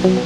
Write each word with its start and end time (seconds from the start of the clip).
Welcome 0.00 0.16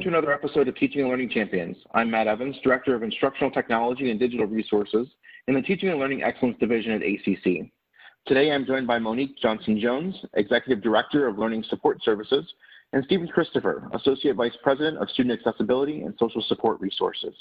to 0.00 0.08
another 0.08 0.32
episode 0.32 0.66
of 0.66 0.74
Teaching 0.74 1.02
and 1.02 1.10
Learning 1.10 1.30
Champions. 1.30 1.76
I'm 1.94 2.10
Matt 2.10 2.26
Evans, 2.26 2.56
Director 2.64 2.96
of 2.96 3.04
Instructional 3.04 3.52
Technology 3.52 4.10
and 4.10 4.18
Digital 4.18 4.46
Resources 4.46 5.06
in 5.46 5.54
the 5.54 5.62
Teaching 5.62 5.90
and 5.90 6.00
Learning 6.00 6.24
Excellence 6.24 6.58
Division 6.58 6.90
at 6.90 7.02
ACC. 7.02 7.70
Today 8.26 8.50
I'm 8.50 8.66
joined 8.66 8.88
by 8.88 8.98
Monique 8.98 9.38
Johnson-Jones, 9.40 10.16
Executive 10.34 10.82
Director 10.82 11.28
of 11.28 11.38
Learning 11.38 11.62
Support 11.68 12.02
Services, 12.02 12.44
and 12.92 13.04
Steven 13.04 13.28
Christopher, 13.28 13.88
Associate 13.92 14.34
Vice 14.34 14.56
President 14.64 14.98
of 14.98 15.08
Student 15.10 15.38
Accessibility 15.38 16.02
and 16.02 16.14
Social 16.18 16.42
Support 16.42 16.80
Resources, 16.80 17.34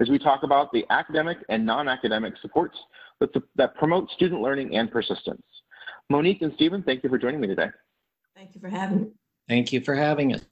as 0.00 0.08
we 0.08 0.18
talk 0.18 0.44
about 0.44 0.72
the 0.72 0.86
academic 0.88 1.38
and 1.50 1.66
non-academic 1.66 2.34
supports 2.40 2.78
that, 3.22 3.42
that 3.56 3.74
promote 3.76 4.10
student 4.10 4.40
learning 4.40 4.76
and 4.76 4.90
persistence. 4.90 5.42
Monique 6.10 6.42
and 6.42 6.52
Steven, 6.54 6.82
thank 6.82 7.02
you 7.02 7.10
for 7.10 7.18
joining 7.18 7.40
me 7.40 7.46
today. 7.46 7.68
Thank 8.34 8.54
you 8.54 8.60
for 8.60 8.68
having 8.68 9.02
me. 9.02 9.10
Thank 9.48 9.72
you 9.72 9.80
for 9.80 9.94
having 9.94 10.34
us. 10.34 10.42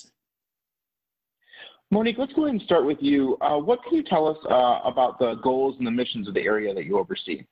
Monique, 1.90 2.18
let's 2.18 2.32
go 2.32 2.44
ahead 2.44 2.54
and 2.54 2.62
start 2.62 2.84
with 2.86 2.98
you. 3.00 3.36
Uh, 3.40 3.58
what 3.58 3.82
can 3.82 3.94
you 3.94 4.02
tell 4.04 4.28
us 4.28 4.36
uh, 4.48 4.80
about 4.84 5.18
the 5.18 5.34
goals 5.36 5.76
and 5.78 5.86
the 5.86 5.90
missions 5.90 6.28
of 6.28 6.34
the 6.34 6.42
area 6.42 6.72
that 6.72 6.84
you 6.84 6.98
oversee? 6.98 7.44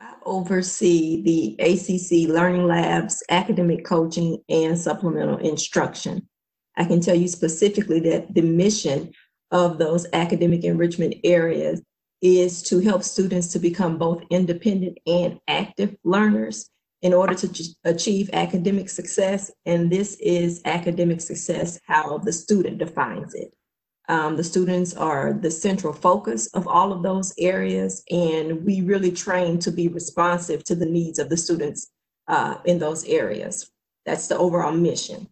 I 0.00 0.14
oversee 0.26 1.22
the 1.22 1.56
ACC 1.60 2.28
Learning 2.28 2.66
Labs, 2.66 3.22
academic 3.30 3.84
coaching, 3.84 4.42
and 4.48 4.76
supplemental 4.76 5.38
instruction. 5.38 6.28
I 6.76 6.84
can 6.84 7.00
tell 7.00 7.14
you 7.14 7.28
specifically 7.28 8.00
that 8.00 8.34
the 8.34 8.42
mission 8.42 9.12
of 9.52 9.78
those 9.78 10.06
academic 10.12 10.64
enrichment 10.64 11.14
areas 11.22 11.80
is 12.24 12.62
to 12.62 12.80
help 12.80 13.02
students 13.02 13.48
to 13.48 13.58
become 13.58 13.98
both 13.98 14.24
independent 14.30 14.96
and 15.06 15.38
active 15.46 15.94
learners 16.04 16.70
in 17.02 17.12
order 17.12 17.34
to 17.34 17.74
achieve 17.84 18.30
academic 18.32 18.88
success. 18.88 19.50
And 19.66 19.92
this 19.92 20.16
is 20.20 20.62
academic 20.64 21.20
success 21.20 21.78
how 21.86 22.16
the 22.16 22.32
student 22.32 22.78
defines 22.78 23.34
it. 23.34 23.52
Um, 24.08 24.36
the 24.36 24.44
students 24.44 24.94
are 24.94 25.34
the 25.34 25.50
central 25.50 25.92
focus 25.92 26.46
of 26.54 26.66
all 26.66 26.92
of 26.92 27.02
those 27.02 27.34
areas, 27.38 28.02
and 28.10 28.64
we 28.64 28.80
really 28.80 29.12
train 29.12 29.58
to 29.58 29.70
be 29.70 29.88
responsive 29.88 30.64
to 30.64 30.74
the 30.74 30.86
needs 30.86 31.18
of 31.18 31.28
the 31.28 31.36
students 31.36 31.90
uh, 32.28 32.56
in 32.64 32.78
those 32.78 33.04
areas. 33.04 33.70
That's 34.06 34.28
the 34.28 34.38
overall 34.38 34.72
mission. 34.72 35.28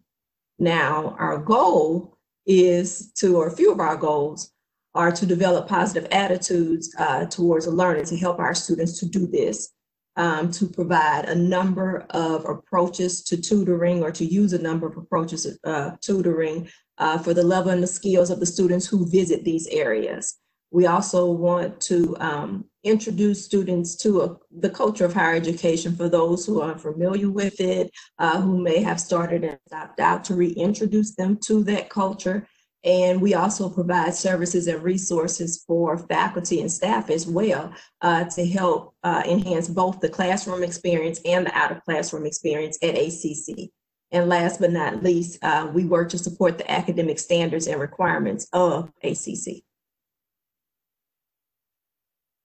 Now, 0.59 1.15
our 1.17 1.39
goal 1.39 2.17
is 2.45 3.11
to, 3.13 3.37
or 3.37 3.47
a 3.47 3.55
few 3.55 3.71
of 3.71 3.79
our 3.79 3.97
goals 3.97 4.52
are 4.95 5.11
to 5.11 5.25
develop 5.25 5.67
positive 5.67 6.07
attitudes 6.11 6.93
uh, 6.99 7.25
towards 7.25 7.67
learning 7.67 8.05
to 8.05 8.17
help 8.17 8.39
our 8.39 8.53
students 8.53 8.99
to 8.99 9.05
do 9.07 9.27
this 9.27 9.71
um, 10.15 10.51
to 10.51 10.67
provide 10.67 11.25
a 11.25 11.35
number 11.35 12.05
of 12.11 12.45
approaches 12.45 13.23
to 13.23 13.37
tutoring 13.37 14.03
or 14.03 14.11
to 14.11 14.25
use 14.25 14.53
a 14.53 14.61
number 14.61 14.87
of 14.87 14.97
approaches 14.97 15.57
uh, 15.63 15.91
tutoring 16.01 16.69
uh, 16.99 17.17
for 17.17 17.33
the 17.33 17.43
level 17.43 17.71
and 17.71 17.81
the 17.81 17.87
skills 17.87 18.29
of 18.29 18.39
the 18.39 18.45
students 18.45 18.85
who 18.85 19.09
visit 19.09 19.43
these 19.43 19.67
areas. 19.67 20.39
We 20.71 20.87
also 20.87 21.31
want 21.31 21.79
to 21.81 22.17
um, 22.19 22.65
introduce 22.83 23.45
students 23.45 23.95
to 23.97 24.21
a, 24.21 24.37
the 24.51 24.69
culture 24.69 25.05
of 25.05 25.13
higher 25.13 25.35
education 25.35 25.95
for 25.95 26.09
those 26.09 26.45
who 26.45 26.61
are 26.61 26.77
familiar 26.77 27.29
with 27.29 27.59
it, 27.59 27.91
uh, 28.17 28.41
who 28.41 28.59
may 28.59 28.81
have 28.81 28.99
started 28.99 29.43
and 29.43 29.59
stopped 29.67 29.99
out 29.99 30.23
to 30.25 30.35
reintroduce 30.35 31.15
them 31.15 31.37
to 31.45 31.63
that 31.65 31.89
culture. 31.89 32.47
And 32.83 33.21
we 33.21 33.33
also 33.33 33.69
provide 33.69 34.13
services 34.13 34.67
and 34.67 34.83
resources 34.83 35.63
for 35.65 35.97
faculty 35.97 36.59
and 36.59 36.71
staff 36.71 37.09
as 37.09 37.25
well 37.25 37.73
uh, 38.01 38.25
to 38.25 38.45
help 38.45 38.95
uh, 39.03 39.23
enhance 39.25 39.69
both 39.69 40.01
the 40.01 40.09
classroom 40.09 40.63
experience 40.63 41.21
and 41.23 41.45
the 41.45 41.57
out 41.57 41.71
of 41.71 41.83
classroom 41.85 42.25
experience 42.25 42.77
at 42.83 42.97
ACC. 42.97 43.69
And 44.11 44.27
last 44.27 44.59
but 44.59 44.71
not 44.71 45.01
least, 45.01 45.43
uh, 45.43 45.69
we 45.73 45.85
work 45.85 46.09
to 46.09 46.17
support 46.17 46.57
the 46.57 46.69
academic 46.69 47.19
standards 47.19 47.67
and 47.67 47.79
requirements 47.79 48.47
of 48.51 48.91
ACC. 49.01 49.63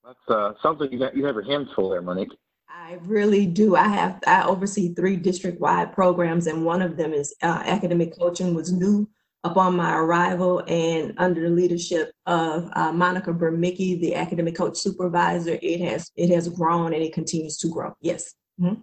That 0.05 0.35
uh, 0.35 0.53
sounds 0.63 0.81
like 0.81 0.93
you, 0.93 1.01
got, 1.01 1.17
you 1.17 1.27
have 1.27 1.35
your 1.35 1.45
hands 1.45 1.69
full 1.75 1.91
there, 1.91 2.01
Monique. 2.01 2.33
I 2.71 2.99
really 3.03 3.45
do. 3.45 3.77
I 3.77 3.89
have 3.89 4.21
I 4.27 4.45
oversee 4.45 4.95
three 4.95 5.17
district-wide 5.17 5.93
programs, 5.93 6.47
and 6.47 6.65
one 6.65 6.81
of 6.81 6.97
them 6.97 7.13
is 7.13 7.35
uh, 7.43 7.63
academic 7.67 8.19
coaching 8.19 8.55
was 8.55 8.73
new 8.73 9.07
upon 9.45 9.77
my 9.77 9.97
arrival 9.97 10.63
and 10.67 11.15
under 11.19 11.49
the 11.49 11.55
leadership 11.55 12.13
of 12.27 12.69
uh, 12.75 12.93
Monica 12.93 13.33
Bermicki, 13.33 14.01
the 14.01 14.15
academic 14.15 14.57
coach 14.57 14.77
supervisor, 14.77 15.59
it 15.63 15.81
has 15.81 16.11
it 16.17 16.31
has 16.31 16.49
grown 16.49 16.93
and 16.95 17.03
it 17.03 17.13
continues 17.13 17.57
to 17.59 17.69
grow. 17.69 17.95
Yes. 18.01 18.35
Mm-hmm. 18.61 18.81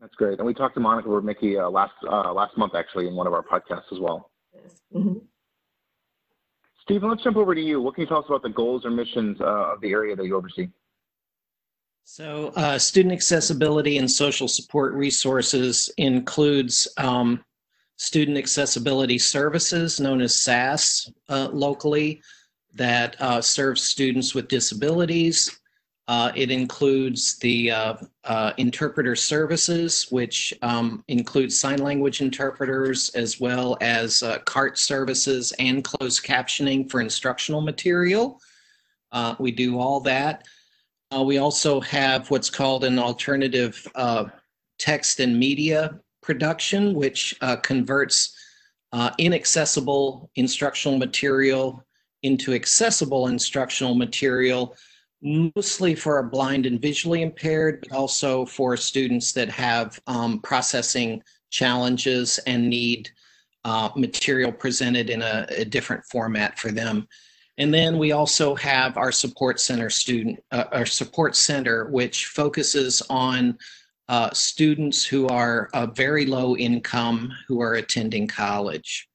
That's 0.00 0.14
great. 0.14 0.38
And 0.38 0.46
we 0.46 0.54
talked 0.54 0.74
to 0.74 0.80
Monica 0.80 1.08
Bermicki 1.08 1.62
uh, 1.62 1.70
last 1.70 1.92
uh, 2.08 2.32
last 2.32 2.56
month 2.56 2.74
actually 2.74 3.06
in 3.06 3.14
one 3.14 3.26
of 3.26 3.32
our 3.32 3.42
podcasts 3.42 3.92
as 3.92 4.00
well. 4.00 4.30
Yes. 4.54 4.80
Mm-hmm. 4.94 5.18
Steven, 6.82 7.08
let's 7.08 7.22
jump 7.22 7.36
over 7.36 7.54
to 7.54 7.60
you. 7.60 7.80
What 7.80 7.94
can 7.94 8.02
you 8.02 8.08
tell 8.08 8.18
us 8.18 8.24
about 8.28 8.42
the 8.42 8.48
goals 8.48 8.84
or 8.84 8.90
missions 8.90 9.40
uh, 9.40 9.74
of 9.74 9.80
the 9.80 9.92
area 9.92 10.16
that 10.16 10.26
you 10.26 10.36
oversee? 10.36 10.68
So, 12.04 12.52
uh, 12.56 12.78
student 12.78 13.12
accessibility 13.12 13.98
and 13.98 14.10
social 14.10 14.48
support 14.48 14.92
resources 14.94 15.88
includes 15.98 16.92
um, 16.96 17.44
student 18.02 18.36
accessibility 18.36 19.16
services 19.16 20.00
known 20.00 20.20
as 20.20 20.34
SAS 20.34 21.08
uh, 21.28 21.48
locally 21.52 22.20
that 22.74 23.14
uh, 23.20 23.40
serves 23.40 23.80
students 23.80 24.34
with 24.34 24.48
disabilities. 24.48 25.60
Uh, 26.08 26.32
it 26.34 26.50
includes 26.50 27.38
the 27.38 27.70
uh, 27.70 27.94
uh, 28.24 28.52
interpreter 28.56 29.14
services, 29.14 30.08
which 30.10 30.52
um, 30.62 31.04
includes 31.06 31.60
sign 31.60 31.78
language 31.78 32.20
interpreters, 32.20 33.10
as 33.10 33.38
well 33.38 33.78
as 33.80 34.20
uh, 34.24 34.40
CART 34.40 34.80
services 34.80 35.52
and 35.60 35.84
closed 35.84 36.24
captioning 36.24 36.90
for 36.90 37.00
instructional 37.00 37.60
material. 37.60 38.40
we 39.38 39.52
do 39.52 39.78
all 39.78 40.00
that. 40.00 40.44
we 41.24 41.38
also 41.38 41.80
have 41.80 42.28
what's 42.32 42.50
called 42.50 42.82
an 42.82 42.98
alternative 42.98 43.86
text 44.76 45.20
and 45.20 45.38
media 45.38 46.00
production, 46.22 46.94
which 46.94 47.36
uh, 47.40 47.56
converts 47.56 48.36
uh, 48.92 49.10
inaccessible 49.18 50.30
instructional 50.36 50.98
material 50.98 51.84
into 52.22 52.54
accessible 52.54 53.26
instructional 53.26 53.94
material, 53.94 54.76
mostly 55.22 55.94
for 55.94 56.16
our 56.16 56.22
blind 56.22 56.66
and 56.66 56.80
visually 56.80 57.22
impaired, 57.22 57.80
but 57.82 57.96
also 57.96 58.46
for 58.46 58.76
students 58.76 59.32
that 59.32 59.48
have 59.48 60.00
um, 60.06 60.40
processing 60.40 61.22
challenges 61.50 62.38
and 62.46 62.68
need 62.68 63.10
uh, 63.64 63.90
material 63.96 64.50
presented 64.50 65.10
in 65.10 65.22
a, 65.22 65.46
a, 65.50 65.64
different 65.64 66.04
format 66.06 66.58
for 66.58 66.72
them. 66.72 67.06
And 67.58 67.72
then 67.72 67.96
we 67.96 68.10
also 68.10 68.56
have 68.56 68.96
our 68.96 69.12
support 69.12 69.60
center 69.60 69.88
student, 69.88 70.42
uh, 70.50 70.64
our 70.72 70.86
support 70.86 71.36
center, 71.36 71.86
which 71.86 72.26
focuses 72.26 73.02
on 73.08 73.56
uh, 74.12 74.30
students 74.34 75.06
who 75.06 75.26
are 75.28 75.70
uh, 75.72 75.86
very 75.86 76.26
low 76.26 76.54
income 76.54 77.32
who 77.48 77.62
are 77.62 77.74
attending 77.76 78.28
college. 78.28 79.08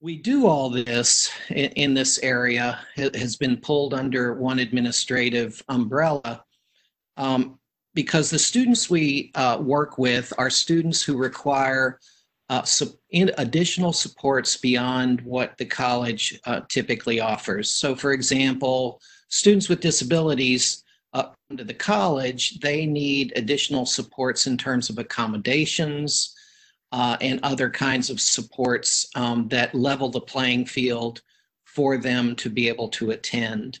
We 0.00 0.16
do 0.16 0.48
all 0.48 0.70
this 0.70 1.30
in, 1.50 1.70
in 1.76 1.94
this 1.94 2.18
area, 2.18 2.80
it 2.96 3.14
has 3.14 3.36
been 3.36 3.58
pulled 3.58 3.94
under 3.94 4.34
one 4.34 4.58
administrative 4.58 5.62
umbrella 5.68 6.42
um, 7.16 7.60
because 7.94 8.28
the 8.28 8.40
students 8.40 8.90
we 8.90 9.30
uh, 9.36 9.58
work 9.60 9.98
with 9.98 10.32
are 10.36 10.50
students 10.50 11.00
who 11.00 11.16
require 11.16 12.00
uh, 12.48 12.66
additional 13.12 13.92
supports 13.92 14.56
beyond 14.56 15.20
what 15.20 15.56
the 15.58 15.64
college 15.64 16.40
uh, 16.44 16.62
typically 16.68 17.20
offers. 17.20 17.70
So, 17.70 17.94
for 17.94 18.12
example, 18.12 19.00
students 19.28 19.68
with 19.68 19.78
disabilities 19.78 20.82
up 21.12 21.34
to 21.56 21.64
the 21.64 21.74
college, 21.74 22.60
they 22.60 22.86
need 22.86 23.32
additional 23.36 23.86
supports 23.86 24.46
in 24.46 24.56
terms 24.56 24.90
of 24.90 24.98
accommodations 24.98 26.34
uh, 26.92 27.16
and 27.20 27.40
other 27.42 27.70
kinds 27.70 28.10
of 28.10 28.20
supports 28.20 29.06
um, 29.14 29.48
that 29.48 29.74
level 29.74 30.08
the 30.10 30.20
playing 30.20 30.66
field 30.66 31.22
for 31.64 31.96
them 31.96 32.34
to 32.36 32.50
be 32.50 32.68
able 32.68 32.88
to 32.88 33.10
attend. 33.10 33.80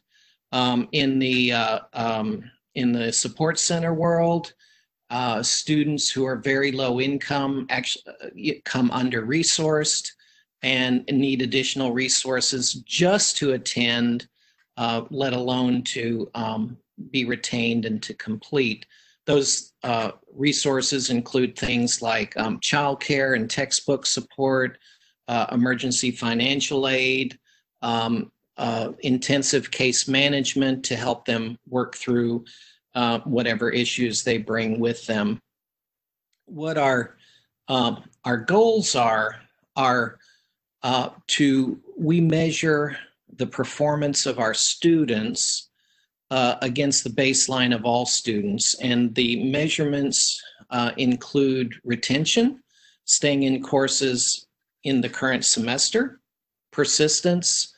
Um, 0.52 0.88
in 0.92 1.18
the 1.18 1.52
uh, 1.52 1.78
um, 1.92 2.50
in 2.74 2.92
the 2.92 3.12
support 3.12 3.58
center 3.58 3.92
world, 3.92 4.54
uh, 5.10 5.42
students 5.42 6.10
who 6.10 6.24
are 6.24 6.36
very 6.36 6.72
low 6.72 7.00
income 7.00 7.66
actually 7.70 8.04
uh, 8.22 8.52
come 8.64 8.90
under 8.90 9.26
resourced 9.26 10.10
and 10.62 11.04
need 11.06 11.42
additional 11.42 11.92
resources 11.92 12.74
just 12.84 13.36
to 13.38 13.52
attend, 13.52 14.28
uh, 14.76 15.02
let 15.10 15.32
alone 15.32 15.82
to 15.82 16.30
um, 16.34 16.76
be 17.10 17.24
retained 17.24 17.84
and 17.84 18.02
to 18.02 18.14
complete. 18.14 18.86
Those 19.26 19.72
uh, 19.82 20.12
resources 20.34 21.10
include 21.10 21.58
things 21.58 22.00
like 22.00 22.36
um, 22.36 22.60
childcare 22.60 23.36
and 23.36 23.50
textbook 23.50 24.06
support, 24.06 24.78
uh, 25.28 25.46
emergency 25.52 26.10
financial 26.10 26.88
aid, 26.88 27.38
um, 27.82 28.32
uh, 28.56 28.92
intensive 29.00 29.70
case 29.70 30.08
management 30.08 30.84
to 30.84 30.96
help 30.96 31.24
them 31.24 31.58
work 31.68 31.94
through 31.94 32.44
uh, 32.94 33.20
whatever 33.20 33.70
issues 33.70 34.24
they 34.24 34.38
bring 34.38 34.80
with 34.80 35.06
them. 35.06 35.40
What 36.46 36.78
our 36.78 37.16
um, 37.68 38.02
our 38.24 38.38
goals 38.38 38.96
are 38.96 39.36
are 39.76 40.18
uh, 40.82 41.10
to 41.28 41.78
we 41.96 42.20
measure 42.20 42.96
the 43.36 43.46
performance 43.46 44.26
of 44.26 44.38
our 44.38 44.54
students 44.54 45.67
uh, 46.30 46.56
against 46.62 47.04
the 47.04 47.10
baseline 47.10 47.74
of 47.74 47.84
all 47.84 48.04
students, 48.04 48.74
and 48.80 49.14
the 49.14 49.42
measurements 49.44 50.40
uh, 50.70 50.92
include 50.96 51.74
retention, 51.84 52.62
staying 53.04 53.44
in 53.44 53.62
courses 53.62 54.46
in 54.84 55.00
the 55.00 55.08
current 55.08 55.44
semester, 55.44 56.20
persistence, 56.70 57.74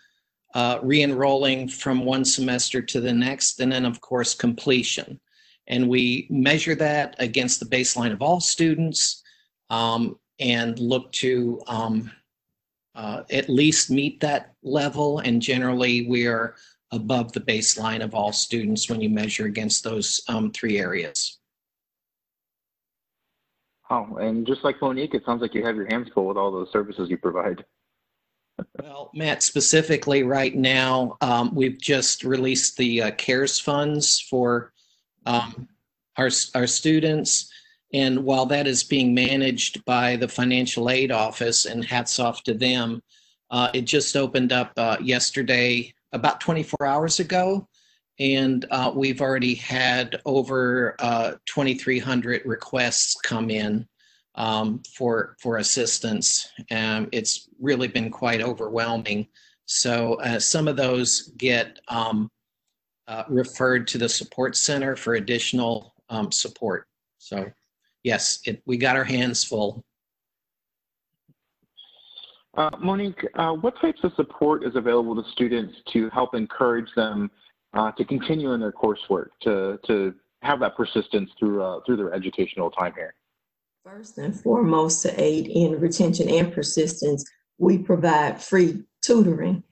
uh, 0.55 0.79
re-enrolling 0.83 1.69
from 1.69 2.05
one 2.05 2.25
semester 2.25 2.83
to 2.83 3.01
the 3.01 3.13
next, 3.13 3.61
and 3.61 3.71
then 3.71 3.85
of 3.85 4.01
course 4.01 4.35
completion. 4.35 5.21
And 5.69 5.89
we 5.89 6.27
measure 6.31 6.75
that 6.75 7.15
against 7.19 7.61
the 7.61 7.67
baseline 7.67 8.13
of 8.13 8.23
all 8.23 8.41
students 8.41 9.23
um, 9.71 10.19
and 10.41 10.77
look 10.81 11.13
to 11.13 11.63
um, 11.69 12.11
uh, 12.97 13.23
at 13.31 13.49
least 13.49 13.91
meet 13.91 14.19
that 14.21 14.55
level. 14.65 15.21
And 15.21 15.41
generally 15.41 16.09
we 16.09 16.27
are 16.27 16.57
above 16.93 17.33
the 17.33 17.41
baseline 17.41 18.03
of 18.03 18.15
all 18.15 18.33
students 18.33 18.89
when 18.89 19.01
you 19.01 19.09
measure 19.09 19.47
against 19.47 19.85
those 19.85 20.21
um, 20.29 20.51
three 20.51 20.79
areas. 20.79 21.39
Oh, 23.89 24.17
and 24.17 24.47
just 24.47 24.63
like 24.63 24.81
Monique, 24.81 25.15
it 25.15 25.25
sounds 25.25 25.43
like 25.43 25.55
you 25.55 25.65
have 25.65 25.75
your 25.77 25.87
hands 25.87 26.09
full 26.15 26.27
with 26.27 26.37
all 26.37 26.53
those 26.53 26.71
services 26.73 27.11
you 27.11 27.19
provide. 27.19 27.65
Well, 28.81 29.11
Matt, 29.15 29.43
specifically 29.43 30.23
right 30.23 30.55
now, 30.55 31.17
um, 31.21 31.55
we've 31.55 31.81
just 31.81 32.25
released 32.25 32.77
the 32.77 33.03
uh, 33.03 33.11
CARES 33.13 33.59
funds 33.59 34.21
for 34.21 34.73
um, 35.27 35.69
our, 36.17 36.31
our 36.55 36.67
students. 36.67 37.51
And 37.93 38.25
while 38.25 38.47
that 38.47 38.67
is 38.67 38.85
being 38.85 39.15
managed 39.15 39.85
by 39.85 40.17
the 40.17 40.29
financial 40.29 40.91
aid 40.91 41.11
office, 41.11 41.67
and 41.67 41.85
hats 41.85 42.21
off 42.21 42.45
to 42.45 42.55
them, 42.55 43.03
uh, 43.51 43.71
it 43.75 43.83
just 43.83 44.17
opened 44.17 44.53
up 44.53 44.73
uh, 44.77 44.99
yesterday, 45.01 45.93
about 46.13 46.41
24 46.41 46.87
hours 46.87 47.21
ago. 47.21 47.69
And 48.19 48.67
uh, 48.71 48.93
we've 48.95 49.21
already 49.21 49.55
had 49.55 50.21
over 50.27 50.95
uh, 50.99 51.33
2,300 51.47 52.43
requests 52.45 53.17
come 53.23 53.51
in 53.51 53.87
um, 54.35 54.83
for 54.97 55.37
for 55.41 55.59
assistance. 55.59 56.49
Um, 56.71 57.09
it's 57.13 57.49
really 57.59 57.89
been 57.89 58.11
quite 58.11 58.43
overwhelming. 58.43 59.27
So 59.65 60.15
uh, 60.15 60.39
some 60.39 60.69
of 60.69 60.77
those 60.77 61.33
get 61.37 61.79
um, 61.89 62.31
uh, 63.09 63.25
referred 63.29 63.87
to 63.89 63.99
the 63.99 64.09
support 64.09 64.57
center 64.57 64.97
for 64.97 65.15
additional 65.15 65.95
um, 66.09 66.31
support. 66.31 66.87
So 67.19 67.51
yes, 68.03 68.41
it, 68.45 68.63
we 68.67 68.77
got 68.77 68.97
our 68.97 69.05
hands 69.05 69.45
full. 69.45 69.85
Uh, 72.57 72.71
Monique, 72.81 73.25
uh, 73.35 73.53
what 73.53 73.81
types 73.81 74.01
of 74.03 74.13
support 74.15 74.65
is 74.65 74.75
available 74.75 75.21
to 75.23 75.31
students 75.31 75.75
to 75.93 76.11
help 76.11 76.35
encourage 76.35 76.93
them 76.97 77.31
uh, 77.75 77.93
to 77.93 78.05
continue 78.05 78.53
in 78.53 78.61
their 78.61 78.73
coursework, 78.73 79.29
to, 79.41 79.79
to 79.87 80.15
have 80.43 80.59
that 80.59 80.77
persistence 80.77 81.31
through, 81.39 81.63
uh, 81.63 81.81
through 81.87 81.97
their 81.97 82.13
educational 82.13 82.71
time 82.71 82.93
here? 82.97 83.15
First 83.85 84.19
and 84.19 84.39
foremost, 84.39 85.03
to 85.03 85.23
aid 85.23 85.47
in 85.47 85.81
retention 85.81 86.29
and 86.29 86.53
persistence, 86.53 87.25
we 87.59 87.79
provide 87.79 88.43
free 88.43 88.83
tutoring. 89.03 89.63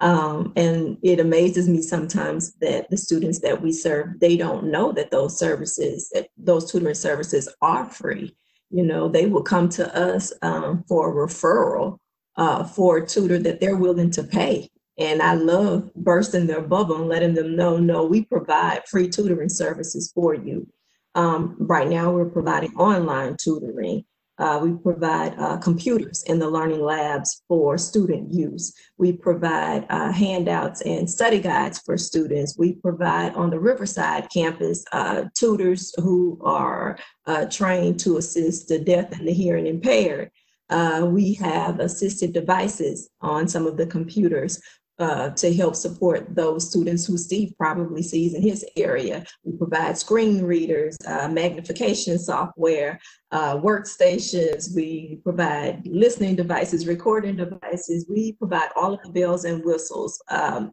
Um, 0.00 0.52
and 0.56 0.98
it 1.02 1.20
amazes 1.20 1.70
me 1.70 1.80
sometimes 1.80 2.52
that 2.56 2.90
the 2.90 2.98
students 2.98 3.40
that 3.40 3.62
we 3.62 3.72
serve, 3.72 4.20
they 4.20 4.36
don't 4.36 4.70
know 4.70 4.92
that 4.92 5.10
those 5.10 5.38
services, 5.38 6.10
that 6.12 6.28
those 6.36 6.70
tutoring 6.70 6.94
services 6.94 7.48
are 7.62 7.86
free. 7.86 8.36
You 8.68 8.84
know, 8.84 9.08
they 9.08 9.24
will 9.24 9.42
come 9.42 9.70
to 9.70 9.96
us 9.96 10.34
um, 10.42 10.84
for 10.86 11.10
a 11.10 11.26
referral 11.26 11.98
uh, 12.36 12.64
for 12.64 12.98
a 12.98 13.06
tutor 13.06 13.38
that 13.38 13.60
they're 13.60 13.76
willing 13.76 14.10
to 14.10 14.22
pay. 14.22 14.70
And 14.98 15.20
I 15.20 15.34
love 15.34 15.90
bursting 15.94 16.46
their 16.46 16.62
bubble 16.62 16.96
and 16.96 17.08
letting 17.08 17.34
them 17.34 17.54
know, 17.54 17.76
no, 17.76 18.04
we 18.04 18.24
provide 18.24 18.88
free 18.88 19.08
tutoring 19.08 19.50
services 19.50 20.10
for 20.14 20.34
you. 20.34 20.66
Um, 21.14 21.56
right 21.58 21.88
now, 21.88 22.12
we're 22.12 22.26
providing 22.30 22.74
online 22.76 23.36
tutoring. 23.36 24.04
Uh, 24.38 24.60
we 24.62 24.72
provide 24.72 25.34
uh, 25.38 25.56
computers 25.56 26.22
in 26.24 26.38
the 26.38 26.48
learning 26.48 26.82
labs 26.82 27.42
for 27.48 27.78
student 27.78 28.30
use. 28.32 28.74
We 28.98 29.12
provide 29.12 29.86
uh, 29.88 30.12
handouts 30.12 30.82
and 30.82 31.08
study 31.08 31.40
guides 31.40 31.78
for 31.78 31.96
students. 31.96 32.58
We 32.58 32.74
provide 32.74 33.34
on 33.34 33.48
the 33.48 33.58
Riverside 33.58 34.28
campus 34.30 34.84
uh, 34.92 35.24
tutors 35.34 35.94
who 35.96 36.38
are 36.44 36.98
uh, 37.26 37.46
trained 37.46 37.98
to 38.00 38.18
assist 38.18 38.68
the 38.68 38.78
deaf 38.78 39.10
and 39.12 39.26
the 39.26 39.32
hearing 39.32 39.66
impaired. 39.66 40.30
Uh, 40.68 41.06
we 41.08 41.34
have 41.34 41.76
assistive 41.76 42.32
devices 42.32 43.08
on 43.20 43.46
some 43.46 43.66
of 43.66 43.76
the 43.76 43.86
computers 43.86 44.60
uh, 44.98 45.30
to 45.30 45.52
help 45.54 45.76
support 45.76 46.34
those 46.34 46.68
students 46.68 47.06
who 47.06 47.18
Steve 47.18 47.52
probably 47.58 48.02
sees 48.02 48.34
in 48.34 48.42
his 48.42 48.64
area. 48.76 49.24
We 49.44 49.56
provide 49.56 49.98
screen 49.98 50.42
readers, 50.42 50.96
uh, 51.06 51.28
magnification 51.28 52.18
software, 52.18 52.98
uh, 53.30 53.58
workstations. 53.58 54.74
We 54.74 55.20
provide 55.22 55.86
listening 55.86 56.36
devices, 56.36 56.86
recording 56.86 57.36
devices. 57.36 58.06
We 58.08 58.32
provide 58.32 58.70
all 58.74 58.94
of 58.94 59.02
the 59.02 59.10
bells 59.10 59.44
and 59.44 59.62
whistles. 59.64 60.22
Um, 60.30 60.72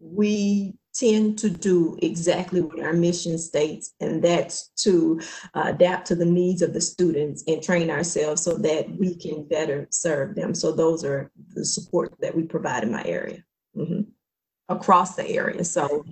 we 0.00 0.74
tend 0.94 1.38
to 1.38 1.50
do 1.50 1.98
exactly 2.02 2.60
what 2.60 2.80
our 2.80 2.92
mission 2.92 3.38
states, 3.38 3.94
and 4.00 4.22
that's 4.22 4.68
to 4.76 5.20
uh, 5.54 5.64
adapt 5.66 6.06
to 6.08 6.14
the 6.14 6.24
needs 6.24 6.62
of 6.62 6.72
the 6.72 6.80
students 6.80 7.44
and 7.46 7.62
train 7.62 7.90
ourselves 7.90 8.42
so 8.42 8.56
that 8.58 8.88
we 8.98 9.14
can 9.14 9.44
better 9.44 9.86
serve 9.90 10.34
them. 10.34 10.54
So 10.54 10.72
those 10.72 11.04
are 11.04 11.30
the 11.54 11.64
support 11.64 12.14
that 12.20 12.34
we 12.34 12.42
provide 12.42 12.82
in 12.82 12.92
my 12.92 13.04
area 13.04 13.42
mm-hmm. 13.76 14.02
across 14.68 15.14
the 15.16 15.28
area. 15.28 15.64
So 15.64 16.04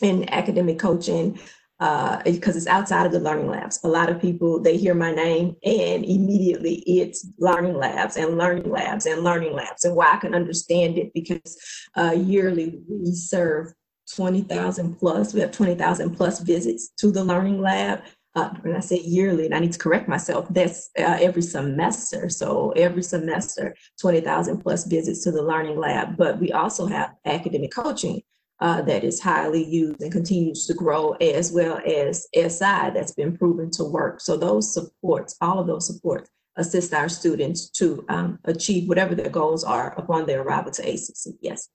in 0.00 0.28
academic 0.32 0.78
coaching, 0.78 1.38
uh, 1.80 2.22
because 2.24 2.56
it's 2.56 2.68
outside 2.68 3.04
of 3.04 3.12
the 3.12 3.18
learning 3.18 3.48
labs. 3.48 3.80
A 3.82 3.88
lot 3.88 4.08
of 4.08 4.20
people 4.20 4.60
they 4.60 4.76
hear 4.76 4.94
my 4.94 5.12
name 5.12 5.56
and 5.64 6.04
immediately 6.04 6.76
it's 6.86 7.26
learning 7.38 7.74
labs 7.74 8.16
and 8.16 8.38
learning 8.38 8.70
labs 8.70 9.06
and 9.06 9.24
learning 9.24 9.52
labs. 9.52 9.84
And 9.84 9.96
why 9.96 10.12
I 10.12 10.18
can 10.18 10.34
understand 10.34 10.98
it 10.98 11.12
because 11.12 11.58
uh, 11.96 12.14
yearly 12.16 12.80
we 12.88 13.12
serve 13.12 13.74
20,000 14.14 14.96
plus, 14.96 15.34
we 15.34 15.40
have 15.40 15.52
20,000 15.52 16.16
plus 16.16 16.40
visits 16.40 16.90
to 16.98 17.10
the 17.10 17.24
learning 17.24 17.60
lab. 17.60 18.02
Uh, 18.36 18.50
when 18.62 18.74
I 18.74 18.80
say 18.80 18.98
yearly, 18.98 19.46
and 19.46 19.54
I 19.54 19.60
need 19.60 19.72
to 19.72 19.78
correct 19.78 20.08
myself, 20.08 20.48
that's 20.50 20.90
uh, 20.98 21.18
every 21.20 21.42
semester. 21.42 22.28
So 22.28 22.72
every 22.72 23.02
semester, 23.02 23.76
20,000 24.00 24.58
plus 24.60 24.86
visits 24.86 25.22
to 25.22 25.30
the 25.30 25.42
learning 25.42 25.78
lab. 25.78 26.16
But 26.16 26.40
we 26.40 26.50
also 26.50 26.86
have 26.86 27.14
academic 27.24 27.72
coaching 27.72 28.22
uh, 28.60 28.82
that 28.82 29.04
is 29.04 29.20
highly 29.20 29.64
used 29.64 30.00
and 30.00 30.10
continues 30.10 30.66
to 30.66 30.74
grow, 30.74 31.12
as 31.12 31.52
well 31.52 31.80
as 31.86 32.26
SI 32.34 32.90
that's 32.90 33.12
been 33.12 33.36
proven 33.36 33.70
to 33.72 33.84
work. 33.84 34.20
So 34.20 34.36
those 34.36 34.72
supports, 34.72 35.36
all 35.40 35.58
of 35.58 35.66
those 35.66 35.86
supports, 35.86 36.30
assist 36.56 36.94
our 36.94 37.08
students 37.08 37.68
to 37.70 38.04
um, 38.08 38.38
achieve 38.44 38.88
whatever 38.88 39.14
their 39.14 39.30
goals 39.30 39.64
are 39.64 39.92
upon 39.98 40.26
their 40.26 40.42
arrival 40.42 40.72
to 40.72 40.82
ACC. 40.82 41.34
Yes. 41.40 41.68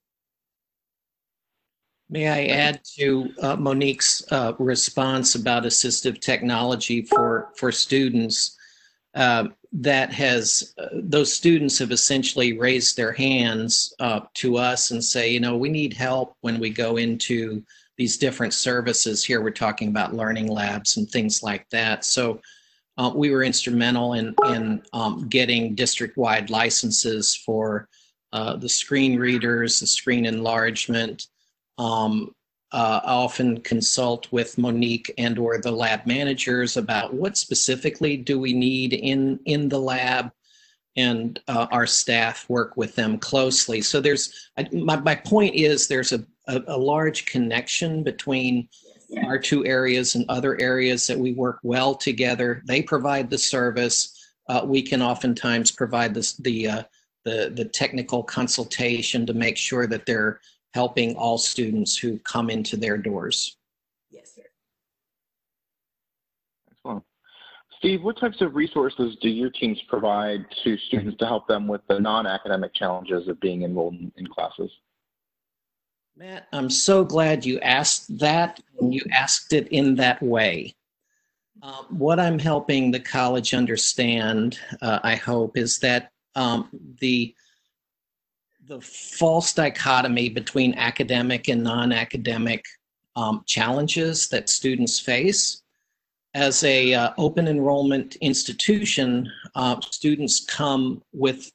May 2.12 2.28
I 2.28 2.46
add 2.46 2.82
to 2.98 3.32
uh, 3.40 3.56
Monique's 3.56 4.26
uh, 4.32 4.54
response 4.58 5.36
about 5.36 5.64
assistive 5.64 6.20
technology 6.20 7.04
for, 7.04 7.50
for 7.56 7.72
students? 7.72 8.58
Uh, 9.14 9.46
that 9.72 10.12
has, 10.12 10.74
uh, 10.80 10.88
those 10.94 11.32
students 11.32 11.78
have 11.78 11.92
essentially 11.92 12.58
raised 12.58 12.98
their 12.98 13.12
hands 13.12 13.94
uh, 14.00 14.22
to 14.36 14.58
us 14.58 14.90
and 14.90 15.04
say, 15.04 15.30
you 15.32 15.40
know, 15.40 15.56
we 15.56 15.70
need 15.70 15.94
help 15.94 16.36
when 16.42 16.60
we 16.60 16.72
go 16.72 16.98
into 16.98 17.64
these 17.98 18.18
different 18.18 18.54
services. 18.54 19.24
Here 19.24 19.42
we're 19.42 19.52
talking 19.52 19.90
about 19.90 20.16
learning 20.16 20.48
labs 20.48 20.98
and 20.98 21.08
things 21.08 21.44
like 21.44 21.70
that. 21.70 22.04
So 22.06 22.42
uh, 22.98 23.12
we 23.14 23.30
were 23.30 23.44
instrumental 23.44 24.14
in, 24.14 24.34
in 24.48 24.82
um, 24.94 25.28
getting 25.30 25.76
district-wide 25.76 26.50
licenses 26.50 27.36
for 27.36 27.88
the 28.32 28.70
screen 28.70 29.20
readers, 29.20 29.80
the 29.80 29.88
screen 29.88 30.26
enlargement, 30.26 31.28
um, 31.80 32.36
uh, 32.72 33.00
I 33.04 33.14
often 33.14 33.62
consult 33.62 34.32
with 34.32 34.60
Monique 34.60 35.12
and 35.18 35.40
or 35.40 35.60
the 35.60 35.72
lab 35.72 36.06
managers 36.06 36.78
about 36.78 37.14
what 37.14 37.36
specifically 37.36 38.16
do 38.16 38.40
we 38.40 38.54
need 38.54 38.94
in 38.94 39.40
in 39.46 39.70
the 39.70 39.80
lab 39.80 40.32
and 40.96 41.40
uh, 41.48 41.68
our 41.72 41.88
staff 41.88 42.48
work 42.50 42.78
with 42.78 42.96
them 42.96 43.18
closely. 43.18 43.82
So 43.82 44.02
there's 44.02 44.52
my, 44.72 44.98
my 44.98 45.16
point 45.16 45.56
is 45.56 45.88
there's 45.88 46.12
a, 46.12 46.24
a, 46.48 46.62
a 46.68 46.78
large 46.78 47.26
connection 47.26 48.04
between 48.04 48.68
yeah. 49.08 49.26
our 49.26 49.40
two 49.40 49.66
areas 49.66 50.16
and 50.16 50.26
other 50.30 50.60
areas 50.60 51.08
that 51.08 51.18
we 51.18 51.34
work 51.34 51.60
well 51.64 51.96
together. 51.96 52.62
They 52.66 52.82
provide 52.82 53.30
the 53.30 53.38
service. 53.38 54.16
Uh, 54.48 54.62
we 54.66 54.82
can 54.82 55.02
oftentimes 55.02 55.72
provide 55.72 56.14
this, 56.14 56.34
the, 56.34 56.68
uh, 56.68 56.84
the, 57.24 57.52
the 57.56 57.66
technical 57.66 58.24
consultation 58.24 59.26
to 59.26 59.34
make 59.34 59.58
sure 59.58 59.88
that 59.88 60.06
they're 60.06 60.42
helping 60.74 61.16
all 61.16 61.38
students 61.38 61.98
who 61.98 62.20
come 62.20 62.50
into 62.50 62.78
their 62.78 62.98
doors. 62.98 63.58
Yes, 64.12 64.36
sir. 64.36 64.44
Excellent. 66.72 67.04
Steve, 67.78 68.04
what 68.04 68.20
types 68.20 68.42
of 68.42 68.56
resources 68.56 69.16
do 69.22 69.30
your 69.30 69.50
teams 69.50 69.82
provide 69.88 70.46
to 70.64 70.78
students 70.78 71.18
to 71.18 71.26
help 71.26 71.48
them 71.48 71.68
with 71.68 71.82
the 71.88 72.00
non-academic 72.00 72.74
challenges 72.74 73.28
of 73.28 73.40
being 73.40 73.64
enrolled 73.64 73.96
in 74.16 74.28
classes? 74.28 74.72
Matt, 76.16 76.48
I'm 76.52 76.70
so 76.70 77.06
glad 77.06 77.46
you 77.46 77.60
asked 77.62 78.20
that 78.20 78.60
and 78.80 78.94
you 78.94 79.02
asked 79.14 79.54
it 79.54 79.70
in 79.70 79.96
that 79.96 80.22
way. 80.22 80.76
Um, 81.62 81.86
what 81.90 82.20
I'm 82.20 82.40
helping 82.40 82.92
the 82.92 83.00
college 83.00 83.54
understand, 83.54 84.60
uh, 84.82 85.00
I 85.04 85.16
hope, 85.16 85.58
is 85.58 85.80
that 85.80 86.12
um, 86.36 86.70
the 87.00 87.34
the 88.70 88.80
false 88.80 89.52
dichotomy 89.52 90.30
between 90.30 90.76
academic 90.76 91.48
and 91.48 91.64
non-academic 91.64 92.64
um, 93.16 93.44
challenges 93.48 94.30
that 94.30 94.48
students 94.48 95.00
face. 95.00 95.64
As 96.36 96.64
a 96.64 96.94
uh, 96.94 97.10
open 97.18 97.48
enrollment 97.48 98.16
institution, 98.18 99.28
uh, 99.56 99.82
students 99.90 100.46
come 100.46 101.02
with 101.14 101.52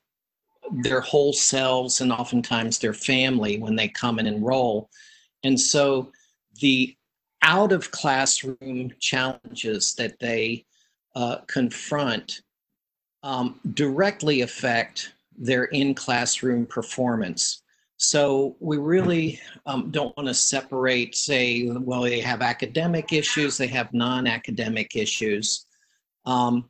their 0.83 1.01
whole 1.01 1.33
selves 1.33 2.01
and 2.01 2.11
oftentimes 2.11 2.81
their 2.81 2.93
family 2.93 3.59
when 3.59 3.77
they 3.77 3.87
come 3.87 4.19
and 4.19 4.27
enroll. 4.27 4.91
And 5.45 5.59
so 5.59 6.11
the 6.61 6.97
out 7.43 7.71
of 7.71 7.93
classroom 7.93 8.91
challenges 8.99 9.95
that 9.95 10.19
they 10.19 10.65
uh, 11.15 11.37
confront 11.47 12.41
um, 13.23 13.61
directly 13.73 14.41
affect 14.41 15.13
their 15.37 15.65
in 15.65 15.95
classroom 15.95 16.67
performance. 16.67 17.63
So 17.97 18.57
we 18.61 18.77
really 18.77 19.41
um, 19.67 19.91
don't 19.91 20.17
want 20.17 20.29
to 20.29 20.35
separate, 20.35 21.15
say, 21.15 21.69
well, 21.69 22.03
they 22.03 22.21
have 22.21 22.43
academic 22.43 23.13
issues, 23.13 23.57
they 23.57 23.69
have 23.69 23.93
non 23.93 24.27
academic 24.27 24.97
issues. 24.97 25.67
Um, 26.27 26.69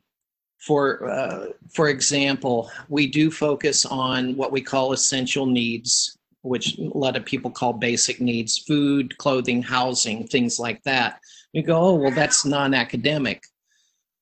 for, 0.59 1.09
uh, 1.09 1.47
for 1.73 1.89
example, 1.89 2.71
we 2.89 3.07
do 3.07 3.29
focus 3.29 3.85
on 3.85 4.35
what 4.35 4.51
we 4.51 4.61
call 4.61 4.93
essential 4.93 5.45
needs, 5.45 6.17
which 6.41 6.77
a 6.77 6.97
lot 6.97 7.17
of 7.17 7.25
people 7.25 7.51
call 7.51 7.73
basic 7.73 8.21
needs 8.21 8.59
food, 8.59 9.17
clothing, 9.17 9.61
housing, 9.61 10.27
things 10.27 10.59
like 10.59 10.81
that. 10.83 11.19
You 11.53 11.63
go, 11.63 11.77
oh, 11.77 11.95
well, 11.95 12.11
that's 12.11 12.45
non 12.45 12.73
academic. 12.73 13.43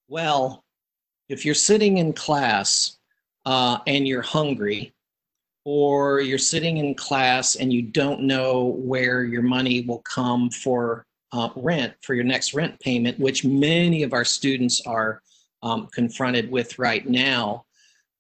Well, 0.08 0.64
if 1.30 1.46
you're 1.46 1.56
sitting 1.56 1.98
in 1.98 2.14
class 2.14 2.98
uh, 3.46 3.80
and 3.88 4.08
you're 4.08 4.22
hungry, 4.22 4.94
or 5.66 6.20
you're 6.20 6.38
sitting 6.38 6.78
in 6.78 6.94
class 6.96 7.56
and 7.56 7.72
you 7.72 7.82
don't 7.82 8.22
know 8.22 8.66
where 8.78 9.24
your 9.24 9.42
money 9.42 9.82
will 9.82 10.00
come 10.00 10.50
for 10.50 11.06
uh, 11.32 11.50
rent, 11.56 11.94
for 12.02 12.14
your 12.14 12.24
next 12.24 12.54
rent 12.54 12.80
payment, 12.80 13.20
which 13.20 13.44
many 13.44 14.04
of 14.04 14.14
our 14.14 14.26
students 14.26 14.82
are 14.86 15.22
um, 15.64 15.88
confronted 15.88 16.52
with 16.52 16.78
right 16.78 17.08
now, 17.08 17.66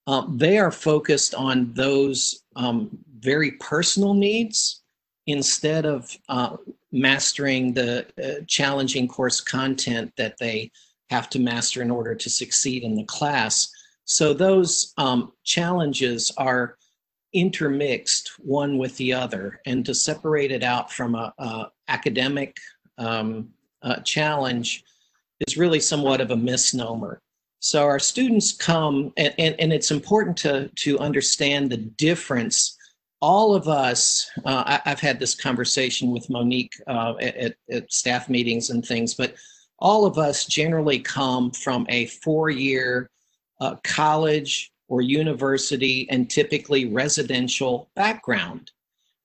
uh, 0.07 0.25
they 0.29 0.57
are 0.57 0.71
focused 0.71 1.35
on 1.35 1.73
those 1.73 2.43
um, 2.55 2.89
very 3.19 3.51
personal 3.51 4.13
needs 4.13 4.81
instead 5.27 5.85
of 5.85 6.17
uh, 6.29 6.57
mastering 6.91 7.73
the 7.73 8.05
uh, 8.21 8.43
challenging 8.47 9.07
course 9.07 9.39
content 9.39 10.11
that 10.17 10.37
they 10.39 10.71
have 11.09 11.29
to 11.29 11.39
master 11.39 11.81
in 11.81 11.91
order 11.91 12.15
to 12.15 12.29
succeed 12.29 12.83
in 12.83 12.95
the 12.95 13.03
class. 13.05 13.69
So 14.05 14.33
those 14.33 14.93
um, 14.97 15.31
challenges 15.43 16.31
are 16.37 16.77
intermixed 17.33 18.33
one 18.39 18.77
with 18.77 18.95
the 18.97 19.13
other, 19.13 19.59
and 19.65 19.85
to 19.85 19.93
separate 19.93 20.51
it 20.51 20.63
out 20.63 20.91
from 20.91 21.15
a, 21.15 21.33
a 21.37 21.65
academic 21.87 22.57
um, 22.97 23.49
uh, 23.81 23.97
challenge 24.01 24.83
is 25.47 25.57
really 25.57 25.79
somewhat 25.79 26.21
of 26.21 26.31
a 26.31 26.35
misnomer. 26.35 27.21
So 27.59 27.83
our 27.83 27.99
students 27.99 28.51
come, 28.51 29.13
and, 29.17 29.33
and, 29.37 29.55
and 29.59 29.73
it's 29.73 29.91
important 29.91 30.37
to, 30.37 30.69
to 30.75 30.99
understand 30.99 31.71
the 31.71 31.77
difference. 31.77 32.77
All 33.21 33.55
of 33.55 33.67
us, 33.67 34.29
uh, 34.45 34.79
I, 34.85 34.89
have 34.89 34.99
had 34.99 35.19
this 35.19 35.33
conversation 35.33 36.11
with 36.11 36.29
Monique 36.29 36.73
uh, 36.87 37.13
at, 37.21 37.55
at 37.71 37.91
staff 37.91 38.27
meetings 38.27 38.69
and 38.69 38.85
things, 38.85 39.13
but 39.13 39.35
all 39.79 40.05
of 40.05 40.17
us 40.17 40.45
generally 40.45 40.99
come 40.99 41.51
from 41.51 41.85
a 41.89 42.07
four-year 42.07 43.09
uh, 43.59 43.75
college 43.83 44.71
or 44.87 45.01
university 45.01 46.07
and 46.09 46.29
typically 46.29 46.85
residential 46.85 47.89
background. 47.95 48.71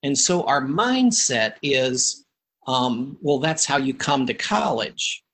And 0.02 0.16
so 0.16 0.42
our 0.44 0.62
mindset 0.62 1.54
is, 1.62 2.25
um, 2.66 3.18
well, 3.20 3.38
that's 3.38 3.64
how 3.64 3.76
you 3.76 3.94
come 3.94 4.26
to 4.26 4.35
college. 4.35 5.25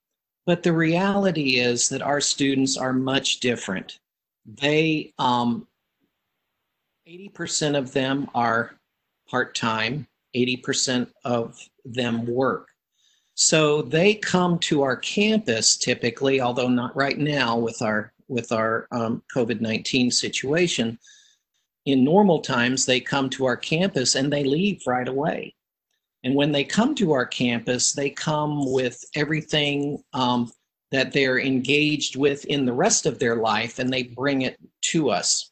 But 0.47 0.63
the 0.63 0.73
reality 0.73 1.61
is 1.61 1.89
that 1.89 2.03
our 2.03 2.21
students 2.21 2.77
are 2.77 2.93
much 2.93 3.41
different. 3.41 3.99
They, 4.47 5.13
um, 5.19 5.67
80% 7.07 7.77
of 7.77 7.93
them 7.93 8.31
are 8.35 8.77
part 9.29 9.55
time, 9.55 10.07
80% 10.35 11.11
of 11.25 11.59
them 11.85 12.27
work. 12.27 12.69
So 13.35 13.83
they 13.83 14.15
come 14.15 14.59
to 14.61 14.83
our 14.83 14.97
campus 14.97 15.77
typically, 15.77 16.41
although 16.41 16.69
not 16.69 16.97
right 16.97 17.19
now 17.19 17.59
with 17.59 17.83
our 17.83 18.14
with 18.35 18.53
our 18.53 18.87
um, 18.91 19.23
COVID 19.35 19.61
19 19.61 20.11
situation. 20.11 20.99
In 21.87 22.05
normal 22.05 22.41
times, 22.41 22.85
they 22.85 23.01
come 23.01 23.31
to 23.31 23.45
our 23.45 23.57
campus 23.57 24.15
and 24.17 24.33
they 24.33 24.45
leave 24.45 24.83
right 24.87 25.09
away. 25.09 25.55
And 26.25 26.35
when 26.35 26.51
they 26.51 26.65
come 26.65 26.95
to 26.97 27.13
our 27.13 27.27
campus, 27.27 27.93
they 27.93 28.11
come 28.11 28.73
with 28.73 29.03
everything 29.15 30.03
um, 30.15 30.51
that 30.91 31.13
they're 31.13 31.39
engaged 31.39 32.17
with 32.17 32.45
in 32.47 32.65
the 32.65 32.73
rest 32.73 33.07
of 33.07 33.19
their 33.19 33.37
life 33.37 33.79
and 33.79 33.93
they 33.93 34.05
bring 34.05 34.43
it 34.43 34.59
to 34.93 35.11
us. 35.11 35.51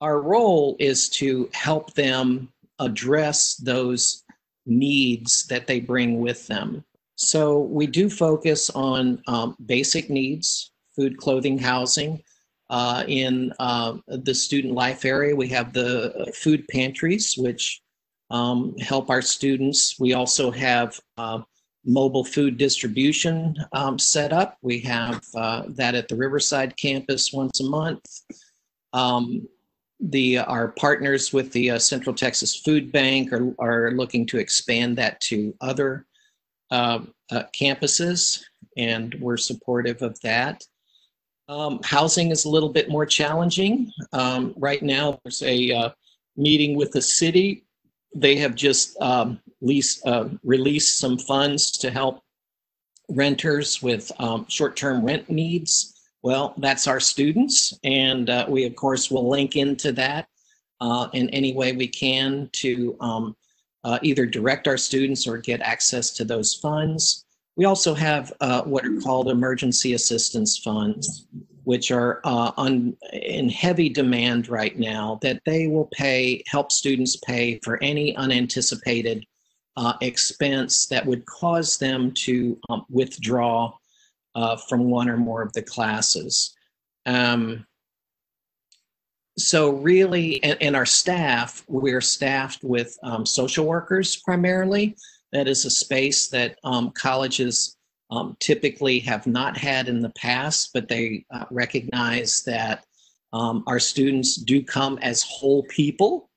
Our 0.00 0.20
role 0.20 0.76
is 0.78 1.08
to 1.20 1.50
help 1.52 1.92
them 1.94 2.50
address 2.78 3.56
those 3.56 4.24
needs 4.64 5.46
that 5.48 5.66
they 5.66 5.80
bring 5.80 6.20
with 6.20 6.46
them. 6.46 6.84
So 7.16 7.58
we 7.58 7.86
do 7.86 8.08
focus 8.08 8.70
on 8.70 9.22
um, 9.26 9.54
basic 9.66 10.08
needs, 10.08 10.72
food, 10.94 11.16
clothing, 11.16 11.58
housing. 11.58 12.22
Uh, 12.70 13.02
in 13.08 13.52
uh, 13.58 13.96
the 14.06 14.34
student 14.34 14.74
life 14.74 15.04
area, 15.04 15.34
we 15.34 15.48
have 15.48 15.72
the 15.72 16.32
food 16.36 16.64
pantries, 16.68 17.34
which 17.36 17.82
um, 18.30 18.76
help 18.78 19.10
our 19.10 19.22
students. 19.22 19.96
We 19.98 20.12
also 20.12 20.52
have 20.52 20.98
uh, 21.18 21.40
mobile 21.84 22.24
food 22.24 22.58
distribution 22.58 23.56
um, 23.72 23.98
set 23.98 24.32
up. 24.32 24.56
We 24.62 24.78
have 24.80 25.24
uh, 25.34 25.64
that 25.70 25.96
at 25.96 26.06
the 26.06 26.16
Riverside 26.16 26.76
campus 26.76 27.32
once 27.32 27.60
a 27.60 27.64
month. 27.64 28.04
Um, 28.92 29.48
the 29.98 30.38
our 30.38 30.68
partners 30.68 31.32
with 31.32 31.52
the 31.52 31.72
uh, 31.72 31.78
Central 31.78 32.14
Texas 32.14 32.56
Food 32.56 32.90
Bank 32.92 33.32
are, 33.32 33.52
are 33.58 33.90
looking 33.90 34.26
to 34.26 34.38
expand 34.38 34.96
that 34.98 35.20
to 35.22 35.54
other 35.60 36.06
uh, 36.70 37.00
campuses, 37.30 38.40
and 38.76 39.14
we're 39.20 39.36
supportive 39.36 40.02
of 40.02 40.18
that. 40.20 40.62
Um, 41.50 41.80
housing 41.82 42.30
is 42.30 42.44
a 42.44 42.48
little 42.48 42.68
bit 42.68 42.88
more 42.88 43.04
challenging. 43.04 43.90
Um, 44.12 44.54
right 44.56 44.80
now, 44.80 45.18
there's 45.24 45.42
a 45.42 45.72
uh, 45.72 45.90
meeting 46.36 46.76
with 46.76 46.92
the 46.92 47.02
city 47.02 47.64
they 48.14 48.36
have 48.36 48.54
just 48.54 48.96
um, 49.00 49.40
lease, 49.60 50.00
uh, 50.06 50.28
released 50.44 51.00
some 51.00 51.18
funds 51.18 51.72
to 51.78 51.90
help 51.90 52.22
renters 53.08 53.82
with 53.82 54.12
um, 54.20 54.46
short-term 54.48 55.04
rent 55.04 55.28
needs. 55.28 56.00
Well, 56.22 56.54
that's 56.56 56.86
our 56.86 57.00
students, 57.00 57.76
and 57.82 58.30
uh, 58.30 58.46
we 58.48 58.64
of 58.64 58.76
course 58.76 59.10
will 59.10 59.28
link 59.28 59.56
into 59.56 59.90
that 59.92 60.28
uh, 60.80 61.08
in 61.14 61.30
any 61.30 61.52
way 61.52 61.72
we 61.72 61.88
can 61.88 62.48
to 62.52 62.96
um, 63.00 63.36
uh, 63.82 63.98
either 64.02 64.24
direct 64.24 64.68
our 64.68 64.76
students 64.76 65.26
or 65.26 65.38
get 65.38 65.60
access 65.62 66.10
to 66.12 66.24
those 66.24 66.54
funds. 66.54 67.24
We 67.60 67.66
also 67.66 67.92
have 67.92 68.32
uh, 68.40 68.62
what 68.62 68.86
are 68.86 69.00
called 69.02 69.28
emergency 69.28 69.92
assistance 69.92 70.56
funds, 70.56 71.26
which 71.64 71.90
are 71.90 72.22
uh, 72.24 72.52
on, 72.56 72.96
in 73.12 73.50
heavy 73.50 73.90
demand 73.90 74.48
right 74.48 74.78
now, 74.78 75.18
that 75.20 75.42
they 75.44 75.66
will 75.66 75.90
pay, 75.92 76.42
help 76.46 76.72
students 76.72 77.16
pay 77.16 77.60
for 77.62 77.78
any 77.82 78.16
unanticipated 78.16 79.26
uh, 79.76 79.92
expense 80.00 80.86
that 80.86 81.04
would 81.04 81.26
cause 81.26 81.76
them 81.76 82.12
to 82.12 82.58
um, 82.70 82.86
withdraw 82.88 83.74
uh, 84.34 84.56
from 84.56 84.84
one 84.84 85.10
or 85.10 85.18
more 85.18 85.42
of 85.42 85.52
the 85.52 85.60
classes. 85.60 86.56
Um, 87.04 87.66
so 89.36 89.68
really, 89.68 90.42
and, 90.42 90.56
and, 90.62 90.74
our 90.74 90.86
staff, 90.86 91.62
we're 91.68 92.00
staffed 92.00 92.64
with 92.64 92.96
um, 93.02 93.26
social 93.26 93.66
workers 93.66 94.16
primarily. 94.16 94.96
That 95.32 95.48
is 95.48 95.64
a 95.64 95.70
space 95.70 96.28
that 96.28 96.58
um, 96.64 96.90
colleges 96.90 97.76
um, 98.10 98.36
typically 98.40 98.98
have 99.00 99.26
not 99.26 99.56
had 99.56 99.88
in 99.88 100.00
the 100.00 100.10
past, 100.10 100.70
but 100.74 100.88
they 100.88 101.24
uh, 101.30 101.44
recognize 101.50 102.42
that 102.42 102.84
um, 103.32 103.62
our 103.66 103.78
students 103.78 104.36
do 104.36 104.62
come 104.62 104.98
as 104.98 105.22
whole 105.22 105.62
people 105.64 106.28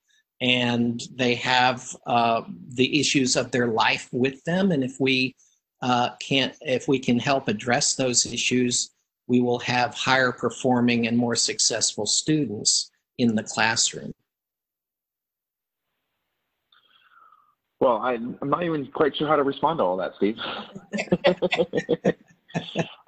and 0.42 1.02
they 1.16 1.36
have 1.36 1.96
uh, 2.06 2.42
the 2.76 3.00
issues 3.00 3.36
of 3.36 3.50
their 3.52 3.68
life 3.68 4.10
with 4.12 4.44
them. 4.44 4.72
And 4.72 4.84
if 4.84 5.00
we 5.00 5.36
uh, 5.82 6.12
can't, 6.22 6.56
if 6.62 6.88
we 6.88 7.00
can 7.00 7.18
help 7.18 7.48
address 7.48 7.96
those 7.96 8.26
issues, 8.26 8.92
we 9.28 9.42
will 9.42 9.60
have 9.60 9.94
higher 9.96 10.32
performing 10.32 11.08
and 11.08 11.18
more 11.18 11.36
successful 11.36 12.06
students 12.06 12.92
in 13.18 13.36
the 13.36 13.44
classroom. 13.44 14.14
Well, 17.84 17.98
I'm 17.98 18.38
not 18.42 18.64
even 18.64 18.88
quite 18.94 19.14
sure 19.18 19.28
how 19.28 19.36
to 19.36 19.44
respond 19.44 19.80
to 19.80 19.84
all 19.84 19.98
that, 19.98 20.14
Steve. 20.16 20.38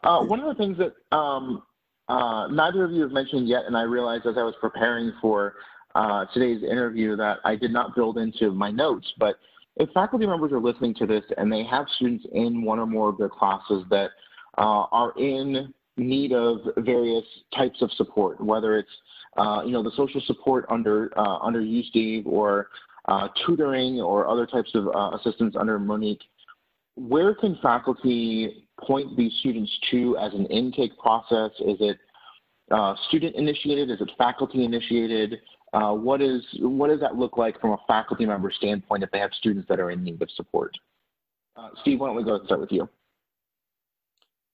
uh, 0.04 0.20
one 0.26 0.42
of 0.42 0.48
the 0.48 0.56
things 0.56 0.78
that 0.80 1.16
um, 1.16 1.64
uh, 2.10 2.48
neither 2.48 2.84
of 2.84 2.92
you 2.92 3.04
have 3.04 3.12
mentioned 3.12 3.48
yet, 3.48 3.64
and 3.68 3.78
I 3.78 3.84
realized 3.84 4.26
as 4.26 4.36
I 4.38 4.44
was 4.44 4.54
preparing 4.60 5.14
for 5.22 5.54
uh, 5.96 6.26
today's 6.34 6.62
interview 6.62 7.16
that 7.16 7.38
I 7.46 7.56
did 7.56 7.72
not 7.72 7.96
build 7.96 8.18
into 8.18 8.52
my 8.52 8.70
notes, 8.70 9.08
but 9.18 9.38
if 9.78 9.90
faculty 9.92 10.26
members 10.26 10.52
are 10.52 10.60
listening 10.60 10.94
to 10.96 11.06
this 11.06 11.24
and 11.38 11.50
they 11.50 11.64
have 11.64 11.86
students 11.96 12.26
in 12.34 12.62
one 12.62 12.78
or 12.78 12.86
more 12.86 13.08
of 13.08 13.18
their 13.18 13.30
classes 13.30 13.86
that 13.90 14.10
uh, 14.58 14.88
are 14.92 15.14
in 15.18 15.74
need 15.96 16.34
of 16.34 16.60
various 16.80 17.24
types 17.56 17.82
of 17.82 17.90
support, 17.94 18.42
whether 18.42 18.78
it's 18.78 18.90
uh, 19.38 19.62
you 19.66 19.72
know 19.72 19.84
the 19.84 19.92
social 19.96 20.20
support 20.26 20.66
under 20.68 21.18
uh, 21.18 21.38
under 21.38 21.62
you, 21.62 21.82
Steve, 21.84 22.28
or 22.28 22.68
uh, 23.08 23.28
tutoring 23.46 24.02
or 24.02 24.28
other 24.28 24.46
types 24.46 24.72
of 24.74 24.88
uh, 24.88 25.16
assistance 25.18 25.56
under 25.60 25.78
Monique, 25.80 26.22
where 26.96 27.36
can 27.36 27.58
faculty 27.62 28.68
point 28.80 29.16
these 29.16 29.34
students 29.40 29.72
to 29.92 30.18
as 30.18 30.34
an 30.34 30.46
intake 30.48 30.98
process? 30.98 31.52
Is 31.60 31.78
it 31.80 31.98
uh, 32.72 32.96
student 33.08 33.36
initiated? 33.36 33.92
Is 33.92 34.02
it 34.02 34.10
faculty 34.18 34.64
initiated? 34.64 35.42
Uh, 35.74 35.94
what 35.94 36.22
is 36.22 36.42
what 36.60 36.90
does 36.90 37.00
that 37.02 37.16
look 37.16 37.38
like 37.38 37.60
from 37.60 37.72
a 37.72 37.78
faculty 37.88 38.26
member 38.26 38.52
standpoint 38.52 39.04
if 39.04 39.12
they 39.12 39.20
have 39.20 39.32
students 39.34 39.68
that 39.68 39.80
are 39.80 39.92
in 39.92 40.04
need 40.04 40.22
of 40.22 40.30
support? 40.32 40.76
Uh, 41.56 41.70
Steve, 41.82 42.00
why 42.00 42.08
don't 42.08 42.16
we 42.16 42.24
go 42.24 42.36
and 42.36 42.46
start 42.46 42.60
with 42.60 42.72
you? 42.72 42.88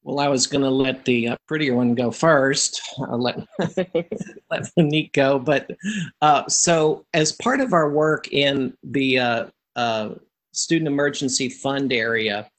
Well, 0.04 0.20
I 0.20 0.28
was 0.28 0.48
going 0.48 0.64
to 0.64 0.70
let 0.70 1.06
the 1.06 1.30
uh, 1.30 1.38
prettier 1.48 1.76
one 1.76 1.94
go 1.94 2.10
first. 2.10 2.82
I'll 3.00 3.22
let 3.22 3.40
let 4.50 4.72
Monique 4.76 5.14
go, 5.14 5.38
but 5.38 5.70
uh, 6.22 6.48
so 6.48 7.06
as 7.14 7.34
part 7.34 7.62
of 7.62 7.74
our 7.74 7.90
work 7.90 8.28
in 8.30 8.74
the 8.84 9.20
uh, 9.20 9.46
uh, 9.76 10.10
student 10.54 10.88
emergency 10.88 11.50
fund 11.50 11.94
area, 11.94 12.50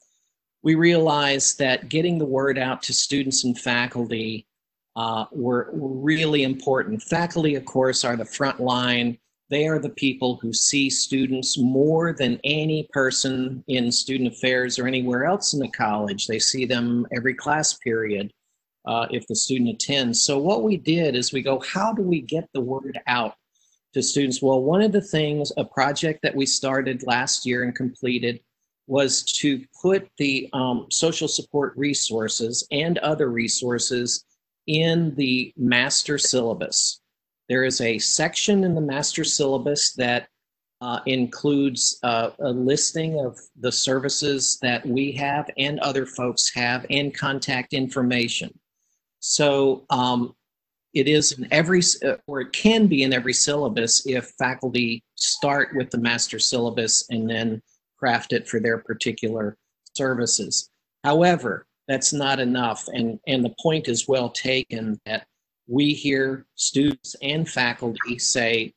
we 0.63 0.75
realized 0.75 1.59
that 1.59 1.89
getting 1.89 2.17
the 2.17 2.25
word 2.25 2.57
out 2.57 2.81
to 2.83 2.93
students 2.93 3.43
and 3.43 3.59
faculty 3.59 4.47
uh, 4.95 5.25
were 5.31 5.69
really 5.73 6.43
important. 6.43 7.01
Faculty, 7.03 7.55
of 7.55 7.65
course, 7.65 8.05
are 8.05 8.15
the 8.15 8.25
front 8.25 8.59
line. 8.59 9.17
They 9.53 9.67
are 9.67 9.77
the 9.77 9.89
people 9.89 10.39
who 10.41 10.51
see 10.51 10.89
students 10.89 11.59
more 11.59 12.11
than 12.11 12.39
any 12.43 12.89
person 12.91 13.63
in 13.67 13.91
student 13.91 14.33
affairs 14.33 14.79
or 14.79 14.87
anywhere 14.87 15.25
else 15.25 15.53
in 15.53 15.59
the 15.59 15.69
college. 15.69 16.25
They 16.25 16.39
see 16.39 16.65
them 16.65 17.05
every 17.15 17.35
class 17.35 17.75
period 17.75 18.33
uh, 18.87 19.05
if 19.11 19.27
the 19.27 19.35
student 19.35 19.69
attends. 19.69 20.23
So 20.23 20.39
what 20.39 20.63
we 20.63 20.75
did 20.75 21.15
is 21.15 21.31
we 21.31 21.43
go, 21.43 21.59
how 21.59 21.93
do 21.93 22.01
we 22.01 22.19
get 22.19 22.49
the 22.55 22.61
word 22.61 22.99
out 23.05 23.35
to 23.93 24.01
students? 24.01 24.41
Well, 24.41 24.63
one 24.63 24.81
of 24.81 24.91
the 24.91 25.01
things, 25.01 25.51
a 25.55 25.63
project 25.63 26.21
that 26.23 26.35
we 26.35 26.47
started 26.47 27.03
last 27.05 27.45
year 27.45 27.61
and 27.61 27.75
completed 27.75 28.39
was 28.87 29.21
to 29.33 29.63
put 29.83 30.09
the 30.17 30.49
um, 30.53 30.87
social 30.89 31.27
support 31.27 31.73
resources 31.77 32.67
and 32.71 32.97
other 32.97 33.29
resources 33.29 34.25
in 34.65 35.13
the 35.13 35.53
master 35.55 36.17
syllabus. 36.17 37.02
There 37.49 37.63
is 37.63 37.81
a 37.81 37.99
section 37.99 38.63
in 38.63 38.75
the 38.75 38.81
master 38.81 39.23
syllabus 39.23 39.93
that 39.93 40.27
uh, 40.81 40.99
includes 41.05 41.99
uh, 42.03 42.31
a 42.39 42.51
listing 42.51 43.19
of 43.19 43.39
the 43.59 43.71
services 43.71 44.57
that 44.61 44.85
we 44.85 45.13
have 45.13 45.49
and 45.57 45.79
other 45.79 46.05
folks 46.05 46.51
have 46.53 46.85
and 46.89 47.13
contact 47.13 47.73
information. 47.73 48.57
So 49.19 49.85
um, 49.89 50.35
it 50.93 51.07
is 51.07 51.31
in 51.33 51.47
every, 51.51 51.81
uh, 52.05 52.15
or 52.27 52.41
it 52.41 52.51
can 52.51 52.87
be 52.87 53.03
in 53.03 53.13
every 53.13 53.33
syllabus 53.33 54.05
if 54.05 54.33
faculty 54.37 55.03
start 55.15 55.69
with 55.73 55.89
the 55.89 55.99
master 55.99 56.37
syllabus 56.37 57.05
and 57.09 57.29
then 57.29 57.61
craft 57.97 58.33
it 58.33 58.47
for 58.47 58.59
their 58.59 58.77
particular 58.77 59.55
services. 59.95 60.69
However, 61.03 61.65
that's 61.87 62.11
not 62.11 62.39
enough. 62.39 62.87
And, 62.89 63.19
and 63.27 63.43
the 63.43 63.55
point 63.61 63.87
is 63.87 64.07
well 64.07 64.29
taken 64.29 64.99
that 65.05 65.25
we 65.67 65.93
hear 65.93 66.45
students 66.55 67.15
and 67.21 67.49
faculty 67.49 68.19
say, 68.19 68.73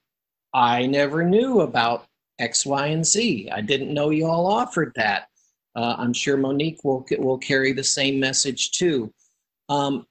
I 0.55 0.87
never 0.87 1.25
knew 1.25 1.61
about 1.61 2.07
X, 2.38 2.64
Y, 2.64 2.87
and 2.87 3.05
Z. 3.05 3.51
I 3.53 3.61
didn't 3.61 3.92
know 3.92 4.11
you 4.11 4.27
all 4.27 4.46
offered 4.46 4.92
that. 4.96 5.29
Uh, 5.75 5.96
I'm 5.99 6.12
sure 6.12 6.37
Monique 6.37 6.83
will, 6.85 7.05
will 7.18 7.38
carry 7.38 7.72
the 7.72 7.85
same 7.85 8.18
message 8.18 8.70
too. 8.70 9.12
Um, 9.68 10.07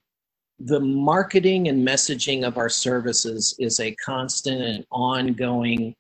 the 0.60 0.80
marketing 0.80 1.68
and 1.68 1.86
messaging 1.86 2.46
of 2.46 2.58
our 2.58 2.70
services 2.70 3.56
is 3.60 3.80
a 3.80 3.96
constant 3.96 4.62
and 4.62 4.86
ongoing 4.92 5.96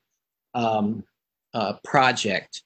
um, 0.54 1.04
uh, 1.54 1.74
project 1.84 2.64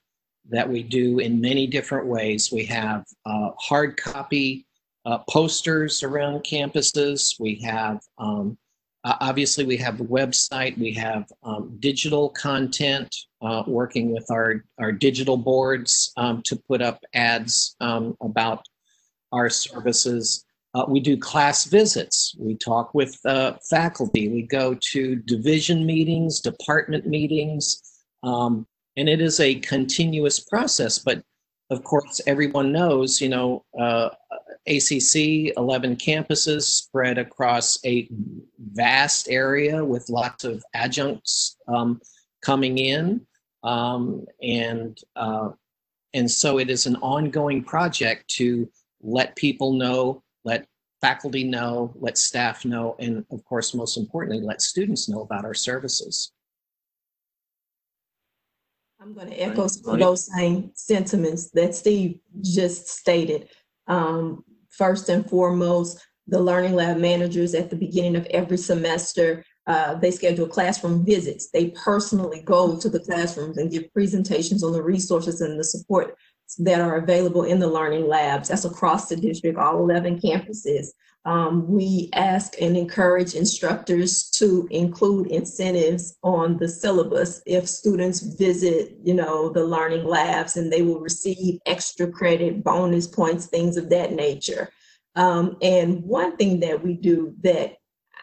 that 0.50 0.68
we 0.68 0.82
do 0.82 1.18
in 1.18 1.40
many 1.40 1.66
different 1.66 2.06
ways. 2.06 2.52
We 2.52 2.64
have 2.66 3.04
uh, 3.24 3.50
hard 3.58 3.96
copy 3.96 4.66
uh, 5.06 5.18
posters 5.28 6.02
around 6.02 6.40
campuses. 6.40 7.38
We 7.40 7.60
have, 7.62 8.00
um, 8.18 8.58
obviously, 9.04 9.64
we 9.64 9.76
have 9.78 9.98
the 9.98 10.04
website. 10.04 10.78
We 10.78 10.92
have 10.94 11.30
um, 11.42 11.76
digital 11.80 12.30
content, 12.30 13.14
uh, 13.42 13.62
working 13.66 14.12
with 14.12 14.30
our, 14.30 14.64
our 14.78 14.92
digital 14.92 15.36
boards 15.36 16.12
um, 16.16 16.42
to 16.46 16.56
put 16.56 16.82
up 16.82 17.02
ads 17.14 17.76
um, 17.80 18.16
about 18.20 18.66
our 19.32 19.48
services. 19.48 20.44
Uh, 20.74 20.84
we 20.86 21.00
do 21.00 21.16
class 21.16 21.64
visits. 21.64 22.34
We 22.38 22.54
talk 22.54 22.94
with 22.94 23.18
uh, 23.24 23.54
faculty. 23.68 24.28
We 24.28 24.42
go 24.42 24.76
to 24.92 25.16
division 25.16 25.84
meetings, 25.84 26.40
department 26.40 27.06
meetings. 27.06 27.82
Um, 28.22 28.66
and 28.96 29.08
it 29.08 29.20
is 29.20 29.40
a 29.40 29.56
continuous 29.56 30.40
process. 30.40 30.98
But 30.98 31.22
of 31.70 31.82
course, 31.84 32.20
everyone 32.26 32.72
knows, 32.72 33.20
you 33.20 33.28
know, 33.28 33.64
uh, 33.78 34.10
ACC, 34.66 35.56
11 35.56 35.96
campuses 35.96 36.62
spread 36.62 37.18
across 37.18 37.78
a 37.84 38.08
vast 38.72 39.28
area 39.30 39.84
with 39.84 40.08
lots 40.10 40.44
of 40.44 40.62
adjuncts 40.74 41.56
um, 41.66 42.00
coming 42.42 42.78
in. 42.78 43.26
Um, 43.62 44.26
and, 44.42 44.98
uh, 45.16 45.50
and 46.14 46.30
so 46.30 46.58
it 46.58 46.70
is 46.70 46.86
an 46.86 46.96
ongoing 46.96 47.64
project 47.64 48.28
to 48.36 48.70
let 49.02 49.36
people 49.36 49.72
know, 49.72 50.22
let 50.44 50.66
faculty 51.00 51.44
know, 51.44 51.92
let 51.96 52.18
staff 52.18 52.64
know, 52.64 52.96
and 52.98 53.24
of 53.30 53.44
course, 53.44 53.74
most 53.74 53.96
importantly, 53.96 54.44
let 54.44 54.60
students 54.60 55.08
know 55.08 55.22
about 55.22 55.44
our 55.44 55.54
services. 55.54 56.32
I'm 59.00 59.14
going 59.14 59.28
to 59.28 59.42
echo 59.42 59.66
some 59.66 59.94
of 59.94 60.00
those 60.00 60.30
same 60.34 60.72
sentiments 60.74 61.50
that 61.52 61.74
Steve 61.74 62.18
just 62.42 62.88
stated. 62.88 63.48
Um, 63.86 64.44
first 64.80 65.10
and 65.10 65.28
foremost, 65.28 66.00
the 66.26 66.40
Learning 66.40 66.74
Lab 66.74 66.96
managers 66.96 67.54
at 67.54 67.68
the 67.68 67.76
beginning 67.76 68.16
of 68.16 68.24
every 68.30 68.56
semester, 68.56 69.44
uh, 69.66 69.94
they 69.96 70.10
schedule 70.10 70.48
classroom 70.48 71.04
visits. 71.04 71.50
They 71.50 71.68
personally 71.84 72.40
go 72.40 72.78
to 72.78 72.88
the 72.88 73.00
classrooms 73.00 73.58
and 73.58 73.70
give 73.70 73.92
presentations 73.92 74.64
on 74.64 74.72
the 74.72 74.82
resources 74.82 75.42
and 75.42 75.60
the 75.60 75.64
support 75.64 76.16
that 76.60 76.80
are 76.80 76.96
available 76.96 77.44
in 77.44 77.58
the 77.58 77.66
Learning 77.68 78.08
Labs. 78.08 78.48
That's 78.48 78.64
across 78.64 79.10
the 79.10 79.16
district, 79.16 79.58
all 79.58 79.78
11 79.78 80.18
campuses. 80.20 80.86
Um, 81.26 81.68
we 81.68 82.08
ask 82.14 82.54
and 82.60 82.76
encourage 82.76 83.34
instructors 83.34 84.30
to 84.30 84.66
include 84.70 85.26
incentives 85.26 86.16
on 86.22 86.56
the 86.56 86.68
syllabus 86.68 87.42
if 87.44 87.68
students 87.68 88.20
visit, 88.20 88.96
you 89.04 89.12
know, 89.12 89.50
the 89.50 89.62
learning 89.62 90.06
labs 90.06 90.56
and 90.56 90.72
they 90.72 90.80
will 90.80 91.00
receive 91.00 91.60
extra 91.66 92.10
credit, 92.10 92.64
bonus 92.64 93.06
points, 93.06 93.46
things 93.46 93.76
of 93.76 93.90
that 93.90 94.12
nature. 94.12 94.70
Um, 95.14 95.58
and 95.60 96.02
one 96.04 96.36
thing 96.36 96.60
that 96.60 96.82
we 96.82 96.94
do 96.94 97.34
that 97.42 97.76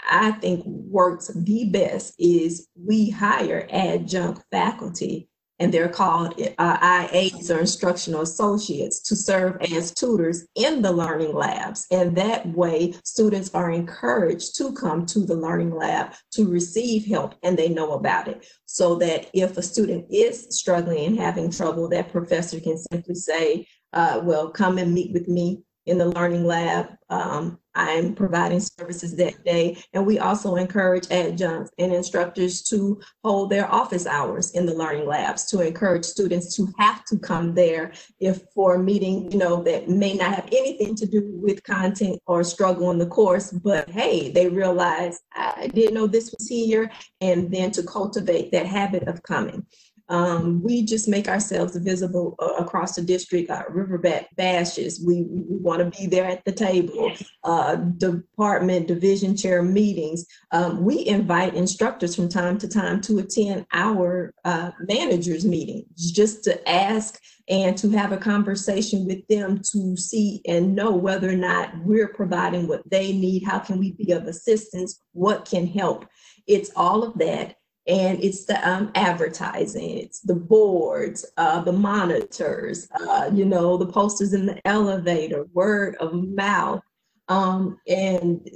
I 0.09 0.31
think 0.31 0.65
works 0.65 1.27
the 1.27 1.69
best 1.69 2.15
is 2.17 2.67
we 2.75 3.09
hire 3.09 3.67
adjunct 3.71 4.43
faculty 4.51 5.29
and 5.59 5.73
they're 5.73 5.89
called 5.89 6.39
uh, 6.57 6.77
IAs 7.07 7.49
or 7.49 7.59
instructional 7.59 8.21
associates 8.21 8.99
to 9.01 9.15
serve 9.15 9.57
as 9.73 9.93
tutors 9.93 10.45
in 10.55 10.81
the 10.81 10.91
learning 10.91 11.33
labs. 11.33 11.87
And 11.91 12.15
that 12.17 12.45
way, 12.55 12.93
students 13.03 13.53
are 13.53 13.71
encouraged 13.71 14.55
to 14.57 14.73
come 14.73 15.05
to 15.07 15.19
the 15.19 15.35
learning 15.35 15.75
lab 15.75 16.13
to 16.33 16.47
receive 16.47 17.05
help 17.05 17.35
and 17.43 17.57
they 17.57 17.69
know 17.69 17.93
about 17.93 18.27
it. 18.27 18.47
So 18.65 18.95
that 18.95 19.29
if 19.33 19.57
a 19.57 19.61
student 19.61 20.05
is 20.11 20.47
struggling 20.49 21.05
and 21.05 21.19
having 21.19 21.49
trouble, 21.49 21.89
that 21.89 22.11
professor 22.11 22.59
can 22.59 22.77
simply 22.77 23.15
say, 23.15 23.67
uh, 23.93 24.21
well, 24.23 24.49
come 24.49 24.77
and 24.77 24.93
meet 24.93 25.13
with 25.13 25.27
me 25.27 25.63
in 25.87 25.97
the 25.97 26.09
learning 26.09 26.45
lab. 26.45 26.89
Um, 27.09 27.57
I'm 27.73 28.15
providing 28.15 28.59
services 28.59 29.15
that 29.15 29.43
day. 29.45 29.77
And 29.93 30.05
we 30.05 30.19
also 30.19 30.55
encourage 30.55 31.09
adjuncts 31.11 31.71
and 31.77 31.93
instructors 31.93 32.63
to 32.63 32.99
hold 33.23 33.49
their 33.49 33.71
office 33.71 34.05
hours 34.05 34.51
in 34.51 34.65
the 34.65 34.73
learning 34.73 35.05
labs 35.05 35.45
to 35.51 35.61
encourage 35.61 36.03
students 36.03 36.55
to 36.57 36.67
have 36.79 37.05
to 37.05 37.17
come 37.17 37.53
there 37.53 37.93
if 38.19 38.41
for 38.53 38.75
a 38.75 38.79
meeting, 38.79 39.31
you 39.31 39.37
know, 39.37 39.63
that 39.63 39.87
may 39.89 40.13
not 40.13 40.33
have 40.33 40.49
anything 40.51 40.95
to 40.95 41.05
do 41.05 41.31
with 41.41 41.63
content 41.63 42.19
or 42.25 42.43
struggle 42.43 42.91
in 42.91 42.97
the 42.97 43.05
course, 43.05 43.51
but 43.51 43.89
hey, 43.89 44.31
they 44.31 44.49
realize 44.49 45.19
I 45.33 45.69
didn't 45.73 45.93
know 45.93 46.07
this 46.07 46.33
was 46.37 46.47
here, 46.47 46.91
and 47.21 47.51
then 47.51 47.71
to 47.71 47.83
cultivate 47.83 48.51
that 48.51 48.65
habit 48.65 49.07
of 49.07 49.23
coming. 49.23 49.65
Um, 50.09 50.61
we 50.63 50.83
just 50.83 51.07
make 51.07 51.27
ourselves 51.27 51.75
visible 51.75 52.35
uh, 52.39 52.53
across 52.59 52.95
the 52.95 53.01
district. 53.01 53.49
Uh, 53.49 53.63
Riverbat 53.69 54.27
bashes, 54.35 55.03
we, 55.05 55.23
we 55.23 55.57
want 55.57 55.79
to 55.79 55.99
be 55.99 56.07
there 56.07 56.25
at 56.25 56.45
the 56.45 56.51
table. 56.51 57.11
Uh, 57.43 57.75
department 57.75 58.87
division 58.87 59.35
chair 59.35 59.61
meetings. 59.61 60.25
Um, 60.51 60.83
we 60.83 61.05
invite 61.05 61.55
instructors 61.55 62.15
from 62.15 62.29
time 62.29 62.57
to 62.59 62.67
time 62.67 63.01
to 63.01 63.19
attend 63.19 63.65
our 63.73 64.33
uh, 64.45 64.71
managers 64.79 65.45
meetings 65.45 66.11
just 66.11 66.43
to 66.45 66.69
ask 66.69 67.19
and 67.49 67.77
to 67.77 67.89
have 67.91 68.11
a 68.11 68.17
conversation 68.17 69.05
with 69.05 69.25
them 69.27 69.61
to 69.71 69.95
see 69.95 70.41
and 70.47 70.75
know 70.75 70.91
whether 70.91 71.29
or 71.29 71.35
not 71.35 71.71
we're 71.83 72.09
providing 72.09 72.67
what 72.67 72.89
they 72.89 73.13
need. 73.13 73.43
How 73.43 73.59
can 73.59 73.79
we 73.79 73.93
be 73.93 74.11
of 74.11 74.27
assistance? 74.27 75.01
What 75.13 75.45
can 75.45 75.65
help? 75.65 76.05
It's 76.45 76.71
all 76.75 77.03
of 77.03 77.17
that 77.19 77.55
and 77.87 78.21
it's 78.21 78.45
the 78.45 78.67
um, 78.67 78.91
advertising, 78.95 79.97
it's 79.97 80.19
the 80.19 80.35
boards, 80.35 81.25
uh, 81.37 81.61
the 81.61 81.71
monitors, 81.71 82.87
uh, 82.99 83.29
you 83.33 83.45
know, 83.45 83.77
the 83.77 83.87
posters 83.87 84.33
in 84.33 84.45
the 84.45 84.67
elevator, 84.67 85.45
word 85.53 85.95
of 85.95 86.13
mouth, 86.13 86.81
um, 87.29 87.79
and 87.87 88.49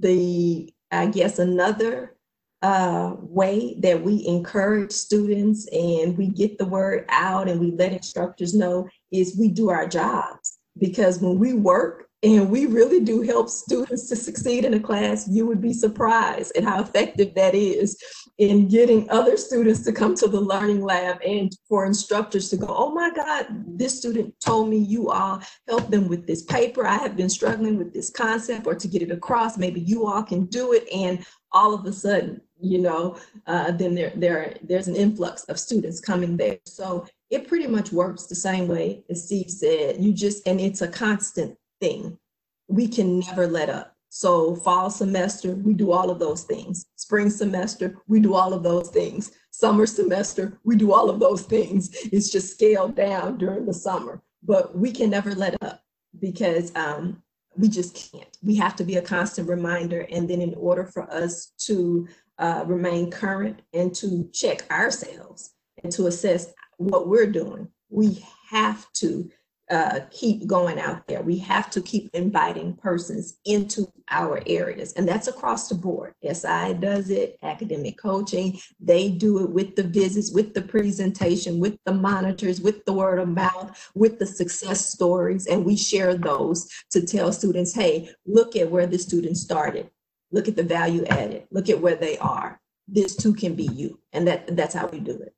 the 0.00 0.72
I 0.90 1.06
guess 1.06 1.38
another 1.38 2.14
uh, 2.62 3.16
way 3.18 3.76
that 3.80 4.02
we 4.02 4.26
encourage 4.26 4.92
students 4.92 5.66
and 5.72 6.16
we 6.16 6.28
get 6.28 6.56
the 6.56 6.64
word 6.64 7.04
out 7.08 7.48
and 7.48 7.60
we 7.60 7.72
let 7.72 7.92
instructors 7.92 8.54
know 8.54 8.88
is 9.12 9.36
we 9.38 9.48
do 9.48 9.70
our 9.70 9.86
jobs. 9.86 10.58
Because 10.78 11.20
when 11.20 11.38
we 11.38 11.52
work 11.52 12.08
and 12.22 12.50
we 12.50 12.66
really 12.66 13.00
do 13.00 13.20
help 13.20 13.50
students 13.50 14.08
to 14.08 14.16
succeed 14.16 14.64
in 14.64 14.74
a 14.74 14.80
class, 14.80 15.28
you 15.28 15.46
would 15.46 15.60
be 15.60 15.74
surprised 15.74 16.56
at 16.56 16.64
how 16.64 16.80
effective 16.80 17.34
that 17.34 17.54
is 17.54 17.98
in 18.38 18.66
getting 18.66 19.08
other 19.10 19.36
students 19.36 19.84
to 19.84 19.92
come 19.92 20.14
to 20.16 20.26
the 20.26 20.40
learning 20.40 20.82
lab 20.82 21.20
and 21.24 21.56
for 21.68 21.86
instructors 21.86 22.50
to 22.50 22.56
go, 22.56 22.66
oh 22.68 22.90
my 22.90 23.10
God, 23.10 23.46
this 23.66 23.96
student 23.96 24.34
told 24.40 24.68
me 24.68 24.78
you 24.78 25.10
all 25.10 25.40
help 25.68 25.88
them 25.88 26.08
with 26.08 26.26
this 26.26 26.42
paper. 26.42 26.84
I 26.84 26.96
have 26.96 27.16
been 27.16 27.28
struggling 27.28 27.78
with 27.78 27.92
this 27.92 28.10
concept 28.10 28.66
or 28.66 28.74
to 28.74 28.88
get 28.88 29.02
it 29.02 29.12
across. 29.12 29.56
Maybe 29.56 29.80
you 29.80 30.06
all 30.06 30.22
can 30.22 30.46
do 30.46 30.72
it. 30.72 30.88
And 30.92 31.24
all 31.52 31.74
of 31.74 31.86
a 31.86 31.92
sudden, 31.92 32.40
you 32.60 32.78
know, 32.78 33.16
uh, 33.46 33.70
then 33.70 33.94
there, 33.94 34.12
there, 34.16 34.56
there's 34.62 34.88
an 34.88 34.96
influx 34.96 35.44
of 35.44 35.60
students 35.60 36.00
coming 36.00 36.36
there. 36.36 36.58
So 36.66 37.06
it 37.30 37.46
pretty 37.46 37.68
much 37.68 37.92
works 37.92 38.26
the 38.26 38.34
same 38.34 38.66
way 38.66 39.04
as 39.08 39.24
Steve 39.24 39.50
said. 39.50 40.02
You 40.02 40.12
just, 40.12 40.46
and 40.48 40.60
it's 40.60 40.82
a 40.82 40.88
constant 40.88 41.56
thing. 41.80 42.18
We 42.66 42.88
can 42.88 43.20
never 43.20 43.46
let 43.46 43.70
up. 43.70 43.93
So 44.16 44.54
fall 44.54 44.90
semester, 44.90 45.56
we 45.56 45.74
do 45.74 45.90
all 45.90 46.08
of 46.08 46.20
those 46.20 46.44
things. 46.44 46.86
Spring 46.94 47.28
semester, 47.30 47.96
we 48.06 48.20
do 48.20 48.34
all 48.34 48.54
of 48.54 48.62
those 48.62 48.88
things. 48.88 49.32
Summer 49.50 49.86
semester, 49.86 50.60
we 50.62 50.76
do 50.76 50.92
all 50.92 51.10
of 51.10 51.18
those 51.18 51.42
things. 51.42 51.90
It's 52.12 52.30
just 52.30 52.52
scaled 52.52 52.94
down 52.94 53.38
during 53.38 53.66
the 53.66 53.74
summer, 53.74 54.22
but 54.44 54.78
we 54.78 54.92
can 54.92 55.10
never 55.10 55.34
let 55.34 55.60
up 55.64 55.82
because 56.20 56.70
um, 56.76 57.24
we 57.56 57.68
just 57.68 58.12
can't. 58.12 58.38
We 58.40 58.54
have 58.54 58.76
to 58.76 58.84
be 58.84 58.98
a 58.98 59.02
constant 59.02 59.48
reminder. 59.48 60.06
And 60.12 60.30
then 60.30 60.40
in 60.40 60.54
order 60.54 60.84
for 60.84 61.12
us 61.12 61.52
to 61.66 62.06
uh, 62.38 62.62
remain 62.68 63.10
current 63.10 63.62
and 63.72 63.92
to 63.96 64.30
check 64.32 64.70
ourselves 64.70 65.54
and 65.82 65.92
to 65.92 66.06
assess 66.06 66.52
what 66.76 67.08
we're 67.08 67.32
doing, 67.32 67.66
we 67.90 68.24
have 68.50 68.86
to 68.92 69.28
uh, 69.70 70.00
keep 70.10 70.46
going 70.46 70.78
out 70.78 71.06
there. 71.06 71.22
We 71.22 71.38
have 71.38 71.70
to 71.70 71.80
keep 71.80 72.10
inviting 72.12 72.76
persons 72.76 73.38
into 73.44 73.90
our 74.10 74.42
areas, 74.46 74.92
and 74.92 75.08
that's 75.08 75.28
across 75.28 75.68
the 75.68 75.74
board. 75.74 76.14
SI 76.22 76.74
does 76.74 77.10
it, 77.10 77.38
academic 77.42 77.96
coaching, 77.98 78.58
they 78.78 79.08
do 79.08 79.42
it 79.42 79.50
with 79.50 79.74
the 79.74 79.82
visits, 79.82 80.32
with 80.32 80.52
the 80.52 80.62
presentation, 80.62 81.60
with 81.60 81.78
the 81.86 81.94
monitors, 81.94 82.60
with 82.60 82.84
the 82.84 82.92
word 82.92 83.18
of 83.18 83.28
mouth, 83.28 83.90
with 83.94 84.18
the 84.18 84.26
success 84.26 84.90
stories, 84.90 85.46
and 85.46 85.64
we 85.64 85.76
share 85.76 86.14
those 86.14 86.68
to 86.90 87.06
tell 87.06 87.32
students, 87.32 87.74
hey, 87.74 88.10
look 88.26 88.56
at 88.56 88.70
where 88.70 88.86
the 88.86 88.98
student 88.98 89.36
started. 89.36 89.88
Look 90.30 90.48
at 90.48 90.56
the 90.56 90.62
value 90.62 91.04
added. 91.06 91.44
Look 91.50 91.70
at 91.70 91.80
where 91.80 91.94
they 91.94 92.18
are. 92.18 92.60
This 92.88 93.16
too 93.16 93.34
can 93.34 93.54
be 93.54 93.68
you. 93.72 94.00
And 94.12 94.26
that 94.26 94.56
that's 94.56 94.74
how 94.74 94.88
we 94.88 94.98
do 94.98 95.12
it. 95.12 95.34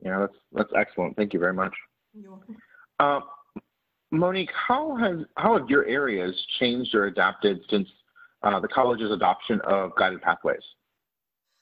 Yeah, 0.00 0.20
that's 0.20 0.36
that's 0.52 0.72
excellent. 0.74 1.16
Thank 1.16 1.34
you 1.34 1.38
very 1.38 1.52
much. 1.52 1.74
Uh, 3.00 3.20
Monique, 4.10 4.50
how 4.52 4.96
has 4.96 5.18
how 5.36 5.56
have 5.56 5.70
your 5.70 5.86
areas 5.86 6.34
changed 6.58 6.96
or 6.96 7.06
adapted 7.06 7.60
since 7.70 7.88
uh, 8.42 8.58
the 8.58 8.66
college's 8.66 9.12
adoption 9.12 9.60
of 9.60 9.92
guided 9.96 10.20
pathways? 10.20 10.58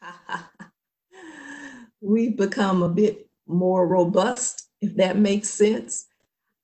We've 2.01 2.35
become 2.35 2.83
a 2.83 2.89
bit 2.89 3.29
more 3.47 3.87
robust, 3.87 4.71
if 4.81 4.97
that 4.97 5.19
makes 5.19 5.51
sense. 5.51 6.07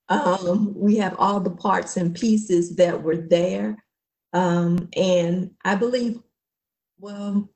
Um, 0.09 0.73
we 0.75 0.97
have 0.97 1.15
all 1.17 1.39
the 1.39 1.49
parts 1.49 1.97
and 1.97 2.15
pieces 2.15 2.75
that 2.77 3.01
were 3.01 3.17
there. 3.17 3.83
Um, 4.33 4.89
and 4.97 5.51
I 5.63 5.75
believe, 5.75 6.19
well, 6.99 7.49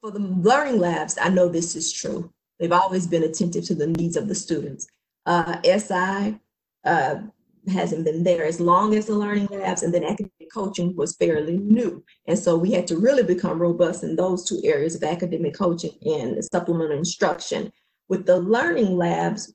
for 0.00 0.10
the 0.10 0.20
learning 0.20 0.78
labs, 0.78 1.18
I 1.20 1.28
know 1.28 1.48
this 1.48 1.76
is 1.76 1.92
true. 1.92 2.32
They've 2.58 2.72
always 2.72 3.06
been 3.06 3.24
attentive 3.24 3.64
to 3.66 3.74
the 3.74 3.88
needs 3.88 4.16
of 4.16 4.28
the 4.28 4.34
students. 4.34 4.86
Uh, 5.26 5.60
SI 5.62 6.38
uh, 6.84 7.16
hasn't 7.70 8.04
been 8.04 8.24
there 8.24 8.44
as 8.44 8.60
long 8.60 8.94
as 8.94 9.06
the 9.06 9.14
learning 9.14 9.46
labs, 9.50 9.82
and 9.82 9.94
then 9.94 10.04
academic 10.04 10.52
coaching 10.52 10.96
was 10.96 11.16
fairly 11.16 11.58
new. 11.58 12.04
And 12.26 12.38
so 12.38 12.56
we 12.56 12.72
had 12.72 12.86
to 12.88 12.98
really 12.98 13.22
become 13.22 13.60
robust 13.60 14.02
in 14.02 14.16
those 14.16 14.48
two 14.48 14.60
areas 14.64 14.94
of 14.94 15.02
academic 15.04 15.54
coaching 15.54 15.92
and 16.02 16.44
supplemental 16.44 16.98
instruction. 16.98 17.72
With 18.08 18.26
the 18.26 18.38
learning 18.38 18.96
labs 18.96 19.54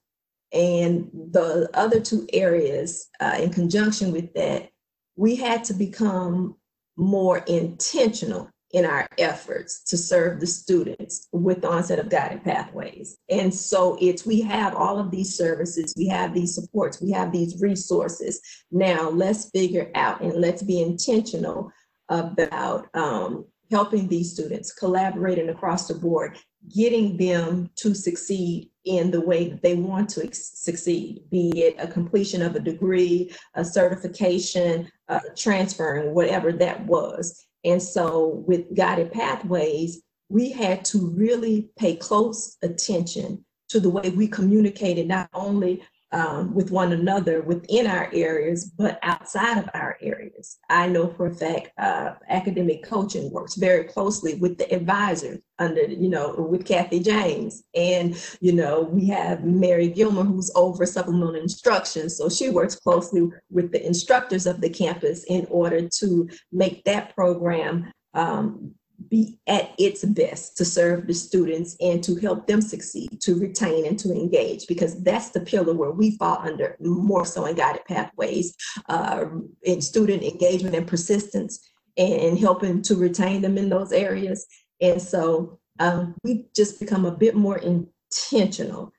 and 0.54 1.10
the 1.32 1.70
other 1.74 2.00
two 2.00 2.26
areas 2.32 3.10
uh, 3.20 3.38
in 3.40 3.52
conjunction 3.52 4.12
with 4.12 4.34
that, 4.36 4.70
we 5.16 5.36
had 5.36 5.64
to 5.66 5.74
become 5.74 6.56
more 6.96 7.40
intentional 7.40 8.50
in 8.72 8.86
our 8.86 9.08
efforts 9.18 9.84
to 9.84 9.98
serve 9.98 10.40
the 10.40 10.48
students 10.48 11.28
with 11.32 11.62
the 11.62 11.70
onset 11.70 12.00
of 12.00 12.10
guided 12.10 12.44
pathways. 12.44 13.18
And 13.30 13.54
so 13.54 13.98
it's 14.02 14.26
we 14.26 14.42
have 14.42 14.76
all 14.76 15.00
of 15.00 15.12
these 15.12 15.36
services, 15.36 15.94
we 15.98 16.08
have 16.08 16.34
these 16.34 16.54
supports, 16.54 17.02
we 17.02 17.12
have 17.12 17.32
these 17.32 17.62
resources. 17.62 18.42
Now 18.72 19.10
let's 19.10 19.50
figure 19.52 19.90
out 19.96 20.22
and 20.22 20.34
let's 20.34 20.64
be 20.64 20.82
intentional 20.82 21.72
about 22.10 22.88
um, 22.94 23.46
helping 23.72 24.08
these 24.08 24.34
students, 24.34 24.74
collaborating 24.74 25.50
across 25.50 25.88
the 25.88 25.94
board, 25.94 26.38
getting 26.74 27.18
them 27.18 27.70
to 27.76 27.94
succeed 27.94 28.70
in 28.86 29.12
the 29.12 29.22
way 29.22 29.50
that 29.50 29.62
they 29.62 29.76
want 29.76 30.10
to 30.10 30.34
succeed, 30.34 31.22
be 31.30 31.50
it 31.56 31.76
a 31.78 31.88
completion 31.88 32.42
of 32.42 32.56
a 32.56 32.60
degree, 32.60 33.32
a 33.56 33.64
certification, 33.64 34.90
uh, 35.10 35.20
transferring, 35.36 36.14
whatever 36.14 36.52
that 36.54 36.86
was. 36.86 37.47
And 37.68 37.84
so 37.84 38.44
with 38.48 38.74
guided 38.74 39.12
pathways, 39.12 40.02
we 40.30 40.52
had 40.52 40.86
to 40.86 41.10
really 41.10 41.70
pay 41.78 41.96
close 41.98 42.56
attention 42.62 43.46
to 43.70 43.82
the 43.82 43.90
way 43.90 44.10
we 44.10 44.28
communicated 44.28 45.08
not 45.08 45.30
only 45.34 45.84
um, 46.12 46.54
with 46.54 46.72
one 46.72 46.94
another 46.94 47.42
within 47.42 47.88
our 47.88 48.10
areas, 48.14 48.66
but 48.66 49.00
outside 49.04 49.58
of 49.58 49.70
our 49.74 49.98
areas. 50.02 50.58
I 50.70 50.88
know 50.88 51.08
for 51.08 51.28
a 51.28 51.34
fact 51.34 51.72
uh, 51.78 52.14
academic 52.30 52.84
coaching 52.84 53.32
works 53.32 53.56
very 53.56 53.84
closely 53.84 54.36
with 54.36 54.58
the 54.58 54.74
advisors 54.74 55.40
under, 55.60 55.84
you 55.84 56.10
know, 56.10 56.34
with 56.34 56.66
Kathy 56.66 57.00
James. 57.00 57.64
And, 57.76 58.16
you 58.40 58.54
know, 58.54 58.84
we 58.84 59.08
have 59.08 59.44
Mary 59.44 59.88
Gilmer 59.90 60.24
who's 60.24 60.52
over 60.56 60.86
supplemental 60.86 61.36
instruction. 61.36 62.10
So 62.10 62.30
she 62.30 62.50
works 62.50 62.76
closely 62.76 63.30
with 63.50 63.72
the 63.72 63.86
instructors 63.86 64.46
of 64.46 64.62
the 64.62 64.70
campus 64.70 65.26
in 65.26 65.46
order 65.50 65.90
to 66.00 66.30
make 66.52 66.84
that 66.86 67.14
program 67.16 67.92
um, 68.14 68.74
be 69.10 69.40
at 69.48 69.72
its 69.78 70.04
best 70.06 70.58
to 70.58 70.66
serve 70.66 71.08
the 71.08 71.14
students 71.14 71.76
and 71.80 72.04
to 72.04 72.16
help 72.16 72.48
them 72.48 72.62
succeed, 72.62 73.20
to 73.22 73.40
retain 73.40 73.86
and 73.86 74.00
to 74.00 74.12
engage, 74.12 74.68
because 74.68 75.02
that's 75.04 75.30
the 75.30 75.42
pillar 75.42 75.74
where 75.74 75.92
we 75.92 76.18
fall 76.18 76.40
under 76.40 76.76
more 76.80 77.26
so 77.26 77.46
in 77.46 77.56
guided 77.56 77.86
pathways, 77.86 78.56
uh, 78.90 79.26
in 79.64 79.82
student 79.82 80.24
engagement 80.24 80.76
and 80.76 80.88
persistence, 80.88 81.60
and 81.98 82.38
helping 82.38 82.82
to 82.82 82.96
retain 82.96 83.42
them 83.42 83.58
in 83.58 83.70
those 83.70 83.92
areas. 83.92 84.46
And 84.82 85.02
so 85.02 85.60
um, 85.80 86.16
we've 86.24 86.46
just 86.56 86.80
become 86.80 87.06
a 87.06 87.12
bit 87.12 87.36
more 87.36 87.58
intentional 87.58 88.94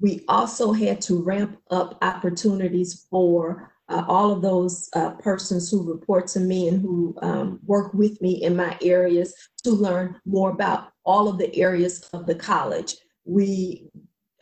We 0.00 0.24
also 0.28 0.72
had 0.72 1.00
to 1.02 1.22
ramp 1.22 1.58
up 1.70 1.98
opportunities 2.02 3.06
for 3.10 3.72
uh, 3.88 4.04
all 4.08 4.32
of 4.32 4.42
those 4.42 4.88
uh, 4.94 5.10
persons 5.10 5.70
who 5.70 5.90
report 5.90 6.26
to 6.28 6.40
me 6.40 6.68
and 6.68 6.80
who 6.80 7.14
um, 7.22 7.60
work 7.66 7.92
with 7.94 8.20
me 8.22 8.42
in 8.42 8.56
my 8.56 8.76
areas 8.82 9.34
to 9.62 9.70
learn 9.70 10.16
more 10.24 10.50
about 10.50 10.88
all 11.04 11.28
of 11.28 11.38
the 11.38 11.54
areas 11.56 12.08
of 12.12 12.26
the 12.26 12.34
college. 12.34 12.96
We, 13.24 13.88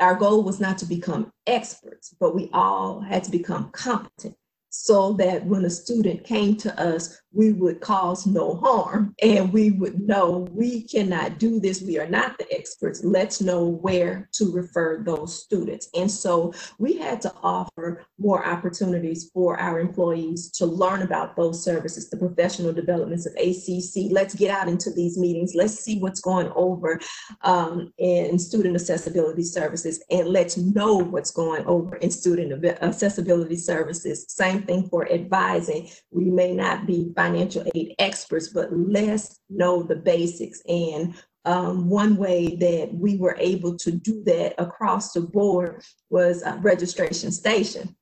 our 0.01 0.15
goal 0.15 0.43
was 0.45 0.61
not 0.61 0.79
to 0.79 0.87
become 0.87 1.33
experts, 1.47 2.15
but 2.21 2.35
we 2.35 2.51
all 2.53 3.01
had 3.01 3.25
to 3.25 3.31
become 3.31 3.71
competent 3.71 4.37
so 4.75 5.13
that 5.13 5.45
when 5.45 5.67
a 5.67 5.71
student 5.71 6.25
came 6.25 6.57
to 6.57 6.81
us, 6.81 7.21
we 7.35 7.53
would 7.53 7.81
cause 7.81 8.27
no 8.27 8.57
harm 8.57 9.15
and 9.23 9.53
we 9.53 9.71
would 9.71 10.01
know 10.01 10.49
we 10.51 10.83
cannot 10.83 11.39
do 11.39 11.61
this. 11.61 11.83
We 11.83 11.99
are 11.99 12.09
not 12.09 12.39
the 12.39 12.51
experts. 12.53 13.05
Let's 13.05 13.41
know 13.41 13.67
where 13.67 14.29
to 14.33 14.51
refer 14.51 15.03
those 15.05 15.43
students. 15.43 15.89
And 15.95 16.11
so 16.11 16.53
we 16.79 16.95
had 16.95 17.21
to 17.23 17.33
offer 17.43 18.05
more 18.19 18.45
opportunities 18.47 19.31
for 19.33 19.59
our 19.59 19.79
employees 19.79 20.51
to 20.53 20.67
learn 20.67 21.03
about 21.03 21.37
those 21.37 21.63
services, 21.63 22.09
the 22.09 22.17
professional 22.17 22.73
developments 22.73 23.27
of 23.27 23.35
ACC. 23.35 24.11
Let's 24.11 24.35
get 24.35 24.51
out 24.51 24.69
into 24.69 24.91
these 24.91 25.19
meetings. 25.19 25.55
Let's 25.55 25.75
see 25.75 25.99
what's 25.99 26.21
going 26.21 26.51
over 26.55 26.99
um, 27.43 27.93
in 27.99 28.39
student 28.39 28.75
accessibility 28.75 29.43
services 29.43 30.03
and 30.11 30.29
let's 30.29 30.57
know 30.57 30.97
what's 30.97 31.31
going 31.31 31.65
over 31.67 31.97
in 31.97 32.11
student 32.11 32.65
accessibility 32.83 33.57
services. 33.57 34.27
Same 34.29 34.62
thing 34.67 34.89
for 34.89 35.11
advising. 35.11 35.89
We 36.11 36.31
may 36.31 36.55
not 36.55 36.87
be 36.87 37.13
financial 37.17 37.65
aid 37.75 37.95
experts, 37.99 38.49
but 38.49 38.69
let's 38.73 39.41
know 39.49 39.83
the 39.83 39.97
basics. 39.97 40.63
And 40.69 41.15
um, 41.45 41.89
one 41.89 42.17
way 42.17 42.57
that 42.57 42.95
we 42.95 43.17
were 43.17 43.37
able 43.39 43.77
to 43.79 43.91
do 43.91 44.23
that 44.25 44.55
across 44.59 45.13
the 45.13 45.23
board 45.23 45.83
was 46.11 46.45
registration 46.61 47.33
station. 47.33 47.97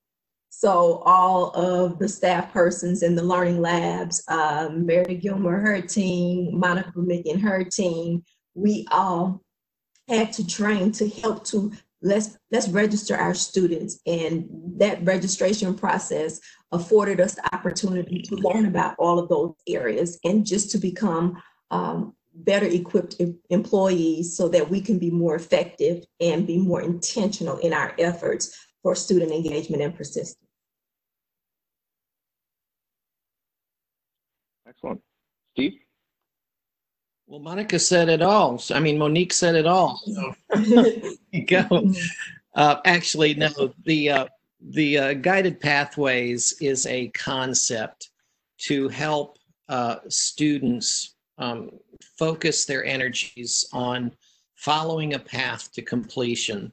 So 0.51 1.03
all 1.07 1.51
of 1.55 1.99
the 1.99 2.09
staff 2.09 2.53
persons 2.53 3.03
in 3.03 3.15
the 3.15 3.23
learning 3.23 3.63
labs, 3.63 4.23
um, 4.29 4.85
Mary 4.85 5.15
Gilmer, 5.15 5.59
her 5.61 5.81
team, 5.81 6.59
Monica 6.59 6.93
Mick 6.99 7.31
and 7.31 7.41
her 7.41 7.65
team, 7.65 8.25
we 8.55 8.87
all 8.91 9.41
had 10.09 10.33
to 10.35 10.47
train 10.47 10.93
to 10.93 11.09
help 11.09 11.45
to 11.47 11.73
let's 12.03 12.39
let's 12.51 12.69
register 12.69 13.17
our 13.17 13.35
students 13.35 14.01
and 14.07 14.49
that 14.77 15.05
registration 15.05 15.75
process 15.75 16.41
afforded 16.73 17.21
us 17.21 17.35
the 17.35 17.55
opportunity 17.55 18.23
to 18.23 18.37
learn 18.37 18.67
about 18.67 18.95
all 18.99 19.19
of 19.19 19.29
those 19.29 19.53
areas 19.69 20.19
and 20.25 20.47
just 20.47 20.71
to 20.71 20.79
become 20.79 21.41
um, 21.71 22.15
better 22.35 22.67
equipped 22.67 23.21
employees 23.51 24.37
so 24.37 24.49
that 24.49 24.71
we 24.71 24.81
can 24.81 24.99
be 24.99 25.11
more 25.11 25.35
effective 25.35 26.05
and 26.21 26.47
be 26.47 26.59
more 26.59 26.81
intentional 26.81 27.59
in 27.59 27.73
our 27.73 27.95
efforts 27.99 28.57
for 28.83 28.95
student 28.95 29.33
engagement 29.33 29.83
and 29.83 29.95
persistence. 29.95 30.37
Excellent. 34.67 35.01
Steve? 35.53 35.81
Well, 37.31 37.39
Monica 37.39 37.79
said 37.79 38.09
it 38.09 38.23
all. 38.23 38.61
I 38.75 38.81
mean, 38.81 38.99
Monique 38.99 39.33
said 39.33 39.55
it 39.55 39.67
all. 39.67 40.03
So 40.13 40.35
you 41.31 41.47
go. 41.47 41.93
Uh, 42.57 42.81
actually, 42.85 43.35
no. 43.35 43.73
The 43.85 44.11
uh, 44.11 44.27
the 44.61 44.99
uh, 44.99 45.13
guided 45.15 45.61
pathways 45.61 46.57
is 46.61 46.87
a 46.87 47.07
concept 47.11 48.11
to 48.63 48.89
help 48.89 49.39
uh, 49.69 49.99
students 50.09 51.15
um, 51.39 51.71
focus 52.19 52.65
their 52.65 52.85
energies 52.85 53.65
on 53.73 54.11
following 54.57 55.15
a 55.15 55.19
path 55.21 55.71
to 55.75 55.83
completion. 55.83 56.73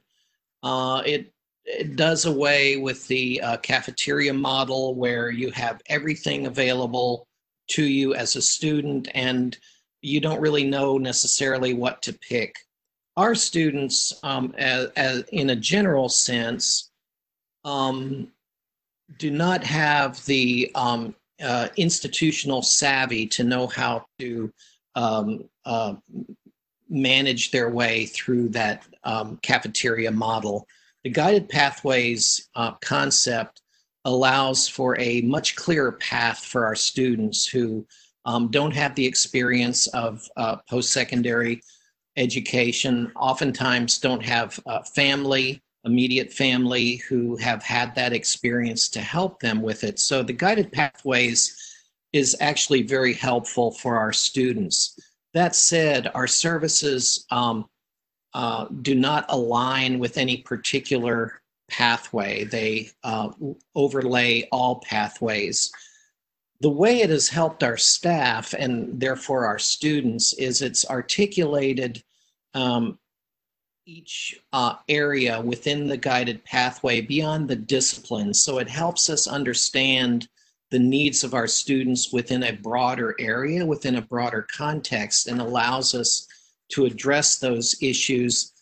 Uh, 0.64 1.04
it 1.06 1.32
it 1.66 1.94
does 1.94 2.24
away 2.24 2.78
with 2.78 3.06
the 3.06 3.40
uh, 3.42 3.56
cafeteria 3.58 4.34
model 4.34 4.96
where 4.96 5.30
you 5.30 5.52
have 5.52 5.80
everything 5.86 6.46
available 6.48 7.28
to 7.68 7.84
you 7.84 8.14
as 8.14 8.34
a 8.34 8.42
student 8.42 9.06
and 9.14 9.56
you 10.08 10.20
don't 10.20 10.40
really 10.40 10.64
know 10.64 10.98
necessarily 10.98 11.74
what 11.74 12.02
to 12.02 12.12
pick. 12.12 12.54
Our 13.16 13.34
students, 13.34 14.18
um, 14.22 14.54
as, 14.58 14.90
as, 14.96 15.24
in 15.32 15.50
a 15.50 15.56
general 15.56 16.08
sense, 16.08 16.90
um, 17.64 18.28
do 19.18 19.30
not 19.30 19.64
have 19.64 20.24
the 20.26 20.70
um, 20.74 21.14
uh, 21.42 21.68
institutional 21.76 22.62
savvy 22.62 23.26
to 23.28 23.44
know 23.44 23.66
how 23.66 24.06
to 24.18 24.52
um, 24.94 25.48
uh, 25.64 25.94
manage 26.88 27.50
their 27.50 27.70
way 27.70 28.06
through 28.06 28.48
that 28.50 28.84
um, 29.04 29.38
cafeteria 29.42 30.10
model. 30.10 30.66
The 31.04 31.10
guided 31.10 31.48
pathways 31.48 32.48
uh, 32.54 32.72
concept 32.80 33.62
allows 34.04 34.68
for 34.68 34.98
a 34.98 35.20
much 35.22 35.54
clearer 35.56 35.92
path 35.92 36.44
for 36.44 36.64
our 36.64 36.74
students 36.74 37.46
who 37.46 37.86
um, 38.24 38.50
don't 38.50 38.74
have 38.74 38.94
the 38.94 39.06
experience 39.06 39.86
of 39.88 40.28
uh, 40.36 40.56
post-secondary 40.68 41.62
education, 42.16 43.12
oftentimes 43.16 43.98
don't 43.98 44.24
have 44.24 44.58
uh, 44.66 44.82
family, 44.82 45.62
immediate 45.84 46.32
family 46.32 46.96
who 46.96 47.36
have 47.36 47.62
had 47.62 47.94
that 47.94 48.12
experience 48.12 48.88
to 48.88 49.00
help 49.00 49.40
them 49.40 49.62
with 49.62 49.84
it. 49.84 49.98
So 49.98 50.22
the 50.22 50.32
guided 50.32 50.72
pathways 50.72 51.56
is 52.12 52.36
actually 52.40 52.82
very 52.82 53.14
helpful 53.14 53.70
for 53.70 53.96
our 53.96 54.12
students. 54.12 54.98
That 55.34 55.54
said, 55.54 56.10
our 56.14 56.26
services 56.26 57.26
um, 57.30 57.66
uh, 58.34 58.66
do 58.82 58.94
not 58.94 59.26
align 59.28 59.98
with 59.98 60.18
any 60.18 60.38
particular 60.38 61.40
pathway. 61.70 62.44
They 62.44 62.90
uh, 63.04 63.30
overlay 63.74 64.48
all 64.50 64.80
pathways 64.80 65.70
the 66.60 66.70
way 66.70 67.00
it 67.00 67.10
has 67.10 67.28
helped 67.28 67.62
our 67.62 67.76
staff 67.76 68.52
and 68.52 69.00
therefore 69.00 69.46
our 69.46 69.58
students 69.58 70.32
is 70.34 70.60
it's 70.60 70.88
articulated 70.88 72.02
um, 72.54 72.98
each 73.86 74.38
uh, 74.52 74.74
area 74.88 75.40
within 75.40 75.86
the 75.86 75.96
guided 75.96 76.44
pathway 76.44 77.00
beyond 77.00 77.48
the 77.48 77.56
discipline. 77.56 78.34
So 78.34 78.58
it 78.58 78.68
helps 78.68 79.08
us 79.08 79.26
understand 79.26 80.28
the 80.70 80.78
needs 80.78 81.24
of 81.24 81.32
our 81.32 81.46
students 81.46 82.12
within 82.12 82.42
a 82.42 82.52
broader 82.52 83.14
area, 83.18 83.64
within 83.64 83.96
a 83.96 84.02
broader 84.02 84.46
context, 84.54 85.26
and 85.28 85.40
allows 85.40 85.94
us 85.94 86.26
to 86.72 86.84
address 86.84 87.38
those 87.38 87.74
issues 87.80 88.52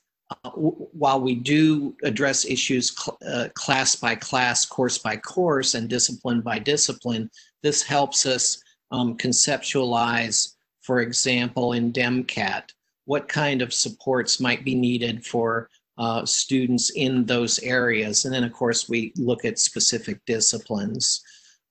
uh, 0.45 0.51
while 0.51 1.21
we 1.21 1.35
do 1.35 1.97
address 2.03 2.45
issues 2.45 2.91
cl 2.97 3.19
uh, 3.27 3.49
class 3.55 3.97
by 3.97 4.15
class, 4.15 4.67
course 4.67 4.99
by 4.99 5.17
course, 5.17 5.75
and 5.75 5.89
discipline 5.89 6.41
by 6.41 6.59
discipline, 6.59 7.31
this 7.67 7.83
helps 7.83 8.27
us 8.27 8.63
um, 8.93 9.17
conceptualize, 9.17 10.55
for 10.83 11.01
example, 11.01 11.73
in 11.73 11.93
DEMCAT, 11.93 12.63
what 13.07 13.27
kind 13.27 13.61
of 13.61 13.75
supports 13.75 14.39
might 14.39 14.65
be 14.65 14.77
needed 14.77 15.27
for 15.27 15.69
uh, 15.99 16.25
students 16.25 16.91
in 16.91 17.25
those 17.27 17.59
areas. 17.61 18.25
And 18.25 18.33
then, 18.33 18.45
of 18.45 18.53
course, 18.53 18.89
we 18.89 19.13
look 19.17 19.45
at 19.45 19.59
specific 19.59 20.21
disciplines 20.27 21.25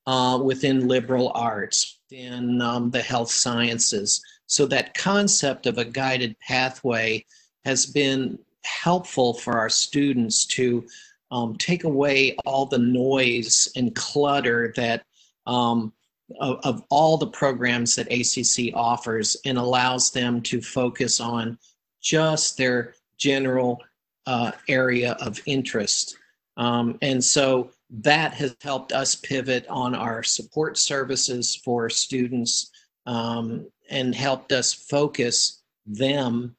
uh, 0.06 0.38
within 0.44 0.90
liberal 0.90 1.32
arts, 1.34 2.02
in 2.12 2.62
um, 2.62 2.92
the 2.92 3.02
health 3.02 3.32
sciences. 3.32 4.22
So 4.48 4.66
that 4.68 4.94
concept 4.96 5.66
of 5.66 5.78
a 5.78 5.86
guided 5.86 6.36
pathway 6.40 7.26
has 7.64 7.86
been 7.86 8.38
helpful 8.64 9.34
for 9.34 9.58
our 9.58 9.70
students 9.70 10.46
to 10.58 10.86
um, 11.32 11.56
take 11.56 11.86
away 11.86 12.36
all 12.46 12.66
the 12.66 12.80
noise 12.80 13.70
and 13.78 13.96
clutter 13.96 14.74
that 14.76 15.06
um, 15.46 15.94
of, 16.40 16.60
of, 16.64 16.84
all 16.90 17.18
the 17.18 17.28
programs 17.28 17.96
that 17.96 18.12
ACC 18.12 18.74
offers 18.76 19.38
and 19.46 19.58
allows 19.58 20.12
them 20.12 20.42
to 20.42 20.60
focus 20.62 21.20
on 21.20 21.58
just 22.02 22.58
their 22.58 22.96
general 23.18 23.82
uh, 24.26 24.52
area 24.68 25.14
of 25.22 25.40
interest. 25.46 26.18
Um, 26.58 26.98
and 27.02 27.24
so 27.24 27.72
that 27.90 28.34
has 28.34 28.56
helped 28.62 28.92
us 28.92 29.16
pivot 29.16 29.66
on 29.68 29.94
our 29.94 30.24
support 30.24 30.78
services 30.78 31.56
for 31.56 31.90
students 31.90 32.72
um, 33.06 33.68
and 33.90 34.16
helped 34.16 34.52
us 34.52 34.74
focus 34.74 35.62
them 35.86 36.56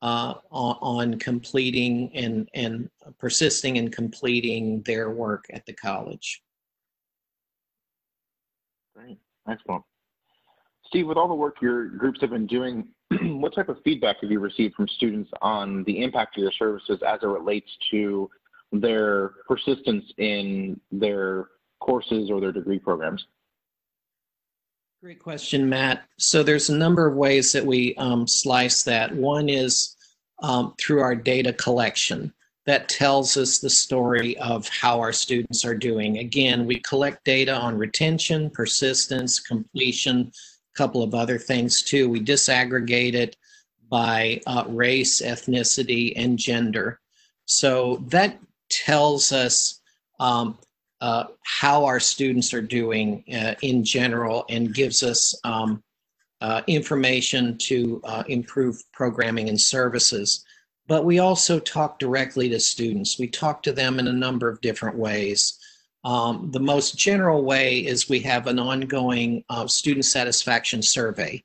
uh, 0.00 0.34
on, 0.52 0.76
on, 0.80 1.18
completing 1.18 2.14
and, 2.14 2.48
and 2.54 2.88
persisting 3.18 3.78
and 3.78 3.92
completing 3.92 4.80
their 4.82 5.10
work 5.10 5.46
at 5.52 5.66
the 5.66 5.72
college. 5.72 6.40
Great, 8.98 9.18
excellent. 9.48 9.84
Steve, 10.86 11.06
with 11.06 11.16
all 11.16 11.28
the 11.28 11.34
work 11.34 11.56
your 11.60 11.86
groups 11.86 12.20
have 12.20 12.30
been 12.30 12.46
doing, 12.46 12.88
what 13.22 13.54
type 13.54 13.68
of 13.68 13.76
feedback 13.84 14.16
have 14.22 14.30
you 14.30 14.40
received 14.40 14.74
from 14.74 14.88
students 14.88 15.30
on 15.40 15.84
the 15.84 16.02
impact 16.02 16.36
of 16.36 16.42
your 16.42 16.52
services 16.52 17.00
as 17.06 17.20
it 17.22 17.26
relates 17.26 17.70
to 17.90 18.28
their 18.72 19.34
persistence 19.46 20.04
in 20.18 20.80
their 20.90 21.48
courses 21.80 22.30
or 22.30 22.40
their 22.40 22.52
degree 22.52 22.78
programs? 22.78 23.24
Great 25.00 25.22
question, 25.22 25.68
Matt. 25.68 26.04
So 26.18 26.42
there's 26.42 26.70
a 26.70 26.76
number 26.76 27.06
of 27.06 27.14
ways 27.14 27.52
that 27.52 27.64
we 27.64 27.94
um, 27.96 28.26
slice 28.26 28.82
that. 28.82 29.14
One 29.14 29.48
is 29.48 29.94
um, 30.42 30.74
through 30.80 31.02
our 31.02 31.14
data 31.14 31.52
collection. 31.52 32.32
That 32.68 32.86
tells 32.86 33.38
us 33.38 33.60
the 33.60 33.70
story 33.70 34.36
of 34.40 34.68
how 34.68 35.00
our 35.00 35.10
students 35.10 35.64
are 35.64 35.74
doing. 35.74 36.18
Again, 36.18 36.66
we 36.66 36.78
collect 36.80 37.24
data 37.24 37.54
on 37.54 37.78
retention, 37.78 38.50
persistence, 38.50 39.40
completion, 39.40 40.30
a 40.74 40.76
couple 40.76 41.02
of 41.02 41.14
other 41.14 41.38
things 41.38 41.80
too. 41.80 42.10
We 42.10 42.20
disaggregate 42.20 43.14
it 43.14 43.36
by 43.88 44.42
uh, 44.46 44.64
race, 44.68 45.22
ethnicity, 45.22 46.12
and 46.14 46.38
gender. 46.38 47.00
So 47.46 48.04
that 48.08 48.38
tells 48.68 49.32
us 49.32 49.80
um, 50.20 50.58
uh, 51.00 51.24
how 51.44 51.86
our 51.86 51.98
students 51.98 52.52
are 52.52 52.60
doing 52.60 53.24
uh, 53.32 53.54
in 53.62 53.82
general 53.82 54.44
and 54.50 54.74
gives 54.74 55.02
us 55.02 55.34
um, 55.42 55.82
uh, 56.42 56.60
information 56.66 57.56
to 57.56 58.02
uh, 58.04 58.24
improve 58.28 58.76
programming 58.92 59.48
and 59.48 59.58
services. 59.58 60.44
But 60.88 61.04
we 61.04 61.20
also 61.20 61.60
talk 61.60 62.00
directly 62.00 62.48
to 62.48 62.58
students. 62.58 63.18
We 63.18 63.28
talk 63.28 63.62
to 63.62 63.72
them 63.72 64.00
in 64.00 64.08
a 64.08 64.12
number 64.12 64.48
of 64.48 64.60
different 64.60 64.96
ways. 64.96 65.58
Um, 66.04 66.50
the 66.50 66.60
most 66.60 66.98
general 66.98 67.44
way 67.44 67.78
is 67.86 68.08
we 68.08 68.20
have 68.20 68.46
an 68.46 68.58
ongoing 68.58 69.44
uh, 69.50 69.66
student 69.66 70.06
satisfaction 70.06 70.82
survey, 70.82 71.44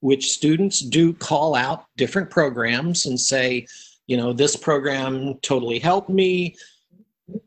which 0.00 0.32
students 0.32 0.80
do 0.80 1.12
call 1.12 1.54
out 1.54 1.84
different 1.96 2.30
programs 2.30 3.06
and 3.06 3.20
say, 3.20 3.66
you 4.06 4.16
know, 4.16 4.32
this 4.32 4.56
program 4.56 5.34
totally 5.42 5.78
helped 5.78 6.08
me 6.08 6.56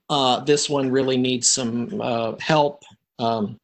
uh, 0.10 0.40
this 0.42 0.70
one 0.70 0.92
really 0.92 1.18
needs 1.18 1.50
some 1.50 2.02
uh, 2.02 2.34
help 2.40 2.84
um, 3.20 3.60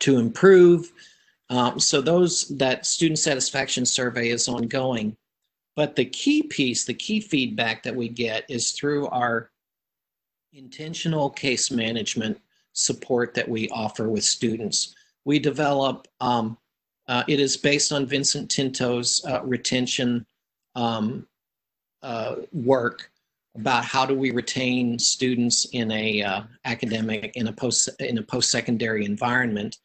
to 0.00 0.18
improve. 0.18 0.90
Um, 1.48 1.78
so 1.80 2.00
those 2.00 2.48
that 2.58 2.86
student 2.86 3.18
satisfaction 3.18 3.84
survey 3.84 4.28
is 4.28 4.48
ongoing. 4.48 5.16
But 5.76 5.96
the 5.96 6.04
key 6.04 6.42
piece, 6.42 6.84
the 6.84 6.94
key 6.94 7.20
feedback 7.20 7.82
that 7.82 7.94
we 7.94 8.08
get 8.08 8.44
is 8.48 8.72
through 8.72 9.06
our 9.08 9.50
intentional 10.52 11.30
case 11.30 11.70
management 11.70 12.40
support 12.72 13.34
that 13.34 13.48
we 13.48 13.68
offer 13.70 14.08
with 14.08 14.24
students. 14.24 14.94
We 15.24 15.38
develop, 15.38 16.08
um, 16.20 16.58
uh, 17.08 17.24
it 17.28 17.40
is 17.40 17.56
based 17.56 17.92
on 17.92 18.06
Vincent 18.06 18.50
Tinto's 18.50 19.24
uh, 19.26 19.42
retention 19.44 20.26
um, 20.74 21.26
uh, 22.02 22.36
work 22.52 23.10
about 23.56 23.84
how 23.84 24.06
do 24.06 24.14
we 24.14 24.30
retain 24.30 24.98
students 24.98 25.66
in 25.72 25.90
a 25.90 26.22
uh, 26.22 26.42
academic 26.64 27.32
in 27.34 27.48
a 27.48 27.52
post 27.52 27.88
in 27.98 28.18
a 28.18 28.22
post 28.22 28.50
secondary 28.50 29.04
environment 29.04 29.78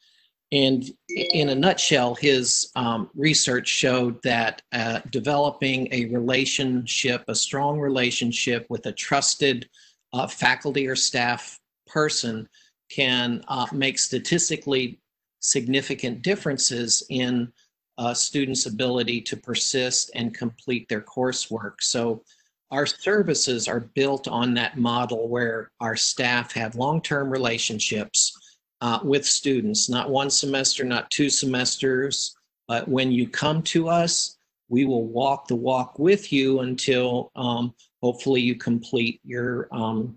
and 0.51 0.91
in 1.09 1.49
a 1.49 1.55
nutshell 1.55 2.15
his 2.15 2.71
um, 2.75 3.09
research 3.15 3.67
showed 3.67 4.21
that 4.23 4.61
uh, 4.71 4.99
developing 5.09 5.87
a 5.91 6.05
relationship 6.05 7.23
a 7.27 7.35
strong 7.35 7.79
relationship 7.79 8.65
with 8.69 8.85
a 8.85 8.91
trusted 8.91 9.67
uh, 10.13 10.27
faculty 10.27 10.87
or 10.87 10.95
staff 10.95 11.59
person 11.87 12.47
can 12.89 13.43
uh, 13.47 13.65
make 13.71 13.97
statistically 13.99 14.99
significant 15.39 16.21
differences 16.21 17.03
in 17.09 17.51
uh, 17.97 18.13
students 18.13 18.65
ability 18.65 19.21
to 19.21 19.37
persist 19.37 20.11
and 20.15 20.33
complete 20.33 20.87
their 20.89 21.01
coursework. 21.01 21.75
So 21.79 22.23
our 22.71 22.85
services 22.85 23.67
are 23.67 23.79
built 23.79 24.27
on 24.27 24.53
that 24.55 24.77
model 24.77 25.29
where 25.29 25.71
our 25.79 25.95
staff 25.95 26.51
have 26.53 26.75
long-term 26.75 27.29
relationships 27.29 28.34
uh, 28.81 28.99
with 29.03 29.25
students, 29.25 29.89
not 29.89 30.09
one 30.09 30.29
semester, 30.29 30.83
not 30.83 31.09
two 31.09 31.29
semesters, 31.29 32.35
but 32.67 32.87
when 32.87 33.11
you 33.11 33.27
come 33.27 33.61
to 33.63 33.89
us, 33.89 34.37
we 34.69 34.85
will 34.85 35.05
walk 35.05 35.47
the 35.47 35.55
walk 35.55 35.99
with 35.99 36.33
you 36.33 36.61
until 36.61 37.31
um, 37.35 37.73
hopefully 38.01 38.41
you 38.41 38.55
complete 38.55 39.19
your 39.23 39.67
um, 39.71 40.15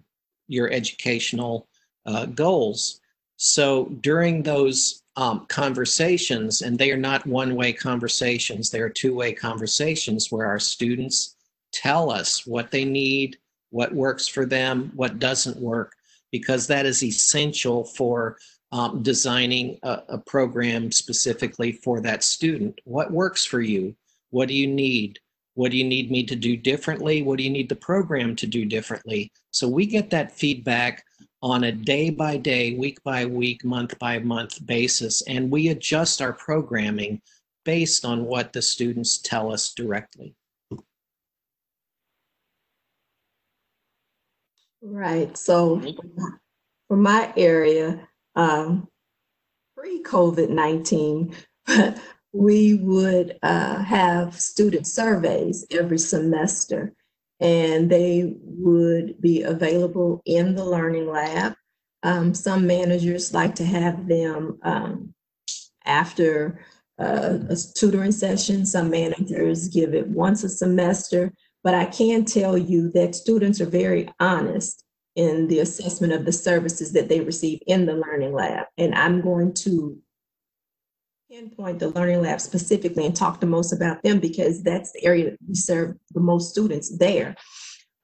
your 0.48 0.70
educational 0.70 1.68
uh, 2.06 2.24
goals. 2.26 3.00
So 3.36 3.86
during 4.00 4.42
those 4.42 5.02
um, 5.16 5.46
conversations, 5.46 6.62
and 6.62 6.78
they 6.78 6.90
are 6.90 6.96
not 6.96 7.26
one-way 7.26 7.72
conversations, 7.72 8.70
they 8.70 8.80
are 8.80 8.88
two-way 8.88 9.32
conversations 9.32 10.32
where 10.32 10.46
our 10.46 10.58
students 10.58 11.36
tell 11.72 12.10
us 12.10 12.46
what 12.46 12.70
they 12.70 12.84
need, 12.84 13.36
what 13.70 13.94
works 13.94 14.26
for 14.26 14.46
them, 14.46 14.90
what 14.94 15.18
doesn't 15.18 15.58
work, 15.58 15.92
because 16.32 16.66
that 16.66 16.86
is 16.86 17.02
essential 17.02 17.84
for 17.84 18.38
um, 18.72 19.02
designing 19.02 19.78
a, 19.82 20.02
a 20.10 20.18
program 20.18 20.92
specifically 20.92 21.72
for 21.72 22.00
that 22.00 22.22
student. 22.22 22.78
What 22.84 23.10
works 23.10 23.44
for 23.44 23.60
you? 23.60 23.96
What 24.30 24.48
do 24.48 24.54
you 24.54 24.66
need? 24.66 25.18
What 25.54 25.70
do 25.72 25.76
you 25.76 25.84
need 25.84 26.10
me 26.10 26.22
to 26.24 26.36
do 26.36 26.56
differently? 26.56 27.22
What 27.22 27.38
do 27.38 27.44
you 27.44 27.50
need 27.50 27.68
the 27.68 27.76
program 27.76 28.36
to 28.36 28.46
do 28.46 28.64
differently? 28.64 29.32
So 29.50 29.68
we 29.68 29.86
get 29.86 30.10
that 30.10 30.32
feedback 30.32 31.02
on 31.42 31.64
a 31.64 31.72
day 31.72 32.10
by 32.10 32.36
day, 32.36 32.74
week 32.74 33.02
by 33.04 33.24
week, 33.24 33.64
month 33.64 33.98
by 33.98 34.18
month 34.18 34.64
basis, 34.66 35.22
and 35.22 35.50
we 35.50 35.68
adjust 35.68 36.20
our 36.20 36.32
programming 36.32 37.20
based 37.64 38.04
on 38.04 38.24
what 38.24 38.52
the 38.52 38.62
students 38.62 39.18
tell 39.18 39.52
us 39.52 39.72
directly. 39.74 40.34
Right. 44.80 45.36
So 45.36 45.82
for 46.86 46.96
my 46.96 47.32
area, 47.36 48.08
um, 48.36 48.88
pre-COVID 49.76 50.50
19, 50.50 51.34
we 52.32 52.74
would 52.74 53.38
uh, 53.42 53.82
have 53.82 54.38
student 54.40 54.86
surveys 54.86 55.66
every 55.70 55.98
semester, 55.98 56.92
and 57.40 57.90
they 57.90 58.34
would 58.42 59.20
be 59.20 59.42
available 59.42 60.22
in 60.24 60.54
the 60.54 60.64
Learning 60.64 61.08
Lab. 61.08 61.54
Um, 62.04 62.32
some 62.32 62.66
managers 62.66 63.34
like 63.34 63.56
to 63.56 63.64
have 63.64 64.06
them 64.06 64.58
um, 64.62 65.14
after 65.84 66.60
uh, 67.00 67.38
a 67.48 67.56
tutoring 67.74 68.12
session. 68.12 68.64
Some 68.64 68.90
managers 68.90 69.68
give 69.68 69.94
it 69.94 70.06
once 70.06 70.44
a 70.44 70.48
semester. 70.48 71.32
But 71.64 71.74
I 71.74 71.86
can 71.86 72.24
tell 72.24 72.56
you 72.56 72.90
that 72.92 73.14
students 73.14 73.60
are 73.60 73.66
very 73.66 74.08
honest 74.20 74.84
in 75.16 75.48
the 75.48 75.58
assessment 75.58 76.12
of 76.12 76.24
the 76.24 76.32
services 76.32 76.92
that 76.92 77.08
they 77.08 77.20
receive 77.20 77.60
in 77.66 77.86
the 77.86 77.94
Learning 77.94 78.32
Lab. 78.32 78.66
And 78.76 78.94
I'm 78.94 79.20
going 79.20 79.52
to 79.54 79.98
pinpoint 81.30 81.80
the 81.80 81.88
Learning 81.88 82.22
Lab 82.22 82.40
specifically 82.40 83.04
and 83.04 83.14
talk 83.14 83.40
the 83.40 83.46
most 83.46 83.72
about 83.72 84.02
them 84.02 84.20
because 84.20 84.62
that's 84.62 84.92
the 84.92 85.04
area 85.04 85.30
that 85.30 85.38
we 85.46 85.54
serve 85.54 85.96
the 86.14 86.20
most 86.20 86.50
students 86.50 86.96
there. 86.98 87.34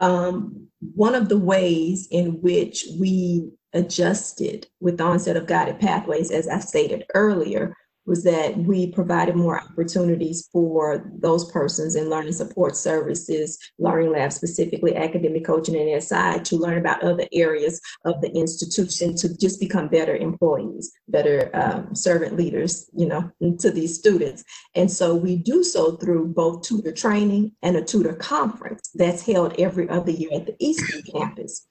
Um, 0.01 0.67
one 0.81 1.15
of 1.15 1.29
the 1.29 1.39
ways 1.39 2.09
in 2.11 2.41
which 2.43 2.85
we 2.99 3.53
adjusted 3.73 4.67
with 4.81 4.99
the 4.99 5.05
onset 5.05 5.37
of 5.37 5.47
guided 5.47 5.81
pathways, 5.81 6.31
as 6.31 6.49
I 6.49 6.59
stated 6.59 7.05
earlier, 7.15 7.77
was 8.07 8.23
that 8.25 8.57
we 8.57 8.91
provided 8.93 9.35
more 9.35 9.61
opportunities 9.61 10.49
for 10.53 11.11
those 11.21 11.51
persons 11.51 11.95
in 11.95 12.11
learning 12.11 12.33
support 12.33 12.77
services, 12.77 13.59
learning 13.79 14.13
labs, 14.13 14.37
specifically 14.37 14.95
academic 14.97 15.45
coaching 15.45 15.77
and 15.77 16.03
SI, 16.03 16.41
to 16.45 16.57
learn 16.57 16.79
about 16.79 17.03
other 17.03 17.27
areas 17.33 17.81
of 18.05 18.21
the 18.21 18.31
institution 18.33 19.17
to 19.17 19.37
just 19.37 19.59
become 19.61 19.89
better 19.89 20.17
employees, 20.17 20.93
better 21.09 21.51
um, 21.55 21.95
servant 21.95 22.37
leaders, 22.37 22.91
you 22.95 23.07
know, 23.07 23.31
to 23.59 23.71
these 23.71 23.99
students. 23.99 24.45
And 24.75 24.91
so 24.91 25.15
we 25.15 25.37
do 25.37 25.63
so 25.63 25.97
through 25.97 26.29
both 26.29 26.63
tutor 26.63 26.93
training 26.93 27.53
and 27.63 27.77
a 27.77 27.83
tutor 27.83 28.15
conference 28.15 28.91
that's 28.95 29.25
held 29.25 29.55
every 29.59 29.89
other 29.89 30.11
year 30.11 30.31
at 30.33 30.47
the 30.47 30.57
Eastview 30.63 31.13
campus. 31.13 31.67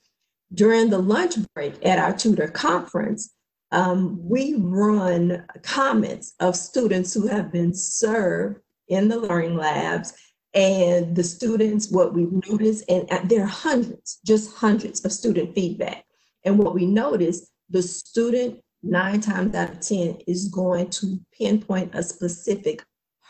During 0.54 0.90
the 0.90 1.00
lunch 1.00 1.36
break 1.56 1.74
at 1.84 1.98
our 1.98 2.16
tutor 2.16 2.48
conference, 2.48 3.34
um, 3.74 4.20
we 4.22 4.56
run 4.60 5.46
comments 5.64 6.34
of 6.40 6.56
students 6.56 7.14
who 7.14 7.28
have 7.28 7.52
been 7.52 7.74
served 7.74 8.60
in 8.88 9.08
the 9.08 9.18
learning 9.18 9.58
labs 9.58 10.14
and 10.54 11.16
the 11.16 11.24
students, 11.24 11.90
what 11.90 12.14
we've 12.14 12.32
noticed, 12.48 12.86
and 12.88 13.10
there 13.28 13.44
are 13.44 13.48
hundreds, 13.48 14.20
just 14.24 14.56
hundreds 14.56 15.04
of 15.04 15.12
student 15.12 15.56
feedback. 15.56 16.06
And 16.46 16.60
what 16.60 16.76
we 16.76 16.86
notice, 16.86 17.50
the 17.72 17.82
student 17.82 18.62
nine 18.84 19.20
times 19.22 19.56
out 19.56 19.72
of 19.72 19.80
10 19.80 20.20
is 20.28 20.50
going 20.50 20.92
to 20.92 21.20
pinpoint 21.36 21.96
a 21.96 22.04
specific 22.04 22.84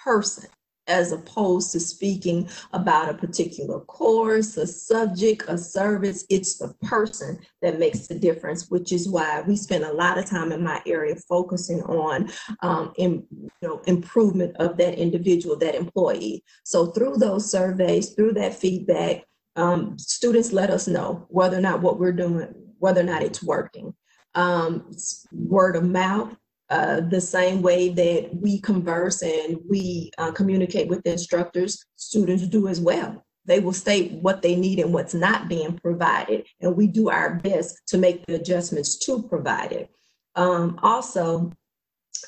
person 0.03 0.49
as 0.87 1.11
opposed 1.11 1.71
to 1.71 1.79
speaking 1.79 2.49
about 2.73 3.09
a 3.09 3.13
particular 3.13 3.79
course, 3.81 4.57
a 4.57 4.67
subject, 4.67 5.43
a 5.47 5.57
service. 5.57 6.25
It's 6.29 6.57
the 6.57 6.73
person 6.83 7.39
that 7.61 7.79
makes 7.79 8.07
the 8.07 8.15
difference, 8.15 8.69
which 8.69 8.91
is 8.91 9.09
why 9.09 9.41
we 9.41 9.55
spend 9.55 9.83
a 9.83 9.93
lot 9.93 10.17
of 10.17 10.25
time 10.25 10.51
in 10.51 10.63
my 10.63 10.81
area 10.85 11.15
focusing 11.27 11.81
on 11.83 12.29
um, 12.61 12.93
in, 12.97 13.25
you 13.31 13.49
know, 13.61 13.81
improvement 13.87 14.55
of 14.57 14.77
that 14.77 14.95
individual, 14.95 15.55
that 15.57 15.75
employee. 15.75 16.43
So 16.63 16.87
through 16.87 17.17
those 17.17 17.49
surveys, 17.49 18.13
through 18.13 18.33
that 18.33 18.53
feedback, 18.53 19.23
um, 19.55 19.97
students 19.97 20.51
let 20.51 20.69
us 20.69 20.87
know 20.87 21.25
whether 21.29 21.57
or 21.57 21.61
not 21.61 21.81
what 21.81 21.99
we're 21.99 22.11
doing, 22.11 22.53
whether 22.79 23.01
or 23.01 23.05
not 23.05 23.23
it's 23.23 23.43
working. 23.43 23.93
Um, 24.35 24.91
word 25.31 25.75
of 25.75 25.83
mouth, 25.83 26.35
uh, 26.73 27.01
the 27.01 27.21
same 27.21 27.61
way 27.61 27.89
that 27.89 28.31
we 28.33 28.59
converse 28.59 29.21
and 29.21 29.59
we 29.69 30.09
uh, 30.17 30.31
communicate 30.31 30.87
with 30.87 31.05
instructors, 31.05 31.85
students 31.97 32.47
do 32.47 32.67
as 32.67 32.81
well. 32.81 33.23
They 33.45 33.59
will 33.59 33.73
state 33.73 34.13
what 34.13 34.41
they 34.41 34.55
need 34.55 34.79
and 34.79 34.91
what's 34.91 35.13
not 35.13 35.47
being 35.47 35.77
provided, 35.77 36.47
and 36.61 36.75
we 36.75 36.87
do 36.87 37.11
our 37.11 37.35
best 37.35 37.79
to 37.89 37.99
make 37.99 38.25
the 38.25 38.33
adjustments 38.33 38.97
to 39.05 39.21
provide 39.21 39.71
it. 39.71 39.91
Um, 40.33 40.79
also, 40.81 41.51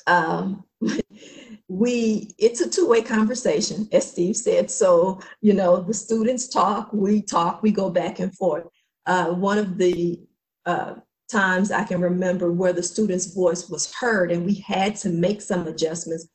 um, 0.06 0.62
we 1.68 2.32
it's 2.38 2.60
a 2.60 2.70
two-way 2.70 3.02
conversation, 3.02 3.88
as 3.90 4.08
Steve 4.08 4.36
said. 4.36 4.70
So 4.70 5.18
you 5.40 5.54
know, 5.54 5.80
the 5.80 5.94
students 5.94 6.46
talk, 6.46 6.92
we 6.92 7.20
talk, 7.20 7.64
we 7.64 7.72
go 7.72 7.90
back 7.90 8.20
and 8.20 8.32
forth. 8.36 8.68
Uh, 9.06 9.30
one 9.30 9.58
of 9.58 9.76
the 9.76 10.20
uh, 10.66 10.94
times 11.30 11.70
I 11.70 11.84
can 11.84 12.00
remember 12.00 12.50
where 12.52 12.72
the 12.72 12.82
student's 12.82 13.34
voice 13.34 13.68
was 13.68 13.92
heard, 13.94 14.30
and 14.30 14.44
we 14.44 14.54
had 14.54 14.96
to 14.96 15.08
make 15.08 15.42
some 15.42 15.66
adjustments 15.66 16.28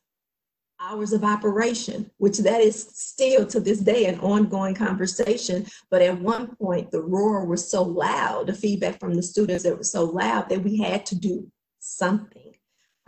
hours 0.82 1.12
of 1.12 1.24
operation, 1.24 2.10
which 2.18 2.38
that 2.38 2.60
is 2.60 2.88
still 2.92 3.46
to 3.46 3.60
this 3.60 3.78
day 3.78 4.06
an 4.06 4.18
ongoing 4.20 4.74
conversation. 4.74 5.64
But 5.90 6.02
at 6.02 6.20
one 6.20 6.56
point, 6.56 6.90
the 6.90 7.02
roar 7.02 7.44
was 7.44 7.70
so 7.70 7.82
loud, 7.82 8.48
the 8.48 8.54
feedback 8.54 8.98
from 8.98 9.14
the 9.14 9.22
students 9.22 9.64
that 9.64 9.78
was 9.78 9.92
so 9.92 10.04
loud 10.04 10.48
that 10.48 10.62
we 10.62 10.78
had 10.78 11.06
to 11.06 11.14
do 11.14 11.50
something. 11.78 12.51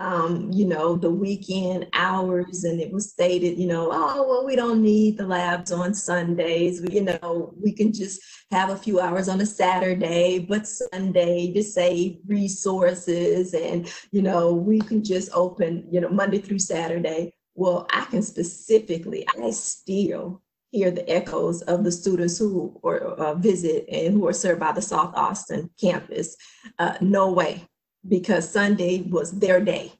Um, 0.01 0.51
you 0.53 0.66
know, 0.66 0.97
the 0.97 1.11
weekend 1.11 1.86
hours, 1.92 2.64
and 2.64 2.80
it 2.80 2.92
was 2.92 3.11
stated, 3.11 3.57
you 3.57 3.68
know, 3.68 3.90
oh, 3.92 4.26
well, 4.28 4.45
we 4.45 4.57
don't 4.57 4.82
need 4.82 5.16
the 5.16 5.26
labs 5.26 5.70
on 5.70 5.95
Sundays. 5.95 6.82
We, 6.82 6.95
you 6.97 7.03
know, 7.03 7.55
we 7.62 7.70
can 7.70 7.92
just 7.92 8.20
have 8.51 8.70
a 8.70 8.76
few 8.76 8.99
hours 8.99 9.28
on 9.28 9.40
a 9.40 9.47
Saturday, 9.47 10.40
but 10.40 10.66
Sunday 10.66 11.53
to 11.53 11.62
save 11.62 12.18
resources. 12.26 13.55
And, 13.55 13.88
you 14.11 14.20
know, 14.20 14.53
we 14.53 14.80
can 14.80 15.05
just 15.05 15.30
open, 15.32 15.86
you 15.88 16.01
know, 16.01 16.09
Monday 16.09 16.38
through 16.38 16.59
Saturday. 16.59 17.32
Well, 17.55 17.86
I 17.92 18.05
can 18.07 18.22
specifically, 18.22 19.24
I 19.40 19.51
still 19.53 20.42
hear 20.72 20.90
the 20.90 21.09
echoes 21.09 21.62
of 21.62 21.84
the 21.84 21.92
students 21.92 22.36
who 22.36 22.76
or 22.82 23.01
uh, 23.01 23.34
visit 23.34 23.84
and 23.88 24.12
who 24.12 24.26
are 24.26 24.32
served 24.32 24.59
by 24.59 24.72
the 24.72 24.82
South 24.82 25.14
Austin 25.14 25.70
campus. 25.80 26.36
Uh, 26.80 26.95
no 27.01 27.30
way, 27.30 27.64
because 28.09 28.50
Sunday 28.50 29.02
was 29.02 29.32
their 29.32 29.61
day. 29.61 29.92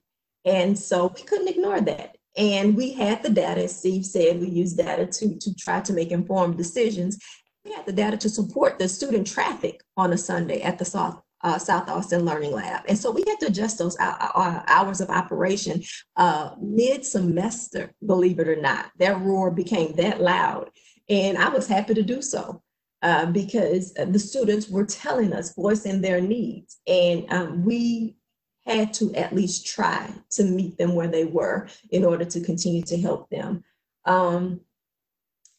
And 0.45 0.79
so 0.79 1.13
we 1.15 1.23
couldn't 1.23 1.49
ignore 1.49 1.81
that. 1.81 2.17
And 2.37 2.77
we 2.77 2.93
had 2.93 3.23
the 3.23 3.31
data, 3.31 3.65
as 3.65 3.79
Steve 3.79 4.05
said, 4.05 4.41
we 4.41 4.49
use 4.49 4.75
data 4.75 5.07
to, 5.07 5.39
to 5.39 5.55
try 5.55 5.81
to 5.81 5.93
make 5.93 6.11
informed 6.11 6.57
decisions. 6.57 7.19
We 7.65 7.73
had 7.73 7.87
the 7.87 7.93
data 7.93 8.17
to 8.19 8.29
support 8.29 8.79
the 8.79 8.89
student 8.89 9.27
traffic 9.27 9.83
on 9.97 10.13
a 10.13 10.19
Sunday 10.19 10.61
at 10.63 10.79
the 10.79 10.85
South 10.85 11.21
uh, 11.43 11.59
South 11.59 11.89
Austin 11.91 12.25
Learning 12.25 12.53
Lab. 12.53 12.85
And 12.89 12.99
so 12.99 13.11
we 13.11 13.23
had 13.29 13.39
to 13.41 13.49
adjust 13.49 13.77
those 13.77 13.97
hours 14.01 15.03
of 15.03 15.11
operation 15.11 15.83
uh, 16.17 16.55
mid 16.59 17.05
semester, 17.05 17.93
believe 18.05 18.39
it 18.39 18.49
or 18.49 18.57
not. 18.57 18.91
That 18.99 19.21
roar 19.21 19.51
became 19.51 19.93
that 19.97 20.23
loud. 20.23 20.71
And 21.11 21.37
I 21.37 21.51
was 21.51 21.69
happy 21.69 21.93
to 21.95 22.03
do 22.03 22.23
so. 22.23 22.63
Uh, 23.05 23.27
because 23.27 23.93
the 23.93 24.19
students 24.19 24.71
were 24.71 24.87
telling 24.87 25.35
us, 25.35 25.55
voicing 25.55 26.01
their 26.01 26.23
needs, 26.23 26.79
and 26.87 27.31
um, 27.31 27.63
we 27.63 28.17
had 28.65 28.95
to 28.95 29.15
at 29.15 29.35
least 29.35 29.67
try 29.67 30.11
to 30.31 30.43
meet 30.43 30.79
them 30.79 30.95
where 30.95 31.07
they 31.07 31.27
were 31.27 31.69
in 31.91 32.03
order 32.03 32.25
to 32.25 32.41
continue 32.41 32.83
to 32.83 32.97
help 32.97 33.29
them. 33.29 33.63
Um, 34.07 34.61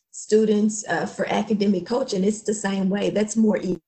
students 0.10 0.84
uh, 0.88 1.06
for 1.06 1.32
academic 1.32 1.86
coaching, 1.86 2.24
it's 2.24 2.41
the 2.41 2.54
same 2.54 2.89
way. 2.89 3.12
That's 3.12 3.36
more 3.36 3.58
easy. 3.58 3.80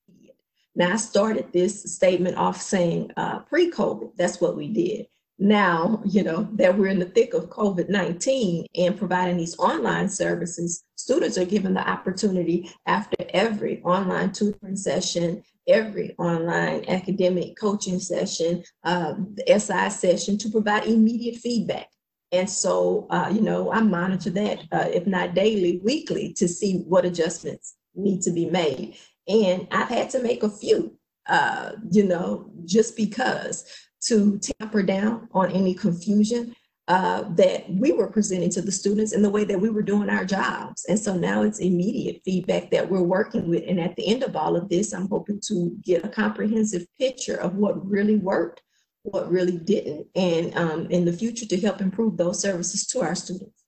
now, 0.75 0.93
I 0.93 0.97
started 0.97 1.51
this 1.51 1.81
statement 1.95 2.37
off 2.37 2.61
saying 2.61 3.11
uh, 3.17 3.39
pre 3.39 3.71
COVID, 3.71 4.11
that's 4.17 4.39
what 4.39 4.55
we 4.55 4.67
did. 4.67 5.07
Now, 5.39 6.01
you 6.05 6.23
know, 6.23 6.47
that 6.53 6.77
we're 6.77 6.87
in 6.91 6.99
the 6.99 7.05
thick 7.05 7.33
of 7.33 7.49
COVID 7.49 7.89
19 7.89 8.67
and 8.75 8.97
providing 8.97 9.37
these 9.37 9.57
online 9.57 10.09
services, 10.09 10.83
students 11.07 11.37
are 11.37 11.45
given 11.45 11.73
the 11.73 11.89
opportunity 11.89 12.69
after 12.85 13.15
every 13.29 13.81
online 13.83 14.29
tutoring 14.29 14.75
session, 14.75 15.41
every 15.65 16.13
online 16.17 16.83
academic 16.89 17.57
coaching 17.57 17.97
session, 17.97 18.61
uh, 18.83 19.13
the 19.35 19.57
SI 19.57 19.89
session 19.89 20.37
to 20.37 20.49
provide 20.49 20.85
immediate 20.85 21.37
feedback. 21.37 21.87
And 22.33 22.49
so, 22.49 23.07
uh, 23.09 23.31
you 23.33 23.39
know, 23.39 23.71
I 23.71 23.79
monitor 23.79 24.31
that, 24.31 24.59
uh, 24.73 24.89
if 24.93 25.07
not 25.07 25.33
daily, 25.33 25.79
weekly, 25.81 26.33
to 26.33 26.45
see 26.45 26.79
what 26.79 27.05
adjustments 27.05 27.75
need 27.95 28.21
to 28.23 28.31
be 28.31 28.49
made. 28.49 28.97
And 29.29 29.65
I've 29.71 29.87
had 29.87 30.09
to 30.09 30.21
make 30.21 30.43
a 30.43 30.49
few, 30.49 30.97
uh, 31.29 31.71
you 31.89 32.03
know, 32.03 32.51
just 32.65 32.97
because 32.97 33.63
to 34.07 34.39
tamper 34.39 34.83
down 34.83 35.29
on 35.31 35.53
any 35.53 35.73
confusion 35.73 36.53
uh, 36.87 37.23
that 37.35 37.69
we 37.69 37.91
were 37.91 38.07
presenting 38.07 38.49
to 38.49 38.61
the 38.61 38.71
students 38.71 39.11
and 39.11 39.23
the 39.23 39.29
way 39.29 39.43
that 39.43 39.59
we 39.59 39.69
were 39.69 39.81
doing 39.81 40.09
our 40.09 40.23
jobs. 40.23 40.85
And 40.85 40.97
so 40.97 41.15
now 41.17 41.41
it's 41.41 41.59
immediate 41.59 42.21
feedback 42.23 42.71
that 42.71 42.89
we're 42.89 43.01
working 43.01 43.49
with. 43.49 43.63
And 43.67 43.79
at 43.79 43.95
the 43.97 44.07
end 44.07 44.23
of 44.23 44.35
all 44.37 44.55
of 44.55 44.69
this, 44.69 44.93
I'm 44.93 45.09
hoping 45.09 45.41
to 45.47 45.75
get 45.81 46.05
a 46.05 46.09
comprehensive 46.09 46.85
picture 46.97 47.35
of 47.35 47.55
what 47.55 47.85
really 47.85 48.15
worked, 48.15 48.61
what 49.03 49.29
really 49.29 49.57
didn't, 49.57 50.07
and 50.15 50.55
um, 50.57 50.87
in 50.89 51.03
the 51.03 51.11
future 51.11 51.45
to 51.45 51.59
help 51.59 51.81
improve 51.81 52.15
those 52.15 52.41
services 52.41 52.87
to 52.87 53.01
our 53.01 53.15
students. 53.15 53.63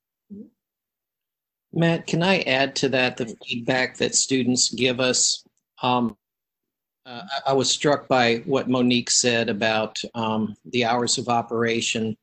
Matt, 1.74 2.08
can 2.08 2.24
I 2.24 2.40
add 2.42 2.74
to 2.78 2.90
that 2.90 3.18
the 3.18 3.36
feedback 3.46 3.98
that 3.98 4.16
students 4.16 4.74
give 4.74 5.00
us 5.00 5.44
um, 5.84 6.16
uh, 7.06 7.22
I 7.48 7.54
was 7.54 7.70
struck 7.70 8.08
by 8.08 8.38
what 8.46 8.70
Monique 8.70 9.10
said 9.10 9.50
about 9.50 9.98
um, 10.14 10.56
the 10.66 10.86
hours 10.86 11.18
of 11.18 11.28
operation. 11.28 12.16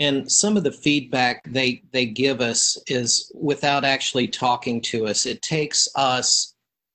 And 0.00 0.30
some 0.30 0.56
of 0.56 0.64
the 0.64 0.72
feedback 0.72 1.42
they, 1.46 1.82
they 1.92 2.06
give 2.06 2.40
us 2.40 2.78
is 2.88 3.30
without 3.34 3.84
actually 3.84 4.28
talking 4.28 4.80
to 4.82 5.06
us. 5.06 5.24
It 5.24 5.40
takes 5.42 5.88
us 5.94 6.54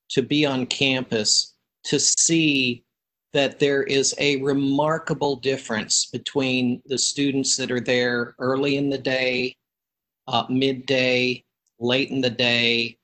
to 0.09 0.21
be 0.21 0.45
on 0.45 0.65
campus 0.65 1.55
to 1.85 1.99
see 1.99 2.83
that 3.31 3.59
there 3.59 3.83
is 3.83 4.15
a 4.17 4.41
remarkable 4.41 5.35
difference 5.35 6.07
between 6.07 6.81
the 6.87 6.97
students 6.97 7.55
that 7.57 7.71
are 7.71 7.79
there 7.79 8.35
early 8.39 8.75
in 8.75 8.89
the 8.89 8.97
day, 8.97 9.55
uh, 10.27 10.45
midday, 10.49 11.43
late 11.79 12.09
in 12.09 12.21
the 12.21 12.29
day, 12.29 12.97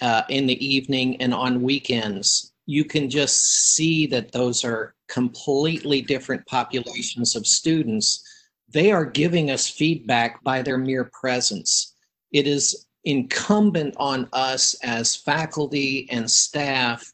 uh, 0.00 0.22
in 0.28 0.46
the 0.46 0.66
evening 0.66 1.20
and 1.20 1.32
on 1.32 1.62
weekends, 1.62 2.52
you 2.66 2.84
can 2.84 3.08
just 3.08 3.74
see 3.74 4.06
that 4.06 4.32
those 4.32 4.64
are 4.64 4.94
completely 5.08 6.02
different 6.02 6.44
populations 6.46 7.36
of 7.36 7.46
students. 7.46 8.22
They 8.68 8.90
are 8.92 9.04
giving 9.04 9.50
us 9.50 9.68
feedback 9.68 10.42
by 10.42 10.62
their 10.62 10.78
mere 10.78 11.10
presence. 11.12 11.94
It 12.32 12.46
is 12.46 12.86
incumbent 13.04 13.94
on 13.98 14.28
us 14.32 14.74
as 14.82 15.14
faculty 15.14 16.08
and 16.10 16.30
staff 16.30 17.12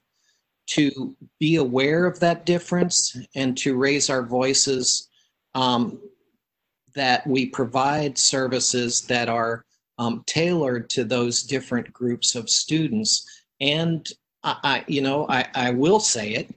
to 0.68 1.14
be 1.38 1.56
aware 1.56 2.06
of 2.06 2.18
that 2.20 2.46
difference 2.46 3.16
and 3.34 3.56
to 3.58 3.76
raise 3.76 4.08
our 4.08 4.22
voices 4.22 5.08
um, 5.54 6.00
that 6.94 7.26
we 7.26 7.46
provide 7.46 8.16
services 8.16 9.02
that 9.02 9.28
are 9.28 9.64
um, 9.98 10.22
tailored 10.26 10.88
to 10.90 11.04
those 11.04 11.42
different 11.42 11.92
groups 11.92 12.34
of 12.34 12.48
students. 12.48 13.26
And 13.60 14.08
I, 14.42 14.56
I 14.64 14.84
you 14.88 15.02
know, 15.02 15.26
I, 15.28 15.46
I 15.54 15.70
will 15.70 16.00
say 16.00 16.30
it, 16.30 16.54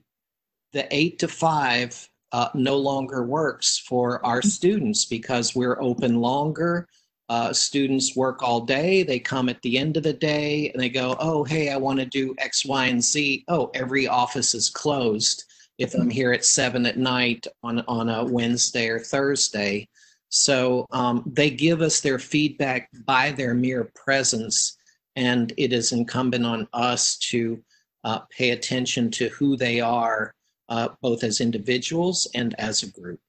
the 0.71 0.87
eight 0.95 1.19
to 1.19 1.27
five 1.27 2.09
uh, 2.35 2.49
no 2.53 2.75
longer 2.75 3.23
works 3.23 3.77
for 3.77 4.23
our 4.25 4.41
students 4.41 5.05
because 5.05 5.55
we're 5.55 5.81
open 5.81 6.19
longer. 6.19 6.85
Uh, 7.29 7.53
students 7.53 8.13
work 8.13 8.43
all 8.43 8.59
day. 8.59 9.03
They 9.03 9.19
come 9.19 9.47
at 9.47 9.61
the 9.61 9.77
end 9.77 9.95
of 9.95 10.03
the 10.03 10.11
day 10.11 10.69
and 10.69 10.83
they 10.83 10.89
go, 10.89 11.15
oh, 11.21 11.45
hey, 11.45 11.69
I 11.69 11.77
want 11.77 11.99
to 11.99 12.05
do 12.05 12.35
X, 12.37 12.65
Y, 12.65 12.87
and 12.87 13.01
Z. 13.01 13.45
Oh, 13.47 13.71
every 13.73 14.09
office 14.09 14.53
is 14.53 14.69
closed 14.69 15.45
if 15.77 15.93
I'm 15.93 16.09
here 16.09 16.33
at 16.33 16.43
seven 16.43 16.85
at 16.85 16.97
night 16.97 17.47
on, 17.63 17.79
on 17.87 18.09
a 18.09 18.25
Wednesday 18.25 18.89
or 18.89 18.99
Thursday. 18.99 19.87
So 20.27 20.87
um, 20.91 21.23
they 21.25 21.49
give 21.49 21.79
us 21.79 22.01
their 22.01 22.19
feedback 22.19 22.89
by 23.05 23.31
their 23.31 23.53
mere 23.53 23.89
presence, 23.95 24.77
and 25.15 25.53
it 25.55 25.71
is 25.71 25.93
incumbent 25.93 26.45
on 26.45 26.67
us 26.73 27.15
to 27.29 27.63
uh, 28.03 28.19
pay 28.29 28.49
attention 28.49 29.09
to 29.11 29.29
who 29.29 29.55
they 29.55 29.79
are, 29.79 30.35
uh, 30.69 30.89
both 31.01 31.23
as 31.23 31.41
individuals 31.41 32.27
and 32.33 32.55
as 32.59 32.83
a 32.83 32.87
group. 32.87 33.19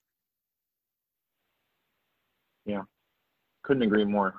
Yeah, 2.65 2.83
couldn't 3.63 3.83
agree 3.83 4.05
more. 4.05 4.35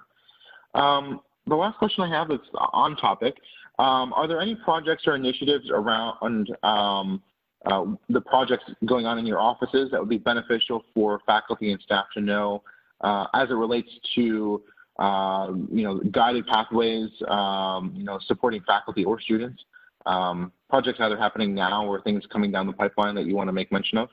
Um, 0.74 1.22
the 1.46 1.56
last 1.56 1.78
question 1.78 2.04
I 2.04 2.10
have 2.10 2.30
is 2.32 2.40
on 2.54 2.98
topic. 2.98 3.36
Um, 3.80 4.12
are 4.14 4.28
there 4.28 4.42
any 4.42 4.56
projects 4.56 5.04
or 5.08 5.16
initiatives 5.16 5.70
around 5.70 6.50
um, 6.64 7.22
uh, 7.66 7.86
the 8.10 8.22
projects 8.22 8.64
going 8.86 9.06
on 9.06 9.18
in 9.18 9.26
your 9.26 9.40
offices 9.40 9.90
that 9.92 10.00
would 10.00 10.10
be 10.10 10.18
beneficial 10.18 10.84
for 10.94 11.20
faculty 11.26 11.72
and 11.72 11.82
staff 11.82 12.06
to 12.14 12.22
know 12.22 12.64
uh, 13.02 13.26
as 13.34 13.50
it 13.50 13.54
relates 13.54 13.90
to 14.16 14.62
uh, 15.00 15.52
you 15.72 15.84
know 15.84 16.00
guided 16.12 16.46
pathways, 16.48 17.10
um, 17.28 17.94
you 17.96 18.04
know 18.04 18.20
supporting 18.26 18.62
faculty 18.66 19.04
or 19.06 19.20
students. 19.20 19.64
Um, 20.08 20.52
projects 20.70 21.00
either 21.00 21.18
happening 21.18 21.54
now 21.54 21.86
or 21.86 22.02
things 22.02 22.26
coming 22.26 22.52
down 22.52 22.66
the 22.66 22.74
pipeline 22.74 23.14
that 23.16 23.26
you 23.26 23.36
want 23.36 23.50
to 23.50 23.54
make 23.54 23.72
mention 23.72 23.98
of. 23.98 24.10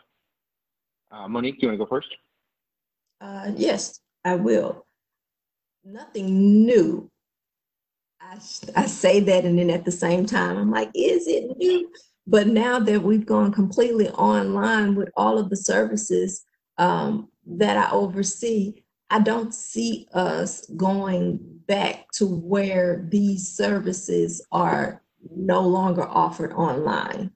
Uh, 1.11 1.29
Monique, 1.29 1.61
do 1.61 1.67
you 1.67 1.69
want 1.69 1.79
to 1.79 1.85
go 1.85 1.89
first? 1.89 2.09
Uh, 3.21 3.53
yes, 3.57 4.01
I 4.25 4.35
will. 4.35 4.87
Nothing 5.85 6.65
new 6.67 7.11
I, 8.31 8.39
I 8.77 8.87
say 8.87 9.21
that, 9.21 9.45
and 9.45 9.59
then 9.59 9.71
at 9.71 9.85
the 9.85 9.93
same 9.93 10.27
time, 10.27 10.57
I'm 10.57 10.71
like, 10.71 10.91
is 10.95 11.27
it 11.27 11.57
new? 11.57 11.91
But 12.27 12.47
now 12.47 12.79
that 12.79 13.03
we've 13.03 13.27
gone 13.27 13.53
completely 13.53 14.09
online 14.11 14.95
with 14.95 15.11
all 15.17 15.39
of 15.39 15.51
the 15.51 15.57
services 15.57 16.45
um, 16.79 17.29
that 17.47 17.77
I 17.77 17.91
oversee, 17.91 18.83
I 19.11 19.21
don't 19.21 19.55
see 19.55 20.09
us 20.15 20.67
going 20.77 21.39
back 21.67 22.11
to 22.15 22.27
where 22.27 23.07
these 23.11 23.49
services 23.49 24.45
are 24.51 25.03
no 25.35 25.61
longer 25.61 26.05
offered 26.05 26.53
online. 26.53 27.31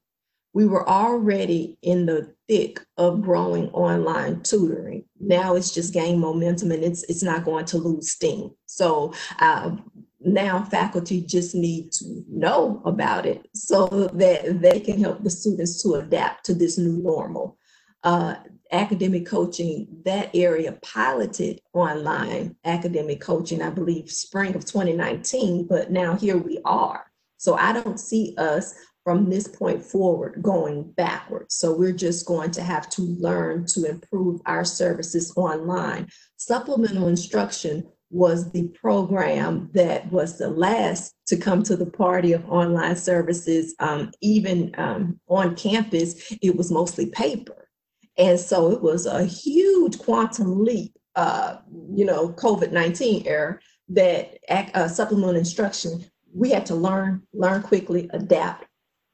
We 0.55 0.67
were 0.67 0.89
already 0.89 1.79
in 1.83 2.07
the 2.07 2.35
thick 2.49 2.81
of 2.97 3.23
growing 3.23 3.69
online 3.71 4.43
tutoring. 4.43 5.05
Now 5.21 5.55
it's 5.55 5.73
just 5.73 5.93
gained 5.93 6.21
momentum 6.21 6.73
and 6.73 6.83
it's 6.83 7.05
it's 7.05 7.23
not 7.23 7.45
going 7.45 7.67
to 7.67 7.79
lose 7.79 8.11
steam. 8.11 8.51
So 8.67 9.13
uh, 9.41 9.77
now 10.21 10.65
faculty 10.65 11.21
just 11.21 11.55
need 11.55 11.93
to 11.93 12.25
know 12.29 12.83
about 12.85 13.27
it 13.27 13.47
so 13.55 13.87
that 14.15 14.61
they 14.61 14.81
can 14.81 14.99
help 15.01 15.23
the 15.23 15.31
students 15.31 15.83
to 15.83 15.95
adapt 15.95 16.45
to 16.47 16.55
this 16.55 16.79
new 16.79 17.03
normal. 17.03 17.59
Uh, 18.03 18.37
academic 18.71 19.27
coaching, 19.27 19.89
that 20.05 20.31
area 20.35 20.79
piloted 20.83 21.61
online 21.73 22.55
academic 22.65 23.21
coaching, 23.21 23.63
I 23.63 23.71
believe 23.71 24.11
spring 24.11 24.55
of 24.55 24.65
2019, 24.65 25.67
but 25.67 25.91
now 25.91 26.15
here 26.15 26.37
we 26.37 26.61
are. 26.65 27.08
So 27.39 27.55
I 27.55 27.73
don't 27.73 27.99
see 27.99 28.35
us 28.37 28.75
from 29.05 29.31
this 29.31 29.49
point 29.49 29.83
forward 29.83 30.43
going 30.43 30.93
backwards. 30.93 31.55
So 31.55 31.75
we're 31.75 31.93
just 31.93 32.27
going 32.27 32.51
to 32.51 32.63
have 32.63 32.91
to 32.91 33.03
learn 33.03 33.65
to 33.69 33.85
improve 33.85 34.41
our 34.45 34.67
services 34.67 35.33
online. 35.35 36.09
Supplemental 36.37 37.09
instruction 37.09 37.89
was 38.11 38.51
the 38.53 38.69
program 38.69 39.71
that 39.75 40.11
was 40.11 40.39
the 40.39 40.49
last 40.49 41.15
to 41.27 41.37
come 41.37 41.63
to 41.63 41.77
the 41.77 41.87
party 41.87 42.33
of 42.33 42.49
online 42.51 42.97
services. 42.97 43.75
Um, 43.79 44.11
even 44.21 44.75
um, 44.79 45.21
on 45.29 45.57
campus, 45.57 46.33
it 46.43 46.57
was 46.57 46.71
mostly 46.71 47.07
paper. 47.07 47.69
And 48.17 48.39
so 48.39 48.73
it 48.73 48.83
was 48.83 49.07
a 49.07 49.25
huge 49.25 49.99
quantum 49.99 50.65
leap, 50.65 50.93
uh, 51.15 51.59
you 51.95 52.05
know, 52.05 52.31
COVID 52.31 52.73
19 52.73 53.27
era 53.27 53.59
that 53.91 54.39
uh, 54.51 54.89
supplemental 54.89 55.37
instruction, 55.37 56.05
we 56.35 56.51
had 56.51 56.67
to 56.67 56.75
learn, 56.75 57.23
learn 57.33 57.63
quickly, 57.63 58.09
adapt, 58.13 58.67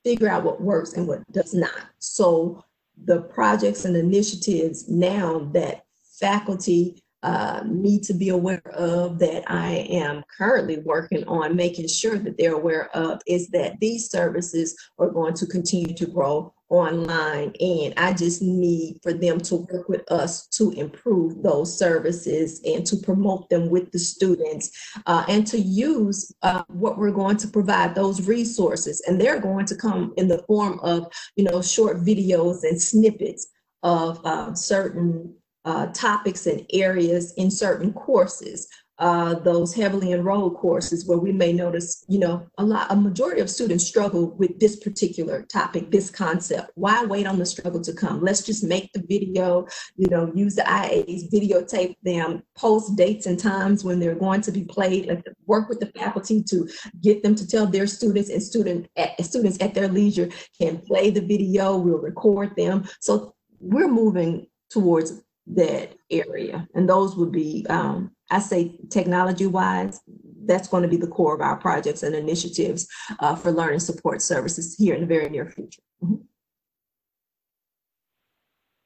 figure 0.05 0.29
out 0.29 0.45
what 0.45 0.61
works 0.61 0.95
and 0.95 1.07
what 1.07 1.21
does 1.33 1.55
not. 1.55 1.87
So 1.99 2.65
the 3.05 3.23
projects 3.23 3.85
and 3.85 3.97
initiatives 3.97 4.89
now 4.89 5.51
that 5.53 5.85
faculty 6.21 7.03
uh, 7.25 7.63
need 7.67 8.03
to 8.03 8.13
be 8.13 8.29
aware 8.29 8.63
of 8.75 9.19
that 9.19 9.43
I 9.51 9.87
am 9.91 10.23
currently 10.37 10.79
working 10.81 11.27
on 11.27 11.57
making 11.57 11.89
sure 11.89 12.19
that 12.19 12.37
they're 12.37 12.55
aware 12.55 12.95
of 12.95 13.23
is 13.27 13.49
that 13.49 13.81
these 13.81 14.11
services 14.11 14.77
are 14.99 15.09
going 15.09 15.35
to 15.35 15.47
continue 15.47 15.95
to 15.95 16.07
grow 16.07 16.54
online 16.71 17.53
and 17.61 17.95
I 17.97 18.13
just 18.13 18.43
need 18.43 18.99
for 19.03 19.13
them 19.13 19.41
to 19.43 19.57
work 19.57 19.89
with 19.89 20.11
us 20.11 20.47
to 20.49 20.71
improve 20.73 21.43
those 21.43 21.79
services 21.79 22.61
and 22.65 22.87
to 22.87 22.97
promote 22.97 23.49
them 23.51 23.69
with 23.69 23.93
the 23.93 23.99
students 23.99 24.71
uh, 25.07 25.25
and 25.29 25.47
to 25.49 25.59
use 25.59 26.35
uh, 26.43 26.63
what 26.69 26.99
we're 26.99 27.11
going 27.11 27.37
to 27.39 27.49
provide 27.49 27.95
those 27.95 28.27
resources. 28.27 29.03
And 29.07 29.21
they're 29.21 29.41
going 29.41 29.67
to 29.67 29.77
come 29.77 30.15
in 30.17 30.29
the 30.29 30.43
form 30.47 30.81
of 30.81 31.13
you 31.37 31.45
know 31.45 31.61
short 31.63 31.99
videos 31.99 32.63
and 32.63 32.81
snippets 32.81 33.47
of 33.83 34.21
uh, 34.25 34.55
certain 34.55 35.35
uh, 35.65 35.87
topics 35.89 36.47
and 36.47 36.67
areas 36.73 37.33
in 37.37 37.51
certain 37.51 37.93
courses, 37.93 38.69
uh, 38.99 39.35
those 39.35 39.75
heavily 39.75 40.13
enrolled 40.13 40.57
courses 40.57 41.07
where 41.07 41.19
we 41.19 41.33
may 41.33 41.53
notice, 41.53 42.05
you 42.09 42.19
know, 42.19 42.47
a 42.59 42.65
lot, 42.65 42.87
a 42.91 42.97
majority 42.97 43.41
of 43.41 43.51
students 43.51 43.85
struggle 43.85 44.31
with 44.37 44.59
this 44.61 44.77
particular 44.77 45.43
topic, 45.43 45.91
this 45.91 46.11
concept. 46.11 46.71
Why 46.75 47.05
wait 47.05 47.27
on 47.27 47.39
the 47.39 47.47
struggle 47.47 47.81
to 47.81 47.93
come? 47.93 48.23
Let's 48.23 48.43
just 48.43 48.63
make 48.63 48.93
the 48.93 49.03
video, 49.09 49.67
you 49.97 50.09
know, 50.09 50.31
use 50.35 50.55
the 50.55 50.63
IAs, 50.63 51.33
videotape 51.33 51.97
them, 52.05 52.43
post 52.57 52.97
dates 52.97 53.27
and 53.27 53.39
times 53.39 53.83
when 53.83 53.99
they're 53.99 54.15
going 54.15 54.43
to 54.43 54.53
be 54.53 54.65
played, 54.65 55.07
like 55.07 55.25
work 55.47 55.69
with 55.69 55.81
the 55.81 55.87
faculty 55.87 56.43
to 56.45 56.69
get 57.01 57.23
them 57.23 57.35
to 57.35 57.47
tell 57.47 57.67
their 57.67 57.89
students 57.89 58.31
and 58.31 58.43
student 58.43 58.89
at, 58.97 59.23
students 59.25 59.59
at 59.61 59.75
their 59.75 59.89
leisure 59.89 60.29
can 60.61 60.79
play 60.79 61.11
the 61.11 61.21
video, 61.21 61.77
we'll 61.77 61.99
record 61.99 62.55
them. 62.57 62.89
So 63.01 63.35
we're 63.59 63.89
moving 63.89 64.47
towards 64.71 65.21
that 65.47 65.95
area. 66.11 66.67
And 66.75 66.89
those 66.89 67.17
would 67.17 67.33
be, 67.33 67.67
um, 67.69 68.13
I 68.31 68.39
say 68.39 68.79
technology 68.91 69.47
wise, 69.47 70.01
that's 70.47 70.69
going 70.69 70.83
to 70.83 70.89
be 70.89 70.97
the 70.97 71.07
core 71.07 71.35
of 71.35 71.41
our 71.41 71.57
projects 71.57 72.03
and 72.03 72.15
initiatives 72.15 72.87
uh, 73.21 73.35
for 73.35 73.51
learning 73.51 73.81
support 73.81 74.23
services 74.23 74.77
here 74.77 74.95
in 74.95 75.03
the 75.03 75.07
very 75.07 75.29
near 75.29 75.51
future. 75.51 75.83
Mm-hmm. 76.03 76.17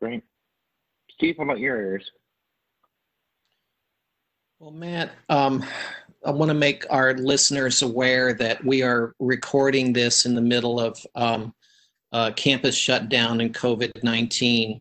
Great. 0.01 0.23
Steve, 1.11 1.37
how 1.37 1.45
about 1.45 1.59
your 1.59 1.77
areas? 1.77 2.11
Well, 4.61 4.71
Matt, 4.71 5.13
um, 5.29 5.65
I 6.25 6.31
want 6.31 6.51
to 6.51 6.55
make 6.55 6.85
our 6.91 7.15
listeners 7.15 7.83
aware 7.83 8.35
that 8.35 8.65
we 8.65 8.83
are 8.83 9.15
recording 9.19 9.93
this 9.93 10.27
in 10.27 10.35
the 10.35 10.41
middle 10.41 10.81
of 10.81 11.05
um, 11.15 11.55
uh, 12.13 12.33
campus 12.33 12.77
shutdown 12.77 13.41
and 13.41 13.55
COVID 13.55 14.03
19. 14.03 14.81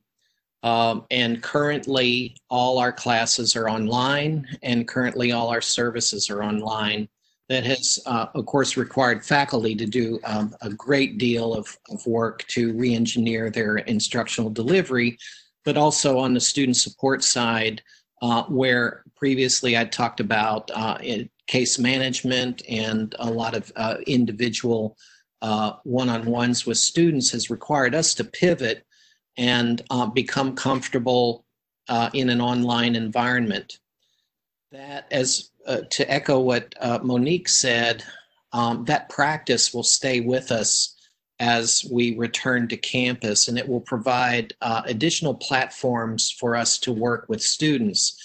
Um, 0.63 1.05
and 1.11 1.41
currently, 1.41 2.35
all 2.49 2.79
our 2.79 2.91
classes 2.91 3.55
are 3.55 3.69
online, 3.69 4.47
and 4.63 4.87
currently, 4.87 5.31
all 5.31 5.49
our 5.49 5.61
services 5.61 6.29
are 6.29 6.43
online. 6.43 7.07
That 7.49 7.65
has, 7.65 7.99
uh, 8.05 8.25
of 8.35 8.45
course, 8.45 8.75
required 8.75 9.23
faculty 9.23 9.73
to 9.75 9.85
do 9.85 10.19
um, 10.25 10.53
a 10.61 10.69
great 10.69 11.17
deal 11.17 11.53
of, 11.53 11.77
of 11.89 12.05
work 12.05 12.45
to 12.49 12.73
re 12.73 12.93
engineer 12.93 13.49
their 13.49 13.77
instructional 13.77 14.49
delivery, 14.49 15.17
but 15.63 15.77
also 15.77 16.17
on 16.17 16.33
the 16.33 16.41
student 16.41 16.75
support 16.75 17.23
side, 17.23 17.81
uh, 18.21 18.43
where 18.43 19.03
previously 19.15 19.77
I 19.77 19.85
talked 19.85 20.19
about 20.19 20.69
uh, 20.73 20.97
case 21.45 21.79
management 21.79 22.63
and 22.67 23.15
a 23.19 23.31
lot 23.31 23.55
of 23.55 23.71
uh, 23.77 23.97
individual 24.07 24.97
one 25.83 26.09
on 26.09 26.25
ones 26.25 26.65
with 26.65 26.77
students 26.77 27.31
has 27.31 27.49
required 27.49 27.95
us 27.95 28.13
to 28.15 28.25
pivot 28.25 28.86
and 29.37 29.81
uh, 29.89 30.05
become 30.07 30.55
comfortable 30.55 31.45
uh, 31.89 32.09
in 32.13 32.29
an 32.29 32.41
online 32.41 32.95
environment. 32.95 33.79
That, 34.71 35.07
as 35.11 35.51
uh, 35.65 35.81
to 35.91 36.11
echo 36.11 36.39
what 36.39 36.75
uh, 36.81 36.99
Monique 37.03 37.49
said, 37.49 38.03
um, 38.51 38.85
that 38.85 39.09
practice 39.09 39.73
will 39.73 39.83
stay 39.83 40.19
with 40.19 40.51
us 40.51 40.95
as 41.39 41.85
we 41.91 42.17
return 42.17 42.67
to 42.67 42.77
campus, 42.77 43.47
and 43.47 43.57
it 43.57 43.67
will 43.67 43.81
provide 43.81 44.53
uh, 44.61 44.81
additional 44.85 45.35
platforms 45.35 46.31
for 46.31 46.55
us 46.55 46.79
to 46.79 46.91
work 46.91 47.25
with 47.29 47.41
students. 47.41 48.19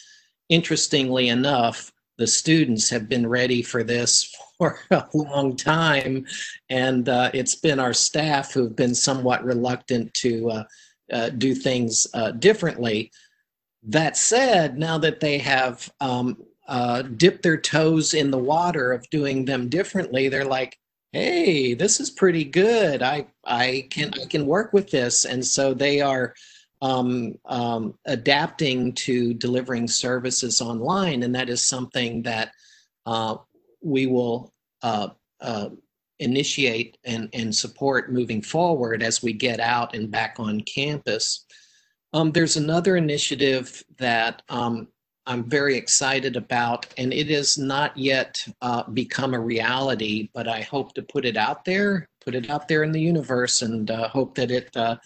Interestingly 0.48 1.28
enough, 1.28 1.92
the 2.18 2.26
students 2.26 2.88
have 2.90 3.08
been 3.08 3.26
ready 3.26 3.62
for 3.62 3.82
this 3.82 4.34
for 4.58 4.78
a 4.90 5.04
long 5.14 5.56
time, 5.56 6.26
and 6.70 7.08
uh, 7.08 7.30
it's 7.34 7.54
been 7.54 7.78
our 7.78 7.92
staff 7.92 8.52
who've 8.52 8.76
been 8.76 8.94
somewhat 8.94 9.44
reluctant 9.44 10.12
to 10.14 10.50
uh, 10.50 10.64
uh, 11.12 11.30
do 11.30 11.54
things 11.54 12.06
uh, 12.14 12.32
differently. 12.32 13.10
That 13.84 14.16
said, 14.16 14.78
now 14.78 14.98
that 14.98 15.20
they 15.20 15.38
have 15.38 15.92
um, 16.00 16.36
uh, 16.68 17.02
dipped 17.02 17.42
their 17.42 17.56
toes 17.56 18.14
in 18.14 18.30
the 18.30 18.38
water 18.38 18.92
of 18.92 19.08
doing 19.10 19.44
them 19.44 19.68
differently, 19.68 20.28
they're 20.28 20.44
like, 20.44 20.78
"Hey, 21.12 21.74
this 21.74 22.00
is 22.00 22.10
pretty 22.10 22.44
good. 22.44 23.02
I 23.02 23.26
I 23.44 23.88
can 23.90 24.12
I 24.20 24.26
can 24.26 24.46
work 24.46 24.72
with 24.72 24.90
this," 24.90 25.24
and 25.24 25.44
so 25.44 25.74
they 25.74 26.00
are 26.00 26.34
um, 26.80 27.38
um, 27.44 27.94
adapting 28.06 28.92
to 28.94 29.34
delivering 29.34 29.86
services 29.88 30.60
online, 30.60 31.22
and 31.22 31.34
that 31.34 31.48
is 31.48 31.62
something 31.62 32.22
that 32.22 32.52
uh, 33.06 33.36
we 33.80 34.06
will 34.06 34.52
uh, 34.82 35.08
uh, 35.40 35.70
initiate 36.22 36.96
and, 37.04 37.28
and 37.32 37.54
support 37.54 38.12
moving 38.12 38.40
forward 38.42 39.02
as 39.02 39.22
we 39.22 39.32
get 39.32 39.60
out 39.60 39.94
and 39.94 40.10
back 40.10 40.36
on 40.38 40.60
campus. 40.62 41.44
Um, 42.12 42.32
there's 42.32 42.56
another 42.56 42.96
initiative 42.96 43.82
that 43.98 44.42
um, 44.48 44.88
I'm 45.26 45.48
very 45.48 45.76
excited 45.76 46.36
about, 46.36 46.86
and 46.98 47.12
it 47.12 47.28
has 47.28 47.58
not 47.58 47.96
yet 47.96 48.46
uh, 48.60 48.84
become 48.90 49.34
a 49.34 49.40
reality, 49.40 50.28
but 50.34 50.48
I 50.48 50.62
hope 50.62 50.94
to 50.94 51.02
put 51.02 51.24
it 51.24 51.36
out 51.36 51.64
there, 51.64 52.08
put 52.24 52.34
it 52.34 52.50
out 52.50 52.68
there 52.68 52.82
in 52.82 52.92
the 52.92 53.00
universe, 53.00 53.62
and 53.62 53.90
uh, 53.90 54.08
hope 54.08 54.34
that 54.34 54.50
it 54.50 54.76
uh, 54.76 54.96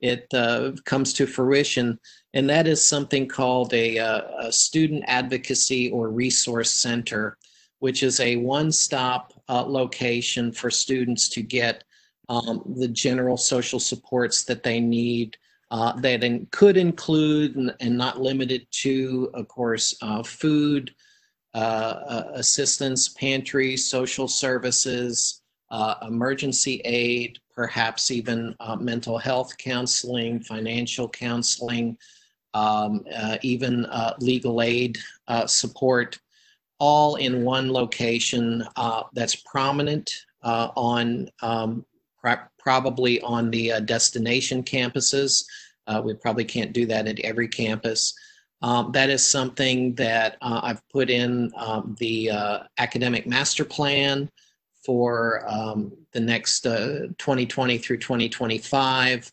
it 0.00 0.26
uh, 0.32 0.72
comes 0.84 1.12
to 1.14 1.26
fruition. 1.26 1.98
And 2.34 2.48
that 2.50 2.66
is 2.66 2.86
something 2.86 3.28
called 3.28 3.72
a, 3.74 3.98
uh, 3.98 4.22
a 4.48 4.52
student 4.52 5.04
advocacy 5.06 5.90
or 5.90 6.10
resource 6.10 6.70
center 6.70 7.36
which 7.84 8.02
is 8.02 8.18
a 8.20 8.36
one-stop 8.36 9.33
uh, 9.48 9.62
location 9.62 10.52
for 10.52 10.70
students 10.70 11.28
to 11.30 11.42
get 11.42 11.84
um, 12.28 12.62
the 12.76 12.88
general 12.88 13.36
social 13.36 13.78
supports 13.78 14.44
that 14.44 14.62
they 14.62 14.80
need 14.80 15.36
uh, 15.70 15.92
that 16.00 16.22
in, 16.22 16.46
could 16.50 16.76
include 16.76 17.56
and, 17.56 17.74
and, 17.80 17.96
not 17.98 18.20
limited 18.20 18.66
to, 18.70 19.30
of 19.34 19.48
course, 19.48 19.96
uh, 20.02 20.22
food, 20.22 20.94
uh, 21.54 22.24
assistance, 22.34 23.08
pantry, 23.08 23.76
social 23.76 24.28
services, 24.28 25.42
uh, 25.70 25.94
emergency 26.02 26.80
aid, 26.84 27.38
perhaps 27.54 28.10
even 28.10 28.54
uh, 28.60 28.76
mental 28.76 29.18
health 29.18 29.56
counseling, 29.58 30.40
financial 30.40 31.08
counseling, 31.08 31.96
um, 32.54 33.04
uh, 33.14 33.36
even 33.42 33.84
uh, 33.86 34.14
legal 34.20 34.62
aid 34.62 34.98
uh, 35.28 35.46
support, 35.46 36.18
all 36.86 37.14
in 37.16 37.44
one 37.44 37.72
location 37.72 38.62
that's 39.14 39.36
prominent 39.36 40.10
on 40.42 41.28
um, 41.40 41.84
probably 42.58 43.20
on 43.22 43.50
the 43.50 43.80
destination 43.84 44.62
campuses. 44.62 45.44
we 46.02 46.12
probably 46.14 46.44
can't 46.44 46.72
do 46.74 46.84
that 46.86 47.08
at 47.08 47.18
every 47.20 47.48
campus. 47.48 48.14
Um, 48.64 48.92
that 48.92 49.10
is 49.10 49.22
something 49.22 49.94
that 49.96 50.38
uh, 50.40 50.60
I've 50.62 50.88
put 50.88 51.10
in 51.10 51.52
um, 51.54 51.94
the 51.98 52.30
uh, 52.30 52.58
academic 52.78 53.26
master 53.26 53.62
plan 53.62 54.30
for 54.86 55.44
um, 55.46 55.92
the 56.12 56.20
next 56.20 56.66
uh, 56.66 57.08
2020 57.18 57.76
through 57.76 57.98
2025. 57.98 59.30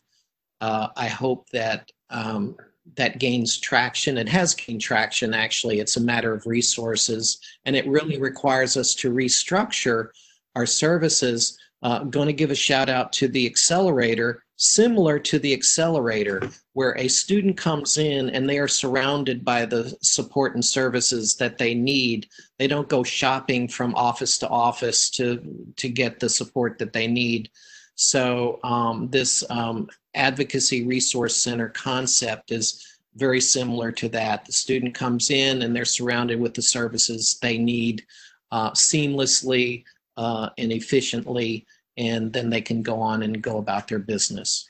Uh, 0.60 0.88
I 0.94 1.08
hope 1.08 1.48
that 1.48 1.90
um, 2.10 2.56
that 2.96 3.18
gains 3.18 3.58
traction. 3.58 4.18
It 4.18 4.28
has 4.28 4.54
gained 4.54 4.80
traction, 4.80 5.34
actually. 5.34 5.80
It's 5.80 5.96
a 5.96 6.00
matter 6.00 6.34
of 6.34 6.46
resources, 6.46 7.38
and 7.64 7.76
it 7.76 7.86
really 7.86 8.18
requires 8.18 8.76
us 8.76 8.94
to 8.96 9.12
restructure 9.12 10.08
our 10.56 10.66
services. 10.66 11.58
Uh, 11.82 11.98
I'm 12.00 12.10
going 12.10 12.26
to 12.26 12.32
give 12.32 12.50
a 12.50 12.56
shout 12.56 12.88
out 12.88 13.12
to 13.14 13.28
the 13.28 13.46
accelerator 13.46 14.42
similar 14.62 15.18
to 15.18 15.40
the 15.40 15.52
accelerator, 15.52 16.40
where 16.74 16.96
a 16.96 17.08
student 17.08 17.56
comes 17.56 17.98
in 17.98 18.30
and 18.30 18.48
they 18.48 18.58
are 18.58 18.68
surrounded 18.68 19.44
by 19.44 19.64
the 19.64 19.96
support 20.02 20.54
and 20.54 20.64
services 20.64 21.34
that 21.34 21.58
they 21.58 21.74
need. 21.74 22.28
They 22.58 22.68
don't 22.68 22.88
go 22.88 23.02
shopping 23.02 23.66
from 23.66 23.92
office 23.96 24.38
to 24.38 24.48
office 24.48 25.10
to, 25.10 25.72
to 25.76 25.88
get 25.88 26.20
the 26.20 26.28
support 26.28 26.78
that 26.78 26.92
they 26.92 27.08
need. 27.08 27.50
So 27.94 28.58
um, 28.64 29.08
this 29.10 29.44
um, 29.50 29.88
advocacy 30.14 30.86
resource 30.86 31.36
center 31.36 31.68
concept 31.68 32.50
is 32.50 32.86
very 33.14 33.40
similar 33.40 33.92
to 33.92 34.08
that. 34.10 34.44
The 34.46 34.52
student 34.52 34.94
comes 34.94 35.30
in 35.30 35.62
and 35.62 35.76
they're 35.76 35.84
surrounded 35.84 36.40
with 36.40 36.54
the 36.54 36.62
services 36.62 37.38
they 37.42 37.58
need 37.58 38.04
uh, 38.50 38.70
seamlessly 38.70 39.84
uh, 40.16 40.48
and 40.58 40.72
efficiently 40.72 41.66
and 41.96 42.32
then 42.32 42.50
they 42.50 42.60
can 42.60 42.82
go 42.82 43.00
on 43.00 43.22
and 43.22 43.42
go 43.42 43.58
about 43.58 43.88
their 43.88 43.98
business. 43.98 44.66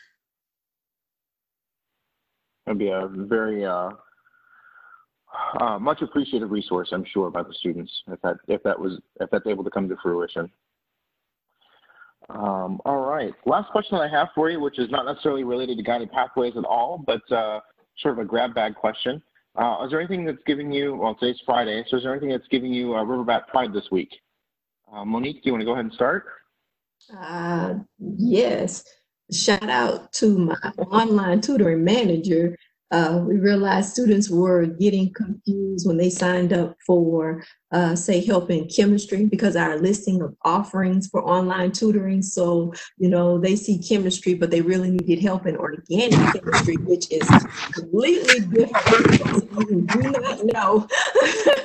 That'd 2.66 2.78
be 2.78 2.88
a 2.88 3.08
very 3.08 3.64
uh, 3.64 3.90
uh, 5.60 5.78
much 5.78 6.02
appreciated 6.02 6.46
resource, 6.46 6.90
I'm 6.92 7.04
sure, 7.04 7.30
by 7.30 7.42
the 7.42 7.54
students 7.54 8.02
if 8.08 8.20
that 8.22 8.36
if 8.48 8.62
that 8.62 8.78
was 8.78 9.00
if 9.20 9.30
that's 9.30 9.46
able 9.46 9.64
to 9.64 9.70
come 9.70 9.88
to 9.88 9.96
fruition. 10.02 10.50
Um, 12.30 12.80
all 12.84 13.04
right, 13.04 13.32
last 13.46 13.70
question 13.70 13.96
I 13.98 14.08
have 14.08 14.28
for 14.34 14.50
you, 14.50 14.60
which 14.60 14.78
is 14.78 14.90
not 14.90 15.04
necessarily 15.04 15.44
related 15.44 15.76
to 15.78 15.82
guided 15.82 16.10
pathways 16.12 16.56
at 16.56 16.64
all, 16.64 17.02
but 17.06 17.20
uh, 17.32 17.60
sort 17.98 18.18
of 18.18 18.24
a 18.24 18.24
grab 18.24 18.54
bag 18.54 18.74
question. 18.74 19.22
Uh, 19.54 19.84
is 19.84 19.90
there 19.90 20.00
anything 20.00 20.24
that's 20.24 20.42
giving 20.46 20.72
you, 20.72 20.96
well, 20.96 21.14
today's 21.14 21.40
Friday, 21.44 21.84
so 21.88 21.96
is 21.98 22.04
there 22.04 22.12
anything 22.12 22.30
that's 22.30 22.48
giving 22.48 22.72
you 22.72 22.94
uh, 22.94 23.04
Riverbat 23.04 23.48
Pride 23.48 23.72
this 23.72 23.90
week? 23.90 24.08
Uh, 24.92 25.04
Monique, 25.04 25.42
do 25.42 25.46
you 25.46 25.52
want 25.52 25.60
to 25.60 25.66
go 25.66 25.72
ahead 25.72 25.84
and 25.84 25.94
start? 25.94 26.24
Uh, 27.18 27.74
yes. 27.98 28.84
Shout 29.30 29.68
out 29.68 30.12
to 30.14 30.38
my 30.38 30.56
online 30.78 31.40
tutoring 31.40 31.84
manager. 31.84 32.56
Uh, 32.92 33.24
we 33.26 33.38
realized 33.38 33.90
students 33.90 34.28
were 34.28 34.66
getting 34.66 35.10
confused 35.14 35.86
when 35.86 35.96
they 35.96 36.10
signed 36.10 36.52
up 36.52 36.76
for, 36.86 37.42
uh, 37.72 37.96
say, 37.96 38.22
help 38.22 38.50
in 38.50 38.68
chemistry 38.68 39.24
because 39.24 39.56
our 39.56 39.78
listing 39.78 40.20
of 40.20 40.36
offerings 40.42 41.08
for 41.08 41.24
online 41.24 41.72
tutoring. 41.72 42.20
So, 42.20 42.74
you 42.98 43.08
know, 43.08 43.38
they 43.38 43.56
see 43.56 43.78
chemistry, 43.78 44.34
but 44.34 44.50
they 44.50 44.60
really 44.60 44.90
needed 44.90 45.20
help 45.20 45.46
in 45.46 45.56
organic 45.56 46.34
chemistry, 46.34 46.76
which 46.76 47.10
is 47.10 47.26
completely 47.72 48.40
different. 48.40 49.50
You 49.70 49.86
do 49.86 50.10
not 50.10 50.44
know 50.44 50.86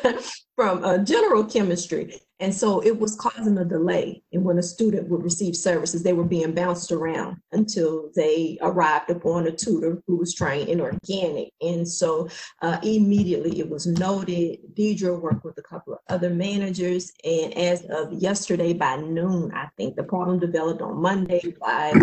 from 0.56 0.86
uh, 0.86 1.00
general 1.00 1.44
chemistry. 1.44 2.22
And 2.40 2.54
so 2.54 2.82
it 2.82 3.00
was 3.00 3.16
causing 3.16 3.58
a 3.58 3.66
delay. 3.66 4.22
And 4.32 4.44
when 4.44 4.60
a 4.60 4.64
student 4.64 5.10
would 5.10 5.24
receive 5.24 5.56
services, 5.56 6.04
they 6.04 6.14
were 6.14 6.24
being 6.24 6.54
bounced 6.54 6.92
around 6.92 7.38
until 7.52 8.12
they 8.16 8.58
arrived 8.62 9.10
upon 9.10 9.48
a 9.48 9.52
tutor 9.52 10.04
who 10.06 10.18
was 10.18 10.36
trained 10.36 10.70
in 10.70 10.80
organic. 10.80 11.52
And 11.62 11.88
so 11.88 12.30
uh, 12.62 12.78
immediately 12.84 13.60
it 13.60 13.70
was 13.70 13.88
noted. 13.88 14.60
Deidre 14.76 15.20
worked 15.20 15.44
with 15.44 15.58
a 15.58 15.64
couple 15.64 15.94
of 15.94 16.00
other 16.10 16.30
managers. 16.30 17.12
And 17.24 17.58
as 17.58 17.84
of 17.90 18.14
yesterday 18.14 18.74
by 18.74 18.98
noon, 18.98 19.52
I 19.54 19.70
think 19.76 19.96
the 19.96 20.04
problem 20.04 20.40
developed 20.40 20.82
on 20.82 21.02
Monday 21.02 21.56
by 21.60 21.94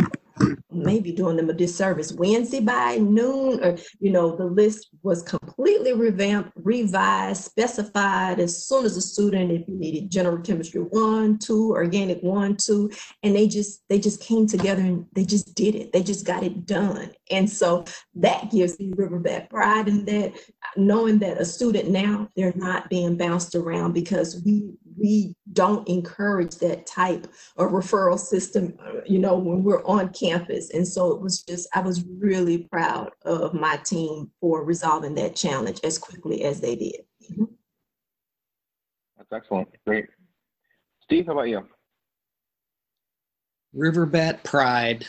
maybe 0.74 1.12
doing 1.12 1.36
them 1.36 1.50
a 1.50 1.52
disservice. 1.52 2.12
Wednesday 2.12 2.60
by 2.60 2.96
noon, 2.96 3.62
or 3.62 3.76
you 4.00 4.10
know, 4.10 4.36
the 4.36 4.44
list 4.44 4.88
was 5.02 5.22
completely 5.22 5.92
revamped, 5.92 6.52
revised, 6.56 7.44
specified 7.44 8.40
as 8.40 8.66
soon 8.66 8.84
as 8.84 8.96
a 8.96 9.00
student, 9.00 9.52
if 9.52 9.68
you 9.68 9.74
needed 9.76 10.10
general 10.10 10.38
chemistry 10.38 10.80
one, 10.80 11.38
two, 11.38 11.70
organic 11.70 12.22
one, 12.22 12.56
two, 12.56 12.90
and 13.22 13.34
they 13.34 13.46
just 13.46 13.82
they 13.88 13.98
just 13.98 14.20
came 14.20 14.46
together 14.46 14.82
and 14.82 15.06
they 15.12 15.24
just 15.24 15.54
did 15.54 15.74
it. 15.74 15.92
They 15.92 16.02
just 16.02 16.26
got 16.26 16.42
it 16.42 16.66
done. 16.66 17.10
And 17.30 17.48
so 17.48 17.84
that 18.16 18.50
gives 18.50 18.78
me 18.78 18.90
Riverbat 18.92 19.50
pride 19.50 19.88
in 19.88 20.04
that 20.06 20.34
knowing 20.76 21.18
that 21.20 21.40
a 21.40 21.44
student 21.44 21.90
now 21.90 22.28
they're 22.36 22.52
not 22.56 22.88
being 22.90 23.16
bounced 23.16 23.54
around 23.54 23.92
because 23.92 24.42
we 24.44 24.70
we 24.98 25.34
don't 25.52 25.86
encourage 25.88 26.56
that 26.56 26.86
type 26.86 27.26
of 27.56 27.70
referral 27.70 28.18
system, 28.18 28.74
uh, 28.80 29.00
you 29.06 29.18
know, 29.18 29.36
when 29.36 29.62
we're 29.62 29.84
on 29.84 30.12
campus. 30.12 30.70
And 30.70 30.86
so 30.86 31.12
it 31.12 31.20
was 31.20 31.42
just, 31.42 31.68
I 31.74 31.80
was 31.80 32.04
really 32.18 32.58
proud 32.70 33.10
of 33.24 33.54
my 33.54 33.76
team 33.78 34.30
for 34.40 34.64
resolving 34.64 35.14
that 35.16 35.36
challenge 35.36 35.80
as 35.84 35.98
quickly 35.98 36.44
as 36.44 36.60
they 36.60 36.76
did. 36.76 37.00
Mm-hmm. 37.30 37.44
That's 39.16 39.32
excellent. 39.32 39.68
Great. 39.86 40.06
Steve, 41.02 41.26
how 41.26 41.32
about 41.32 41.48
you? 41.48 41.66
Riverbat 43.76 44.42
Pride. 44.44 45.06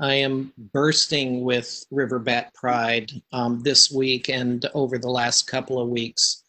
I 0.00 0.14
am 0.14 0.52
bursting 0.72 1.42
with 1.42 1.84
Riverbat 1.92 2.54
Pride 2.54 3.10
um, 3.32 3.60
this 3.62 3.90
week 3.90 4.28
and 4.28 4.64
over 4.72 4.96
the 4.96 5.10
last 5.10 5.48
couple 5.48 5.80
of 5.80 5.88
weeks 5.88 6.44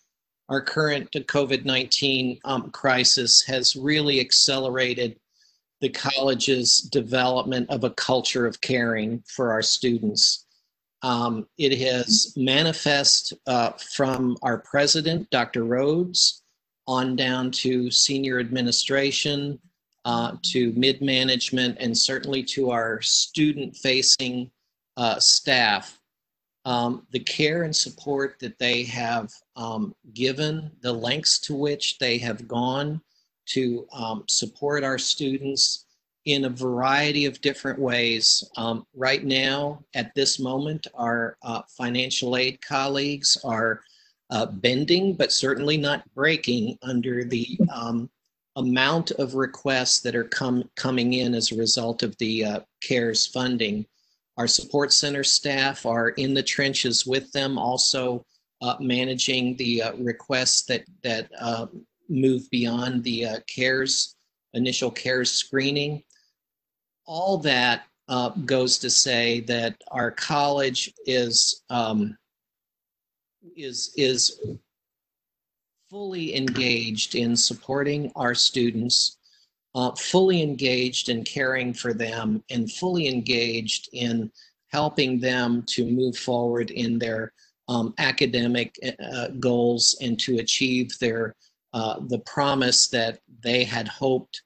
our 0.50 0.62
current 0.62 1.12
COVID 1.12 1.64
19 1.64 2.40
um, 2.44 2.72
crisis 2.72 3.44
has 3.44 3.76
really 3.76 4.20
accelerated 4.20 5.20
the 5.82 5.90
college's 5.90 6.82
development 6.82 7.70
of 7.70 7.84
a 7.84 7.92
culture 7.92 8.46
of 8.46 8.60
caring 8.60 9.24
for 9.28 9.52
our 9.52 9.62
students. 9.62 10.46
Um, 11.02 11.48
it 11.58 11.78
has 11.80 12.34
manifest 12.36 13.34
uh, 13.48 13.72
from 13.94 14.38
our 14.42 14.58
president, 14.58 15.30
Dr. 15.30 15.64
Rhodes, 15.64 16.44
on 16.88 17.16
down 17.16 17.52
to 17.52 17.90
senior 17.92 18.40
administration, 18.40 19.60
uh, 20.04 20.36
to 20.52 20.74
mid 20.74 21.02
management, 21.02 21.78
and 21.80 21.98
certainly 21.98 22.44
to 22.44 22.72
our 22.72 23.02
student 23.02 23.76
facing 23.78 24.50
uh, 24.98 25.20
staff 25.20 25.99
um, 26.70 27.08
the 27.10 27.20
care 27.20 27.64
and 27.64 27.76
support 27.76 28.38
that 28.40 28.60
they 28.60 28.84
have 28.84 29.34
um, 29.56 29.96
given, 30.14 30.70
the 30.82 30.94
lengths 30.94 31.40
to 31.40 31.56
which 31.56 31.98
they 31.98 32.20
have 32.20 32.48
gone 32.48 33.02
to 33.48 33.88
um, 33.92 34.24
support 34.28 34.84
our 34.84 35.00
students 35.00 35.88
in 36.26 36.46
a 36.46 36.50
variety 36.50 37.26
of 37.26 37.42
different 37.42 37.80
ways. 37.80 38.44
Um, 38.56 38.86
right 38.94 39.24
now, 39.24 39.84
at 39.96 40.14
this 40.14 40.38
moment, 40.38 40.86
our 40.94 41.38
uh, 41.42 41.64
financial 41.76 42.38
aid 42.38 42.62
colleagues 42.62 43.36
are 43.44 43.82
uh, 44.30 44.46
bending, 44.46 45.16
but 45.16 45.32
certainly 45.32 45.76
not 45.76 46.04
breaking 46.14 46.78
under 46.84 47.24
the 47.24 47.58
um, 47.74 48.12
amount 48.58 49.10
of 49.12 49.34
requests 49.34 50.02
that 50.02 50.16
are 50.16 50.26
com- 50.26 50.70
coming 50.76 51.14
in 51.14 51.34
as 51.34 51.52
a 51.52 51.58
result 51.58 52.04
of 52.04 52.16
the 52.20 52.46
uh, 52.46 52.60
CARES 52.84 53.26
funding. 53.26 53.88
Our 54.40 54.48
support 54.48 54.94
center 54.94 55.26
staff 55.26 55.86
are 55.86 56.10
in 56.12 56.34
the 56.34 56.42
trenches 56.42 57.06
with 57.06 57.30
them, 57.34 57.58
also 57.58 58.26
uh, 58.62 58.78
managing 58.80 59.58
the 59.58 59.84
uh, 59.84 59.94
requests 59.98 60.64
that 60.68 60.86
that 61.04 61.30
uh, 61.38 61.68
move 62.08 62.50
beyond 62.50 63.04
the 63.04 63.26
uh, 63.26 63.40
CARES 63.54 64.16
initial 64.54 64.92
CARES 64.92 65.30
screening. 65.30 66.04
All 67.06 67.38
that 67.40 67.84
uh, 68.08 68.30
goes 68.30 68.78
to 68.80 68.90
say 68.90 69.42
that 69.42 69.76
our 69.92 70.10
college 70.10 70.94
is 71.06 71.66
um, 71.70 72.18
is 73.58 73.94
is 73.98 74.40
fully 75.90 76.34
engaged 76.34 77.16
in 77.16 77.36
supporting 77.36 78.10
our 78.16 78.34
students 78.34 79.18
uh, 79.76 79.92
fully 79.96 80.42
engaged 80.42 81.10
in 81.10 81.24
caring 81.24 81.74
for 81.74 81.94
them 81.94 82.44
and 82.50 82.72
fully 82.72 83.08
engaged 83.08 83.90
in 83.94 84.32
helping 84.72 85.20
them 85.20 85.64
to 85.68 85.86
move 85.86 86.18
forward 86.18 86.72
in 86.72 87.00
their 87.00 87.34
um, 87.68 87.94
academic 87.98 88.76
uh, 89.14 89.28
goals 89.40 89.98
and 90.02 90.20
to 90.20 90.40
achieve 90.40 90.98
their 91.00 91.36
uh, 91.74 92.00
the 92.08 92.20
promise 92.20 92.88
that 92.88 93.20
they 93.44 93.64
had 93.64 93.88
hoped 93.88 94.42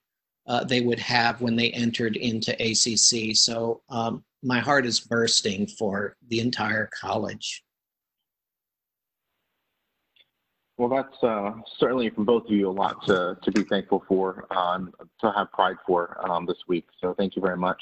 uh, 0.47 0.63
they 0.63 0.81
would 0.81 0.99
have 0.99 1.39
when 1.39 1.55
they 1.55 1.71
entered 1.71 2.17
into 2.17 2.51
ACC. 2.61 3.33
So 3.35 3.81
um, 3.89 4.25
my 4.43 4.59
heart 4.59 4.85
is 4.85 4.99
bursting 4.99 5.67
for 5.67 6.17
the 6.27 6.41
entire 6.41 6.89
college. 6.99 7.62
Well, 10.83 11.01
that's 11.01 11.23
uh, 11.23 11.51
certainly 11.79 12.09
from 12.09 12.25
both 12.25 12.43
of 12.43 12.51
you 12.51 12.69
a 12.69 12.69
lot 12.69 12.97
to, 13.07 13.37
to 13.41 13.51
be 13.53 13.63
thankful 13.63 14.03
for, 14.05 14.45
um, 14.53 14.93
to 15.21 15.31
have 15.31 15.49
pride 15.53 15.77
for 15.87 16.17
um, 16.29 16.45
this 16.45 16.57
week. 16.67 16.87
So 16.99 17.15
thank 17.17 17.37
you 17.37 17.41
very 17.41 17.55
much. 17.55 17.81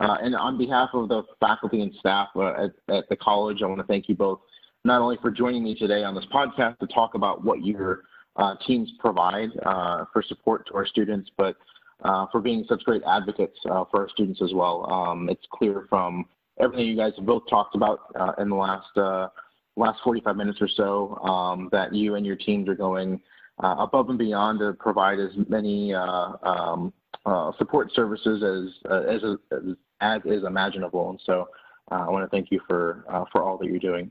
Uh, 0.00 0.16
and 0.20 0.34
on 0.34 0.58
behalf 0.58 0.88
of 0.94 1.08
the 1.08 1.22
faculty 1.38 1.80
and 1.80 1.94
staff 1.94 2.30
uh, 2.34 2.64
at, 2.64 2.72
at, 2.92 3.08
the 3.08 3.14
college, 3.14 3.62
I 3.62 3.66
want 3.66 3.78
to 3.78 3.86
thank 3.86 4.08
you 4.08 4.16
both 4.16 4.40
not 4.84 5.00
only 5.00 5.16
for 5.22 5.30
joining 5.30 5.62
me 5.62 5.76
today 5.76 6.02
on 6.02 6.16
this 6.16 6.24
podcast 6.34 6.80
to 6.80 6.88
talk 6.88 7.14
about 7.14 7.44
what 7.44 7.64
your 7.64 8.02
uh, 8.34 8.56
teams 8.66 8.90
provide 8.98 9.50
uh, 9.64 10.04
for 10.12 10.20
support 10.20 10.66
to 10.66 10.74
our 10.74 10.88
students, 10.88 11.30
but 11.36 11.54
for 12.32 12.40
being 12.40 12.64
such 12.68 12.82
great 12.82 13.02
advocates 13.06 13.60
for 13.62 13.88
our 13.94 14.08
students 14.08 14.42
as 14.42 14.52
well. 14.52 14.92
Um, 14.92 15.28
it's 15.28 15.46
clear 15.52 15.86
from 15.88 16.26
everything 16.58 16.86
you 16.86 16.96
guys 16.96 17.12
have 17.16 17.26
both 17.26 17.44
talked 17.48 17.76
about 17.76 18.00
in 18.38 18.48
the 18.48 18.56
last 18.56 18.88
last 19.76 20.00
45 20.04 20.36
minutes 20.36 20.58
or 20.60 20.68
so 20.68 21.16
um, 21.24 21.68
that 21.72 21.94
you 21.94 22.14
and 22.14 22.24
your 22.24 22.36
teams 22.36 22.68
are 22.68 22.74
going 22.74 23.20
above 23.58 24.08
and 24.08 24.18
beyond 24.18 24.58
to 24.58 24.72
provide 24.74 25.18
as 25.20 25.30
many 25.48 25.94
um, 25.94 26.92
uh, 27.26 27.52
support 27.58 27.90
services 27.94 28.42
as 28.42 28.90
uh, 28.90 29.02
as, 29.02 29.22
as, 29.52 29.76
as 30.00 30.20
is 30.24 30.44
imaginable. 30.44 31.10
And 31.10 31.20
so 31.24 31.48
uh, 31.90 32.06
I 32.06 32.10
want 32.10 32.24
to 32.24 32.28
thank 32.28 32.50
you 32.50 32.60
for 32.68 33.04
uh, 33.08 33.24
for 33.32 33.42
all 33.42 33.56
that 33.58 33.66
you're 33.66 33.78
doing. 33.78 34.10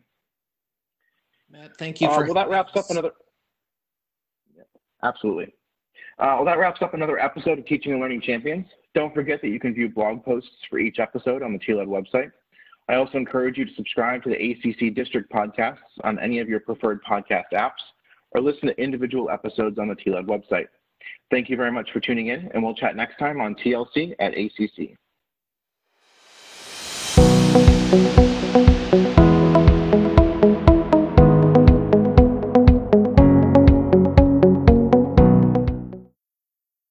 Matt, 1.50 1.78
thank 1.78 2.02
you 2.02 2.08
for. 2.08 2.26
well, 2.26 2.34
that 2.34 2.50
wraps 2.50 2.72
up 2.76 2.90
another. 2.90 3.12
Yeah, 4.56 4.64
absolutely. 5.04 5.54
well, 6.18 6.46
that 6.46 6.58
wraps 6.58 6.82
up 6.82 6.94
another 6.94 7.20
episode 7.20 7.60
of 7.60 7.66
Teaching 7.66 7.92
and 7.92 8.02
Learning 8.02 8.22
Champions. 8.22 8.66
Don't 8.96 9.14
forget 9.14 9.42
that 9.42 9.50
you 9.50 9.60
can 9.60 9.74
view 9.74 9.90
blog 9.90 10.24
posts 10.24 10.50
for 10.70 10.80
each 10.80 11.00
episode 11.00 11.44
on 11.44 11.54
the 11.54 11.60
TLED 11.60 11.88
website. 11.88 12.32
I 12.90 12.96
also 12.96 13.18
encourage 13.18 13.58
you 13.58 13.66
to 13.66 13.74
subscribe 13.76 14.24
to 14.24 14.30
the 14.30 14.36
ACC 14.36 14.94
District 14.94 15.32
podcasts 15.32 15.78
on 16.04 16.20
any 16.20 16.40
of 16.40 16.50
your 16.50 16.60
preferred 16.60 17.02
podcast 17.04 17.46
apps 17.54 17.72
or 18.32 18.42
listen 18.42 18.68
to 18.68 18.82
individual 18.82 19.30
episodes 19.30 19.80
on 19.80 19.88
the 19.88 19.96
TLED 19.96 20.26
website. 20.26 20.68
Thank 21.32 21.50
you 21.50 21.56
very 21.56 21.72
much 21.72 21.92
for 21.92 22.00
tuning 22.00 22.28
in, 22.28 22.50
and 22.54 22.64
we'll 22.64 22.76
chat 22.76 22.96
next 22.96 23.18
time 23.18 23.40
on 23.42 23.56
TLC 23.56 24.14
at 24.20 24.34
ACC. 24.38 24.98